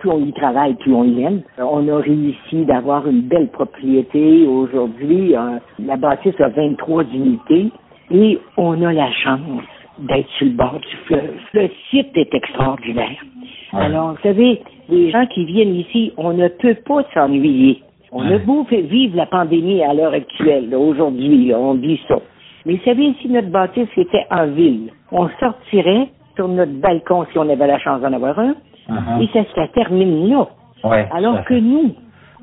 plus 0.00 0.10
on 0.10 0.24
y 0.24 0.32
travaille, 0.32 0.74
plus 0.74 0.94
on 0.94 1.02
l'aime. 1.02 1.42
On 1.58 1.86
a 1.88 1.96
réussi 1.98 2.64
d'avoir 2.64 3.06
une 3.06 3.22
belle 3.22 3.48
propriété 3.48 4.46
aujourd'hui. 4.46 5.34
euh, 5.36 5.58
la 5.84 5.96
bâtisse 5.96 6.40
a 6.40 6.48
23 6.48 7.04
unités 7.12 7.68
et 8.10 8.38
on 8.56 8.80
a 8.82 8.92
la 8.92 9.10
chance 9.12 9.62
d'être 9.98 10.28
sur 10.38 10.46
le 10.46 10.52
bord 10.52 10.78
du 10.80 10.96
fleuve. 11.06 11.34
Le 11.52 11.68
site 11.90 12.16
est 12.16 12.34
extraordinaire. 12.34 13.22
Ouais. 13.72 13.80
Alors, 13.84 14.12
vous 14.12 14.22
savez, 14.22 14.62
les 14.88 15.10
gens 15.10 15.26
qui 15.26 15.44
viennent 15.44 15.74
ici, 15.74 16.12
on 16.16 16.32
ne 16.32 16.48
peut 16.48 16.76
pas 16.86 17.02
s'ennuyer. 17.14 17.82
On 18.12 18.26
Ouais. 18.26 18.34
a 18.34 18.38
beau 18.38 18.66
vivre 18.70 19.16
la 19.16 19.26
pandémie 19.26 19.82
à 19.82 19.94
l'heure 19.94 20.14
actuelle, 20.14 20.74
aujourd'hui, 20.74 21.52
on 21.54 21.74
dit 21.74 22.00
ça. 22.08 22.18
Mais 22.66 22.74
vous 22.74 22.84
savez, 22.84 23.14
si 23.20 23.28
notre 23.28 23.48
bâtisse 23.50 23.88
était 23.96 24.26
en 24.30 24.46
ville, 24.48 24.90
on 25.12 25.28
sortirait 25.38 26.08
sur 26.40 26.48
notre 26.48 26.72
balcon 26.72 27.26
si 27.30 27.38
on 27.38 27.48
avait 27.50 27.66
la 27.66 27.78
chance 27.78 28.00
d'en 28.00 28.12
avoir 28.12 28.38
un, 28.38 28.54
Uh-huh. 28.88 29.22
et 29.22 29.28
ça 29.32 29.44
se 29.44 29.72
termine 29.72 30.28
là. 30.28 30.48
Ouais, 30.82 31.06
Alors 31.12 31.44
que 31.44 31.54
nous, 31.54 31.94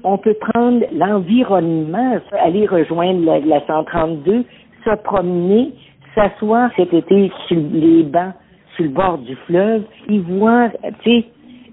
on 0.05 0.17
peut 0.17 0.35
prendre 0.39 0.85
l'environnement, 0.95 2.19
aller 2.41 2.65
rejoindre 2.67 3.25
la, 3.25 3.39
la 3.39 3.59
132, 3.65 4.45
se 4.85 4.95
promener, 5.03 5.73
s'asseoir 6.15 6.69
cet 6.77 6.93
été 6.93 7.29
sur 7.47 7.57
les 7.73 8.03
bancs, 8.03 8.33
sur 8.75 8.85
le 8.85 8.91
bord 8.91 9.17
du 9.17 9.35
fleuve, 9.47 9.81
y 10.07 10.19
voir, 10.19 10.69
tu 11.03 11.11
sais, 11.11 11.25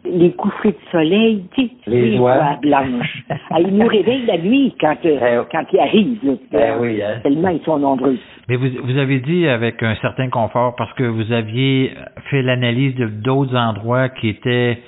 les 0.04 0.32
couffers 0.32 0.72
de 0.72 0.76
soleil, 0.92 1.44
tu 1.54 1.62
sais, 1.62 1.70
Les 1.86 2.18
blanches. 2.18 3.24
Ah, 3.50 3.60
ils 3.60 3.74
nous 3.76 3.86
réveillent 3.86 4.26
la 4.26 4.38
nuit 4.38 4.74
quand, 4.80 4.96
euh, 5.06 5.44
quand 5.50 5.64
ils 5.72 5.78
arrivent. 5.80 6.18
là. 6.24 6.32
Ben 6.52 6.74
oui, 6.80 7.02
hein. 7.02 7.20
Tellement 7.22 7.48
ils 7.48 7.62
sont 7.62 7.78
nombreux. 7.78 8.18
Mais 8.48 8.56
vous, 8.56 8.68
vous 8.84 8.98
avez 8.98 9.20
dit 9.20 9.46
avec 9.48 9.82
un 9.82 9.94
certain 9.96 10.28
confort 10.28 10.74
parce 10.76 10.92
que 10.94 11.04
vous 11.04 11.32
aviez 11.32 11.92
fait 12.30 12.42
l'analyse 12.42 12.94
de 12.96 13.06
d'autres 13.06 13.56
endroits 13.56 14.10
qui 14.10 14.28
étaient 14.28 14.78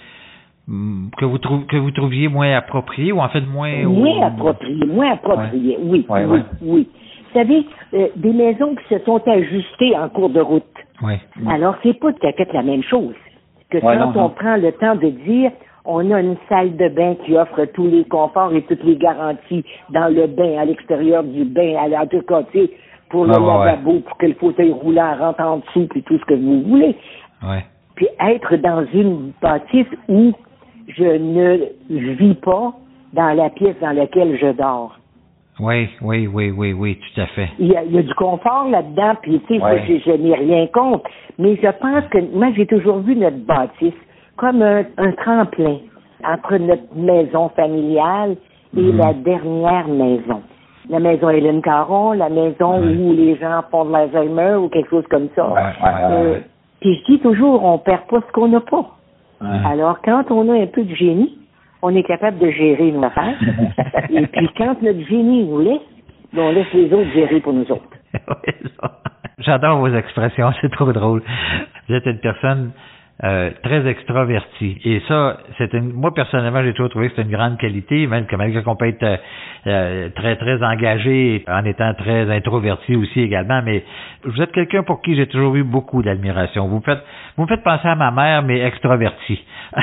hum, 0.68 1.10
que 1.16 1.24
vous 1.24 1.38
que 1.38 1.76
vous 1.76 1.90
trouviez 1.92 2.28
moins 2.28 2.52
appropriés 2.54 3.12
ou 3.12 3.20
en 3.20 3.28
fait 3.28 3.40
moins 3.40 3.84
Moins 3.84 4.18
au- 4.18 4.24
approprié, 4.24 4.84
moins 4.86 5.12
approprié, 5.12 5.78
oui, 5.80 6.04
Ouais, 6.08 6.24
oui, 6.24 6.30
ouais. 6.38 6.42
oui. 6.62 6.88
Vous 7.32 7.40
savez, 7.40 7.64
euh, 7.94 8.08
des 8.16 8.32
maisons 8.32 8.74
qui 8.76 8.94
se 8.94 8.98
sont 9.04 9.20
ajustées 9.28 9.96
en 9.96 10.08
cours 10.08 10.30
de 10.30 10.40
route. 10.40 10.64
Ouais. 11.02 11.20
Alors, 11.48 11.74
c'est 11.82 11.98
pas 11.98 12.10
tout 12.12 12.26
à 12.26 12.32
fait 12.32 12.50
la 12.54 12.62
même 12.62 12.82
chose 12.82 13.14
que 13.70 13.78
Ouais, 13.78 13.96
quand 13.96 14.12
non, 14.12 14.12
on 14.14 14.22
non. 14.22 14.28
prend 14.30 14.56
le 14.56 14.72
temps 14.72 14.94
de 14.94 15.08
dire 15.08 15.50
on 15.86 16.10
a 16.10 16.20
une 16.20 16.36
salle 16.48 16.76
de 16.76 16.88
bain 16.88 17.14
qui 17.24 17.36
offre 17.36 17.64
tous 17.66 17.86
les 17.86 18.04
conforts 18.04 18.52
et 18.54 18.62
toutes 18.62 18.82
les 18.84 18.96
garanties 18.96 19.64
dans 19.90 20.12
le 20.12 20.26
bain, 20.26 20.58
à 20.58 20.64
l'extérieur 20.64 21.22
du 21.22 21.44
bain, 21.44 21.76
à 21.78 21.88
la 21.88 22.06
tout 22.06 22.22
cas, 22.22 22.42
tu 22.50 22.58
sais, 22.58 22.70
pour 23.08 23.24
le 23.24 23.32
ouais, 23.32 23.66
lavabo, 23.66 24.00
pour 24.00 24.16
que 24.18 24.26
le 24.26 24.34
fauteuil 24.34 24.72
roulant 24.72 25.14
rentre 25.16 25.40
en 25.40 25.58
dessous, 25.58 25.86
puis 25.88 26.02
tout 26.02 26.18
ce 26.18 26.24
que 26.24 26.34
vous 26.34 26.62
voulez. 26.62 26.96
Ouais. 27.42 27.64
Puis 27.94 28.08
être 28.20 28.56
dans 28.56 28.84
une 28.92 29.32
bâtisse 29.40 29.86
où 30.08 30.32
je 30.88 31.04
ne 31.04 32.14
vis 32.14 32.34
pas 32.34 32.72
dans 33.12 33.34
la 33.34 33.50
pièce 33.50 33.76
dans 33.80 33.92
laquelle 33.92 34.36
je 34.38 34.52
dors. 34.52 34.98
Oui, 35.58 35.88
oui, 36.02 36.26
oui, 36.26 36.50
oui, 36.50 36.72
oui, 36.74 36.98
tout 37.14 37.20
à 37.20 37.26
fait. 37.28 37.48
Il 37.58 37.68
y 37.68 37.76
a, 37.76 37.82
il 37.82 37.92
y 37.92 37.98
a 37.98 38.02
du 38.02 38.14
confort 38.14 38.68
là-dedans, 38.68 39.14
puis 39.22 39.40
tu 39.48 39.56
sais, 39.56 39.62
Ouais. 39.62 39.82
je, 39.88 39.98
je 40.10 40.16
n'ai 40.16 40.34
rien 40.34 40.66
contre. 40.66 41.08
Mais 41.38 41.56
je 41.56 41.68
pense 41.80 42.04
que 42.10 42.18
moi, 42.36 42.48
j'ai 42.54 42.66
toujours 42.66 42.98
vu 42.98 43.16
notre 43.16 43.38
bâtisse 43.38 43.94
comme 44.36 44.60
un, 44.60 44.84
un 44.98 45.12
tremplin 45.12 45.78
entre 46.24 46.56
notre 46.58 46.94
maison 46.94 47.48
familiale 47.50 48.36
et 48.76 48.80
Mhm. 48.82 48.96
la 48.98 49.12
dernière 49.14 49.88
maison. 49.88 50.42
La 50.90 51.00
maison 51.00 51.30
Hélène 51.30 51.62
Caron, 51.62 52.12
la 52.12 52.28
maison 52.28 52.80
Ouais. 52.80 52.94
où 52.96 53.12
les 53.12 53.36
gens 53.36 53.62
font 53.70 53.86
de 53.86 53.92
l'Alzheimer 53.92 54.56
ou 54.56 54.68
quelque 54.68 54.90
chose 54.90 55.06
comme 55.10 55.28
ça. 55.34 55.52
Euh. 56.12 56.40
Puis 56.80 56.94
je 57.06 57.12
dis 57.14 57.18
toujours, 57.20 57.64
on 57.64 57.78
perd 57.78 58.02
pas 58.08 58.20
ce 58.26 58.32
qu'on 58.32 58.48
n'a 58.48 58.60
pas. 58.60 58.84
Ouais. 59.40 59.48
Alors, 59.66 59.98
quand 60.04 60.24
on 60.30 60.48
a 60.50 60.60
un 60.62 60.66
peu 60.66 60.82
de 60.84 60.94
génie, 60.94 61.36
on 61.82 61.94
est 61.94 62.02
capable 62.02 62.38
de 62.38 62.50
gérer 62.50 62.90
nos 62.92 63.04
affaires. 63.04 63.38
Et 64.10 64.26
puis, 64.26 64.48
quand 64.56 64.80
notre 64.82 65.06
génie 65.08 65.44
nous 65.44 65.60
laisse, 65.60 65.80
ben, 66.32 66.42
on 66.42 66.52
laisse 66.52 66.72
les 66.72 66.92
autres 66.92 67.10
gérer 67.12 67.40
pour 67.40 67.52
nous 67.52 67.70
autres. 67.70 67.88
J'adore 69.38 69.78
vos 69.78 69.94
expressions, 69.94 70.50
c'est 70.60 70.72
trop 70.72 70.92
drôle. 70.92 71.22
Vous 71.88 71.94
êtes 71.94 72.06
une 72.06 72.18
personne 72.18 72.70
euh, 73.24 73.50
très 73.62 73.86
extravertie. 73.88 74.78
Et 74.84 75.00
ça, 75.08 75.38
c'est 75.56 75.72
une, 75.72 75.92
moi 75.92 76.12
personnellement, 76.12 76.62
j'ai 76.62 76.74
toujours 76.74 76.90
trouvé 76.90 77.08
que 77.08 77.16
c'est 77.16 77.22
une 77.22 77.30
grande 77.30 77.56
qualité, 77.56 78.06
même 78.06 78.26
que 78.26 78.36
malgré 78.36 78.62
qu'on 78.62 78.76
peut 78.76 78.88
être 78.88 79.02
euh, 79.02 79.16
euh, 79.66 80.08
très 80.14 80.36
très 80.36 80.62
engagé 80.62 81.42
en 81.48 81.64
étant 81.64 81.94
très 81.94 82.30
introverti 82.30 82.94
aussi 82.94 83.22
également, 83.22 83.62
mais 83.64 83.84
vous 84.24 84.42
êtes 84.42 84.52
quelqu'un 84.52 84.82
pour 84.82 85.00
qui 85.00 85.16
j'ai 85.16 85.26
toujours 85.28 85.56
eu 85.56 85.62
beaucoup 85.62 86.02
d'admiration. 86.02 86.68
Vous 86.68 86.82
faites, 86.82 87.02
vous 87.38 87.46
faites 87.46 87.62
penser 87.62 87.88
à 87.88 87.94
ma 87.94 88.10
mère, 88.10 88.42
mais 88.42 88.60
extravertie. 88.60 89.42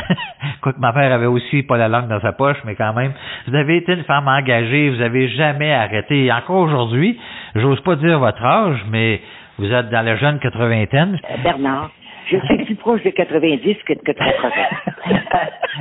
Quoique 0.61 0.79
ma 0.79 0.91
mère 0.91 1.11
avait 1.11 1.25
aussi 1.25 1.63
pas 1.63 1.77
la 1.77 1.87
langue 1.87 2.09
dans 2.09 2.21
sa 2.21 2.33
poche, 2.33 2.57
mais 2.65 2.75
quand 2.75 2.93
même, 2.93 3.13
vous 3.47 3.55
avez 3.55 3.77
été 3.77 3.93
une 3.93 4.03
femme 4.03 4.27
engagée, 4.27 4.91
vous 4.91 5.01
avez 5.01 5.29
jamais 5.29 5.73
arrêté. 5.73 6.31
Encore 6.31 6.57
aujourd'hui, 6.57 7.19
j'ose 7.55 7.81
pas 7.81 7.95
dire 7.95 8.19
votre 8.19 8.45
âge, 8.45 8.85
mais 8.91 9.21
vous 9.57 9.71
êtes 9.71 9.89
dans 9.89 10.01
la 10.05 10.15
jeune 10.17 10.39
quatre-vingtaine. 10.39 11.19
Euh, 11.29 11.43
Bernard, 11.43 11.91
je 12.29 12.37
suis 12.37 12.65
plus 12.65 12.75
proche 12.75 13.03
de 13.03 13.09
90 13.09 13.75
que 13.85 13.93
de 13.93 13.99
80. 13.99 14.49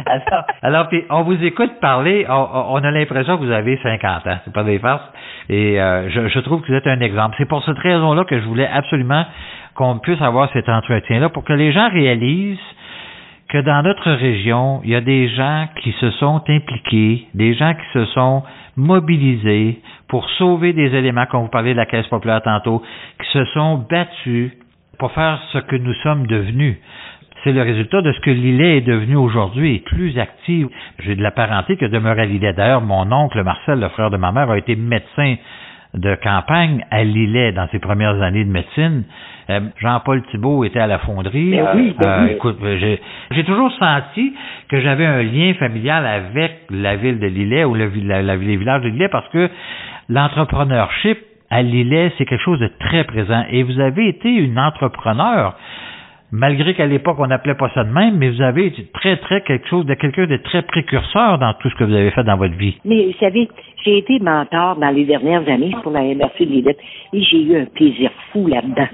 alors, 0.63 0.89
puis 0.89 1.05
on 1.11 1.23
vous 1.23 1.43
écoute 1.45 1.81
parler, 1.81 2.27
on, 2.29 2.49
on 2.71 2.77
a 2.77 2.91
l'impression 2.91 3.39
que 3.39 3.45
vous 3.45 3.51
avez 3.51 3.79
50 3.83 4.27
ans, 4.27 4.39
c'est 4.45 4.53
pas 4.53 4.65
des 4.65 4.79
farces. 4.79 5.09
Et 5.49 5.81
euh, 5.81 6.09
je, 6.11 6.29
je 6.29 6.39
trouve 6.41 6.63
que 6.63 6.69
vous 6.69 6.75
êtes 6.75 6.87
un 6.87 7.01
exemple. 7.01 7.35
C'est 7.39 7.49
pour 7.49 7.65
cette 7.65 7.79
raison-là 7.79 8.25
que 8.25 8.39
je 8.39 8.45
voulais 8.45 8.69
absolument 8.69 9.25
qu'on 9.75 9.99
puisse 9.99 10.21
avoir 10.21 10.51
cet 10.53 10.69
entretien-là 10.69 11.29
pour 11.31 11.45
que 11.45 11.53
les 11.53 11.73
gens 11.73 11.89
réalisent 11.91 12.59
que 13.49 13.59
dans 13.59 13.83
notre 13.83 14.11
région, 14.13 14.81
il 14.83 14.91
y 14.91 14.95
a 14.95 15.03
des 15.03 15.29
gens 15.29 15.69
qui 15.83 15.93
se 15.93 16.11
sont 16.13 16.43
impliqués, 16.49 17.27
des 17.35 17.55
gens 17.55 17.75
qui 17.75 17.93
se 17.93 18.07
sont 18.07 18.43
mobilisés 18.77 19.81
pour 20.09 20.29
sauver 20.31 20.73
des 20.73 20.95
éléments, 20.95 21.27
comme 21.27 21.43
vous 21.43 21.49
parlez 21.49 21.73
de 21.73 21.79
la 21.79 21.87
Caisse 21.87 22.07
populaire 22.07 22.41
tantôt, 22.43 22.83
qui 23.21 23.31
se 23.31 23.45
sont 23.47 23.85
battus 23.91 24.53
pour 25.03 25.11
faire 25.13 25.41
ce 25.53 25.59
que 25.59 25.75
nous 25.75 25.95
sommes 26.05 26.29
devenus. 26.29 26.77
C'est 27.43 27.51
le 27.53 27.63
résultat 27.63 28.03
de 28.03 28.13
ce 28.13 28.21
que 28.21 28.31
Lillet 28.31 28.77
est 28.77 28.83
devenu 28.83 29.17
aujourd'hui, 29.17 29.81
plus 29.81 30.17
actif. 30.17 30.69
J'ai 31.01 31.17
de 31.17 31.23
la 31.25 31.33
parenté 31.33 31.77
que 31.77 31.87
demeure 31.87 32.17
à 32.21 32.25
Lillet. 32.25 32.53
D'ailleurs, 32.53 32.83
mon 32.83 33.11
oncle 33.11 33.43
Marcel, 33.43 33.81
le 33.81 33.89
frère 33.89 34.11
de 34.11 34.17
ma 34.17 34.31
mère, 34.31 34.49
a 34.49 34.57
été 34.57 34.77
médecin 34.77 35.35
de 35.95 36.15
campagne 36.23 36.85
à 36.93 37.03
Lillet 37.03 37.51
dans 37.51 37.67
ses 37.73 37.81
premières 37.81 38.23
années 38.23 38.45
de 38.45 38.51
médecine. 38.53 39.03
Euh, 39.51 39.59
Jean-Paul 39.81 40.23
Thibault 40.31 40.63
était 40.63 40.79
à 40.79 40.87
la 40.87 41.01
fonderie. 41.01 41.51
Ben 41.57 41.67
oui, 41.75 41.97
ben 41.99 42.09
Euh, 42.09 42.25
oui. 42.27 42.31
écoute, 42.37 42.59
j'ai 43.33 43.45
toujours 43.45 43.73
senti 43.73 44.33
que 44.69 44.79
j'avais 44.81 45.05
un 45.05 45.23
lien 45.25 45.53
familial 45.55 46.07
avec 46.07 46.59
la 46.71 46.95
ville 46.95 47.19
de 47.19 47.27
Lillet 47.27 47.65
ou 47.65 47.75
le, 47.75 47.91
la, 48.05 48.23
la- 48.23 48.37
les 48.37 48.57
villages 48.57 48.83
de 48.83 48.89
Lillet 48.89 49.09
parce 49.09 49.29
que 49.31 49.51
l'entrepreneurship 50.09 51.19
à 51.53 51.63
Lillet, 51.63 52.11
c'est 52.17 52.25
quelque 52.25 52.43
chose 52.43 52.59
de 52.61 52.71
très 52.81 53.05
présent. 53.05 53.45
Et 53.51 53.63
vous 53.63 53.79
avez 53.79 54.09
été 54.09 54.31
une 54.31 54.59
entrepreneur, 54.59 55.55
malgré 56.33 56.73
qu'à 56.73 56.87
l'époque 56.87 57.19
on 57.19 57.27
n'appelait 57.27 57.57
pas 57.57 57.71
ça 57.75 57.85
de 57.85 57.93
même, 57.93 58.17
mais 58.17 58.31
vous 58.31 58.41
avez 58.41 58.69
été 58.69 58.87
très, 58.95 59.19
très 59.19 59.43
quelque 59.43 59.69
chose 59.69 59.85
de 59.85 59.93
quelqu'un 59.93 60.27
de 60.27 60.39
très 60.39 60.63
précurseur 60.63 61.39
dans 61.39 61.53
tout 61.61 61.69
ce 61.69 61.75
que 61.75 61.85
vous 61.85 61.93
avez 61.93 62.11
fait 62.11 62.25
dans 62.25 62.39
votre 62.39 62.55
vie. 62.55 62.79
Mais 62.87 63.05
vous 63.05 63.19
savez, 63.21 63.51
j'ai 63.85 63.99
été 63.99 64.19
mentor 64.19 64.77
dans 64.77 64.89
les 64.89 65.05
dernières 65.05 65.47
années 65.47 65.73
pour 65.83 65.93
la 65.93 66.01
MRC 66.01 66.41
de 66.41 66.45
Lillette 66.53 66.81
et 67.13 67.23
j'ai 67.23 67.43
eu 67.43 67.61
un 67.61 67.67
plaisir 67.67 68.11
fou 68.33 68.47
là-dedans. 68.47 68.89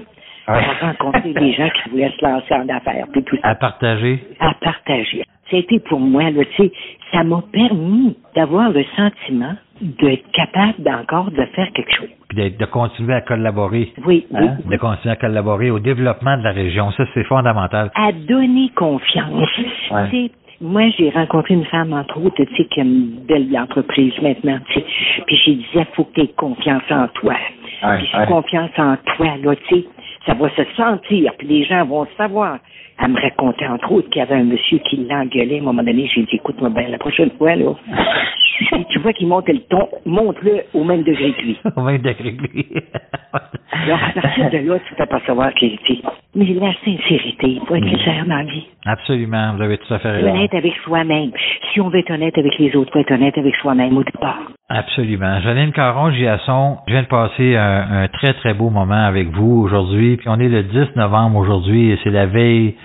à 0.47 0.59
rencontrer 0.81 1.31
des 1.31 1.53
gens 1.53 1.69
qui 1.69 1.89
voulaient 1.91 2.11
se 2.19 2.25
lancer 2.25 2.55
en 2.55 2.67
affaires, 2.67 3.05
puis 3.13 3.23
tout 3.23 3.37
ça. 3.37 3.49
À 3.49 3.55
partager. 3.55 4.19
À 4.41 4.53
partager. 4.55 5.23
C'était 5.49 5.79
pour 5.79 5.99
moi, 5.99 6.29
là, 6.29 6.43
tu 6.57 6.63
sais, 6.63 6.71
ça 7.13 7.23
m'a 7.23 7.41
permis 7.53 8.17
d'avoir 8.35 8.69
le 8.69 8.83
sentiment 8.97 9.55
d'être 9.81 10.31
capable 10.31 10.75
d'encore 10.79 11.31
de 11.31 11.45
faire 11.55 11.71
quelque 11.73 11.93
chose. 11.95 12.09
Puis 12.29 12.51
de, 12.51 12.65
continuer 12.65 13.13
à 13.13 13.21
collaborer. 13.21 13.91
Oui, 14.05 14.25
hein? 14.33 14.57
De 14.65 14.77
continuer 14.77 15.13
à 15.13 15.15
collaborer 15.15 15.71
au 15.71 15.79
développement 15.79 16.37
de 16.37 16.43
la 16.43 16.51
région. 16.51 16.91
Ça, 16.91 17.05
c'est 17.13 17.23
fondamental. 17.23 17.91
À 17.95 18.11
donner 18.11 18.69
confiance. 18.75 19.49
Ouais. 19.91 20.31
Moi, 20.61 20.89
j'ai 20.97 21.09
rencontré 21.09 21.53
une 21.53 21.65
femme, 21.65 21.93
entre 21.93 22.19
autres, 22.21 22.43
tu 22.43 22.55
sais, 22.57 22.65
qui 22.65 22.81
a 22.81 22.83
une 22.83 23.25
belle 23.25 23.47
entreprise 23.57 24.13
maintenant, 24.21 24.59
tu 24.67 24.79
sais. 24.79 24.85
Puis 25.25 25.37
j'ai 25.45 25.55
disais, 25.55 25.87
faut 25.93 26.03
que 26.03 26.15
tu 26.15 26.21
aies 26.21 26.33
confiance 26.35 26.83
en 26.89 27.07
toi. 27.07 27.35
puis 27.81 28.09
confiance 28.27 28.71
en 28.77 28.97
toi, 29.15 29.37
là, 29.41 29.55
tu 29.55 29.75
sais, 29.75 29.85
ça 30.25 30.33
va 30.33 30.49
se 30.49 30.63
sentir, 30.75 31.31
puis 31.37 31.47
les 31.47 31.63
gens 31.63 31.85
vont 31.85 32.05
savoir. 32.17 32.59
Elle 33.01 33.11
me 33.11 33.21
racontait, 33.21 33.67
entre 33.67 33.89
autres, 33.93 34.09
qu'il 34.09 34.19
y 34.19 34.21
avait 34.21 34.35
un 34.35 34.43
monsieur 34.43 34.79
qui 34.79 34.97
l'engueulait. 34.97 35.59
À 35.59 35.61
un 35.61 35.63
moment 35.63 35.83
donné, 35.83 36.09
j'ai 36.13 36.23
dit, 36.23 36.35
écoute-moi 36.35 36.69
bien, 36.71 36.89
la 36.89 36.97
prochaine 36.97 37.31
fois, 37.37 37.55
là, 37.55 37.73
tu 38.89 38.99
vois 38.99 39.13
qu'il 39.13 39.27
monte 39.27 39.47
le 39.47 39.59
ton, 39.69 39.87
monte-le 40.05 40.63
au 40.73 40.83
même 40.83 41.03
degré 41.03 41.33
que 41.33 41.41
lui. 41.41 41.57
au 41.75 41.81
même 41.81 42.01
degré 42.01 42.35
que 42.35 42.43
lui. 42.43 42.67
Alors, 43.71 43.99
à 44.03 44.21
partir 44.21 44.49
de 44.49 44.57
là, 44.57 44.79
tu 44.87 44.95
peux 44.95 45.05
percevoir 45.05 45.53
qu'il 45.53 45.73
était. 45.73 46.01
Mais 46.35 46.45
la 46.45 46.73
sincérité, 46.83 47.47
il 47.47 47.61
faut 47.65 47.75
être 47.75 47.89
sincère 47.89 48.25
dans 48.25 48.37
la 48.37 48.43
vie. 48.43 48.65
Absolument, 48.85 49.53
vous 49.55 49.61
avez 49.61 49.77
tout 49.77 49.93
à 49.93 49.99
fait 49.99 50.11
raison. 50.11 50.29
Honnête 50.29 50.53
avec 50.53 50.73
soi-même. 50.83 51.31
Si 51.71 51.79
on 51.79 51.89
veut 51.89 51.99
être 51.99 52.11
honnête 52.11 52.37
avec 52.37 52.57
les 52.57 52.75
autres, 52.75 52.89
il 52.89 52.93
faut 52.93 52.99
être 52.99 53.11
honnête 53.11 53.37
avec 53.37 53.55
soi-même 53.55 53.97
au 53.97 54.03
départ. 54.03 54.39
Absolument. 54.69 55.39
Janine 55.41 55.71
Caron, 55.71 56.11
Giasson, 56.11 56.77
je 56.87 56.93
viens 56.93 57.03
de 57.03 57.07
passer 57.07 57.55
un, 57.55 58.03
un, 58.03 58.07
très, 58.09 58.33
très 58.33 58.53
beau 58.53 58.69
moment 58.69 59.05
avec 59.05 59.29
vous 59.29 59.61
aujourd'hui. 59.63 60.17
Puis 60.17 60.27
on 60.29 60.39
est 60.39 60.49
le 60.49 60.63
10 60.63 60.95
novembre 60.95 61.37
aujourd'hui 61.37 61.91
et 61.91 61.99
c'est 62.03 62.11
la 62.11 62.25
veille 62.25 62.75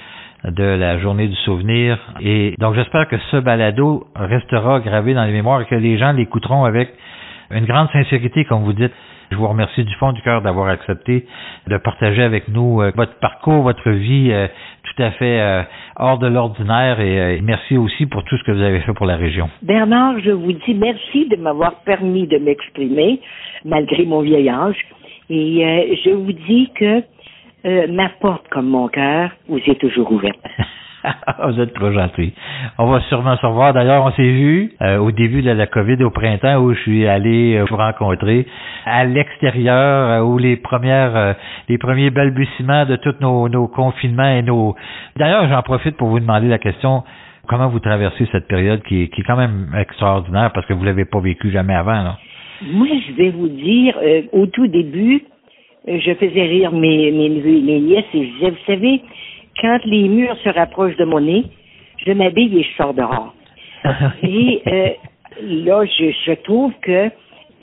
de 0.44 0.64
la 0.64 0.98
journée 0.98 1.28
du 1.28 1.36
souvenir. 1.36 1.98
Et 2.20 2.54
donc 2.58 2.74
j'espère 2.74 3.08
que 3.08 3.16
ce 3.30 3.38
balado 3.38 4.06
restera 4.14 4.80
gravé 4.80 5.14
dans 5.14 5.24
les 5.24 5.32
mémoires 5.32 5.62
et 5.62 5.66
que 5.66 5.74
les 5.74 5.98
gens 5.98 6.12
l'écouteront 6.12 6.64
avec 6.64 6.90
une 7.50 7.64
grande 7.66 7.88
sincérité, 7.90 8.44
comme 8.44 8.62
vous 8.64 8.72
dites. 8.72 8.92
Je 9.30 9.36
vous 9.36 9.48
remercie 9.48 9.84
du 9.84 9.94
fond 9.94 10.12
du 10.12 10.20
cœur 10.22 10.42
d'avoir 10.42 10.68
accepté 10.68 11.26
de 11.66 11.76
partager 11.78 12.22
avec 12.22 12.48
nous 12.48 12.82
euh, 12.82 12.92
votre 12.94 13.18
parcours, 13.18 13.62
votre 13.62 13.90
vie 13.90 14.30
euh, 14.30 14.46
tout 14.84 15.02
à 15.02 15.10
fait 15.12 15.40
euh, 15.40 15.62
hors 15.96 16.18
de 16.18 16.26
l'ordinaire 16.26 17.00
et 17.00 17.40
merci 17.40 17.76
aussi 17.76 18.06
pour 18.06 18.22
tout 18.24 18.36
ce 18.36 18.44
que 18.44 18.52
vous 18.52 18.60
avez 18.62 18.80
fait 18.80 18.92
pour 18.92 19.06
la 19.06 19.16
région. 19.16 19.48
Bernard, 19.62 20.20
je 20.20 20.30
vous 20.30 20.52
dis 20.52 20.74
merci 20.74 21.26
de 21.26 21.36
m'avoir 21.36 21.76
permis 21.84 22.26
de 22.26 22.38
m'exprimer 22.38 23.20
malgré 23.64 24.04
mon 24.04 24.20
vieil 24.20 24.48
âge 24.48 24.76
et 25.30 25.98
je 26.04 26.10
vous 26.10 26.32
dis 26.32 26.70
que 26.78 27.02
ma 27.64 28.08
porte 28.20 28.48
comme 28.48 28.68
mon 28.68 28.88
cœur 28.88 29.30
vous 29.48 29.58
est 29.58 29.80
toujours 29.80 30.10
ouverte. 30.12 30.40
vous 31.44 31.60
êtes 31.60 31.74
trop 31.74 31.92
gentil. 31.92 32.32
On 32.78 32.86
va 32.86 33.00
sûrement 33.02 33.36
se 33.36 33.46
revoir. 33.46 33.72
D'ailleurs, 33.72 34.04
on 34.04 34.10
s'est 34.12 34.22
vu 34.22 34.72
euh, 34.82 34.98
au 34.98 35.10
début 35.10 35.42
de 35.42 35.50
la 35.50 35.66
COVID 35.66 36.02
au 36.04 36.10
printemps 36.10 36.56
où 36.58 36.72
je 36.74 36.80
suis 36.80 37.06
allé 37.06 37.56
euh, 37.56 37.64
vous 37.68 37.76
rencontrer 37.76 38.46
à 38.86 39.04
l'extérieur 39.04 40.10
euh, 40.10 40.24
où 40.24 40.38
les 40.38 40.56
premières 40.56 41.36
les 41.68 41.78
premiers 41.78 42.10
balbutiements 42.10 42.86
de 42.86 42.96
tous 42.96 43.14
nos, 43.20 43.48
nos 43.48 43.68
confinements 43.68 44.28
et 44.28 44.42
nos 44.42 44.74
D'ailleurs, 45.16 45.48
j'en 45.48 45.62
profite 45.62 45.96
pour 45.96 46.08
vous 46.08 46.20
demander 46.20 46.48
la 46.48 46.58
question 46.58 47.02
comment 47.46 47.68
vous 47.68 47.80
traversez 47.80 48.26
cette 48.32 48.48
période 48.48 48.82
qui 48.82 49.02
est, 49.02 49.08
qui 49.08 49.20
est 49.20 49.24
quand 49.24 49.36
même 49.36 49.68
extraordinaire 49.78 50.50
parce 50.54 50.66
que 50.66 50.72
vous 50.72 50.84
l'avez 50.84 51.04
pas 51.04 51.20
vécu 51.20 51.50
jamais 51.50 51.74
avant. 51.74 52.02
Là? 52.02 52.18
Moi, 52.62 52.86
je 53.06 53.12
vais 53.14 53.30
vous 53.30 53.48
dire, 53.48 53.94
au 54.32 54.46
tout 54.46 54.66
début, 54.68 55.22
je 55.86 56.14
faisais 56.14 56.42
rire 56.42 56.72
mes, 56.72 57.10
mes 57.10 57.28
neveux 57.28 57.58
et 57.58 57.62
mes 57.62 57.80
nièces 57.80 58.04
et 58.14 58.26
je 58.26 58.32
disais, 58.32 58.50
vous 58.50 58.64
savez, 58.66 59.02
quand 59.60 59.78
les 59.84 60.08
murs 60.08 60.36
se 60.42 60.48
rapprochent 60.48 60.96
de 60.96 61.04
mon 61.04 61.20
nez, 61.20 61.44
je 62.06 62.12
m'habille 62.12 62.58
et 62.58 62.62
je 62.62 62.76
sors 62.76 62.94
dehors. 62.94 63.34
et 64.22 64.62
euh, 64.66 64.88
là, 65.42 65.84
je, 65.84 66.10
je 66.26 66.32
trouve 66.42 66.72
que 66.82 67.10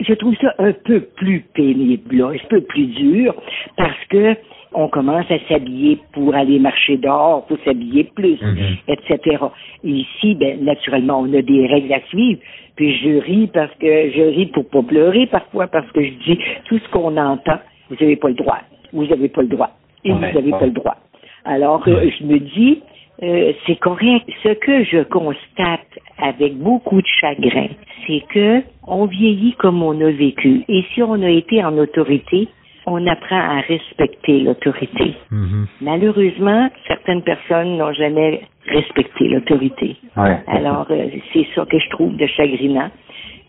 je 0.00 0.14
trouve 0.14 0.34
ça 0.40 0.54
un 0.58 0.72
peu 0.72 1.00
plus 1.00 1.44
pénible, 1.54 2.16
là, 2.16 2.30
un 2.30 2.48
peu 2.48 2.60
plus 2.62 2.86
dur, 2.86 3.34
parce 3.76 4.04
que 4.08 4.36
on 4.74 4.88
commence 4.88 5.30
à 5.30 5.38
s'habiller 5.48 5.98
pour 6.12 6.34
aller 6.34 6.58
marcher 6.58 6.96
dehors, 6.96 7.46
pour 7.46 7.58
s'habiller 7.64 8.04
plus, 8.04 8.36
mm-hmm. 8.36 8.78
etc. 8.88 9.36
ici, 9.84 10.34
ben, 10.34 10.64
naturellement, 10.64 11.20
on 11.20 11.34
a 11.34 11.42
des 11.42 11.66
règles 11.66 11.92
à 11.92 12.00
suivre. 12.08 12.40
Puis 12.76 12.96
je 12.96 13.18
ris 13.18 13.50
parce 13.52 13.72
que 13.74 14.10
je 14.10 14.22
ris 14.34 14.46
pour 14.46 14.66
pas 14.68 14.82
pleurer 14.82 15.26
parfois, 15.26 15.66
parce 15.66 15.90
que 15.92 16.02
je 16.02 16.10
dis 16.24 16.38
tout 16.64 16.78
ce 16.78 16.88
qu'on 16.88 17.18
entend, 17.18 17.58
vous 17.92 18.04
n'avez 18.04 18.16
pas 18.16 18.28
le 18.28 18.34
droit, 18.34 18.58
vous 18.92 19.06
n'avez 19.06 19.28
pas 19.28 19.42
le 19.42 19.48
droit, 19.48 19.70
et 20.04 20.12
vous 20.12 20.18
n'avez 20.18 20.50
pas 20.50 20.66
le 20.66 20.72
droit. 20.72 20.96
Alors, 21.44 21.86
euh, 21.86 22.08
je 22.18 22.24
me 22.24 22.38
dis, 22.38 22.82
euh, 23.22 23.52
c'est 23.66 23.78
correct. 23.78 24.26
Ce 24.42 24.54
que 24.54 24.84
je 24.84 25.02
constate 25.02 25.86
avec 26.18 26.56
beaucoup 26.56 27.00
de 27.00 27.06
chagrin, 27.20 27.68
c'est 28.06 28.22
que 28.32 28.62
on 28.86 29.06
vieillit 29.06 29.54
comme 29.58 29.82
on 29.82 30.00
a 30.00 30.10
vécu. 30.10 30.64
Et 30.68 30.84
si 30.94 31.02
on 31.02 31.20
a 31.22 31.28
été 31.28 31.62
en 31.62 31.76
autorité, 31.78 32.48
on 32.86 33.06
apprend 33.06 33.38
à 33.38 33.60
respecter 33.60 34.40
l'autorité. 34.40 35.14
Mm-hmm. 35.30 35.66
Malheureusement, 35.82 36.68
certaines 36.88 37.22
personnes 37.22 37.76
n'ont 37.76 37.92
jamais 37.92 38.42
respecté 38.66 39.28
l'autorité. 39.28 39.96
Alors, 40.16 40.86
euh, 40.90 41.08
c'est 41.32 41.46
ça 41.54 41.64
que 41.66 41.78
je 41.78 41.90
trouve 41.90 42.16
de 42.16 42.26
chagrinant. 42.26 42.90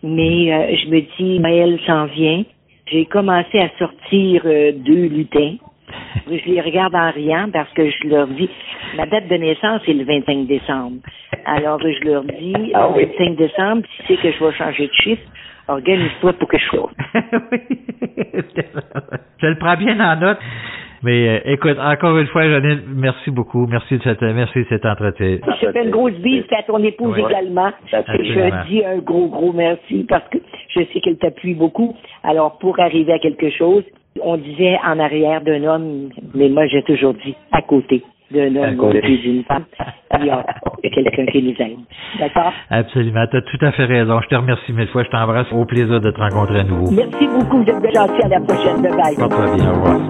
Mais 0.02 0.76
je 0.76 0.90
me 0.90 1.00
dis, 1.16 1.40
elle 1.42 1.80
s'en 1.86 2.04
vient. 2.04 2.44
J'ai 2.86 3.06
commencé 3.06 3.58
à 3.58 3.70
sortir 3.78 4.42
deux 4.44 5.06
lutins 5.08 5.56
je 6.26 6.50
les 6.50 6.60
regarde 6.60 6.94
en 6.94 7.10
riant 7.10 7.48
parce 7.52 7.70
que 7.72 7.88
je 7.88 8.08
leur 8.08 8.26
dis, 8.28 8.48
ma 8.96 9.06
date 9.06 9.28
de 9.28 9.36
naissance 9.36 9.82
est 9.86 9.92
le 9.92 10.04
25 10.04 10.46
décembre. 10.46 10.96
Alors, 11.44 11.80
je 11.80 12.04
leur 12.04 12.24
dis, 12.24 12.72
ah 12.74 12.88
le 12.96 13.06
25 13.06 13.36
décembre, 13.36 13.82
tu 13.96 14.06
sais 14.06 14.16
que 14.20 14.32
je 14.32 14.44
vais 14.44 14.52
changer 14.52 14.86
de 14.86 14.92
chiffre, 15.02 15.22
organise-toi 15.68 16.32
pour 16.34 16.48
que 16.48 16.58
je 16.58 16.64
sois. 16.66 16.90
je 19.38 19.46
le 19.46 19.58
prends 19.58 19.76
bien 19.76 20.00
en 20.00 20.16
note. 20.16 20.38
Mais 21.04 21.28
euh, 21.28 21.52
écoute, 21.52 21.76
encore 21.78 22.16
une 22.16 22.26
fois, 22.28 22.48
Janine, 22.48 22.80
merci 22.96 23.30
beaucoup. 23.30 23.66
Merci 23.66 23.98
de 23.98 24.02
cette, 24.02 24.22
merci 24.22 24.60
de 24.60 24.66
cet 24.70 24.86
entretien. 24.86 25.38
Je 25.60 25.70
fais 25.70 25.84
une 25.84 25.90
grosse 25.90 26.14
bise 26.14 26.44
à 26.58 26.62
ton 26.62 26.82
épouse 26.82 27.18
également. 27.18 27.70
Je 27.92 28.68
dis 28.68 28.82
un 28.84 28.98
gros, 28.98 29.28
gros 29.28 29.52
merci 29.52 30.06
parce 30.08 30.26
que 30.30 30.38
je 30.70 30.80
sais 30.80 31.00
qu'elle 31.00 31.18
t'appuie 31.18 31.54
beaucoup. 31.54 31.94
Alors, 32.22 32.58
pour 32.58 32.80
arriver 32.80 33.12
à 33.12 33.18
quelque 33.18 33.50
chose, 33.50 33.84
on 34.22 34.38
disait 34.38 34.78
en 34.82 34.98
arrière 34.98 35.42
d'un 35.42 35.64
homme, 35.64 36.08
mais 36.34 36.48
moi 36.48 36.66
j'ai 36.66 36.82
toujours 36.82 37.14
dit 37.14 37.34
à 37.52 37.60
côté 37.60 38.02
d'un 38.34 38.54
homme 38.56 38.80
ou 38.80 38.92
d'une 38.92 39.44
femme, 39.44 39.64
il 40.20 40.26
y 40.26 40.30
a 40.30 40.44
quelqu'un 40.94 41.26
qui 41.26 41.42
nous 41.42 41.54
aide. 41.58 41.76
D'accord? 42.18 42.52
Absolument. 42.70 43.26
Tu 43.30 43.36
as 43.36 43.42
tout 43.42 43.58
à 43.64 43.72
fait 43.72 43.84
raison. 43.86 44.20
Je 44.20 44.28
te 44.28 44.34
remercie 44.34 44.72
mille 44.72 44.88
fois. 44.88 45.04
Je 45.04 45.10
t'embrasse. 45.10 45.52
Au 45.52 45.64
plaisir 45.64 46.00
de 46.00 46.10
te 46.10 46.20
rencontrer 46.20 46.60
à 46.60 46.64
nouveau. 46.64 46.90
Merci 46.90 47.26
beaucoup. 47.28 47.62
Vous 47.62 47.70
êtes 47.70 47.92
gentil. 47.94 48.22
À 48.22 48.28
la 48.28 48.40
prochaine. 48.40 48.82
Bye 48.82 48.96
bye. 48.96 49.16
Porte-toi 49.16 49.54
bien. 49.54 49.70
Au 49.70 49.74
revoir. 49.74 50.00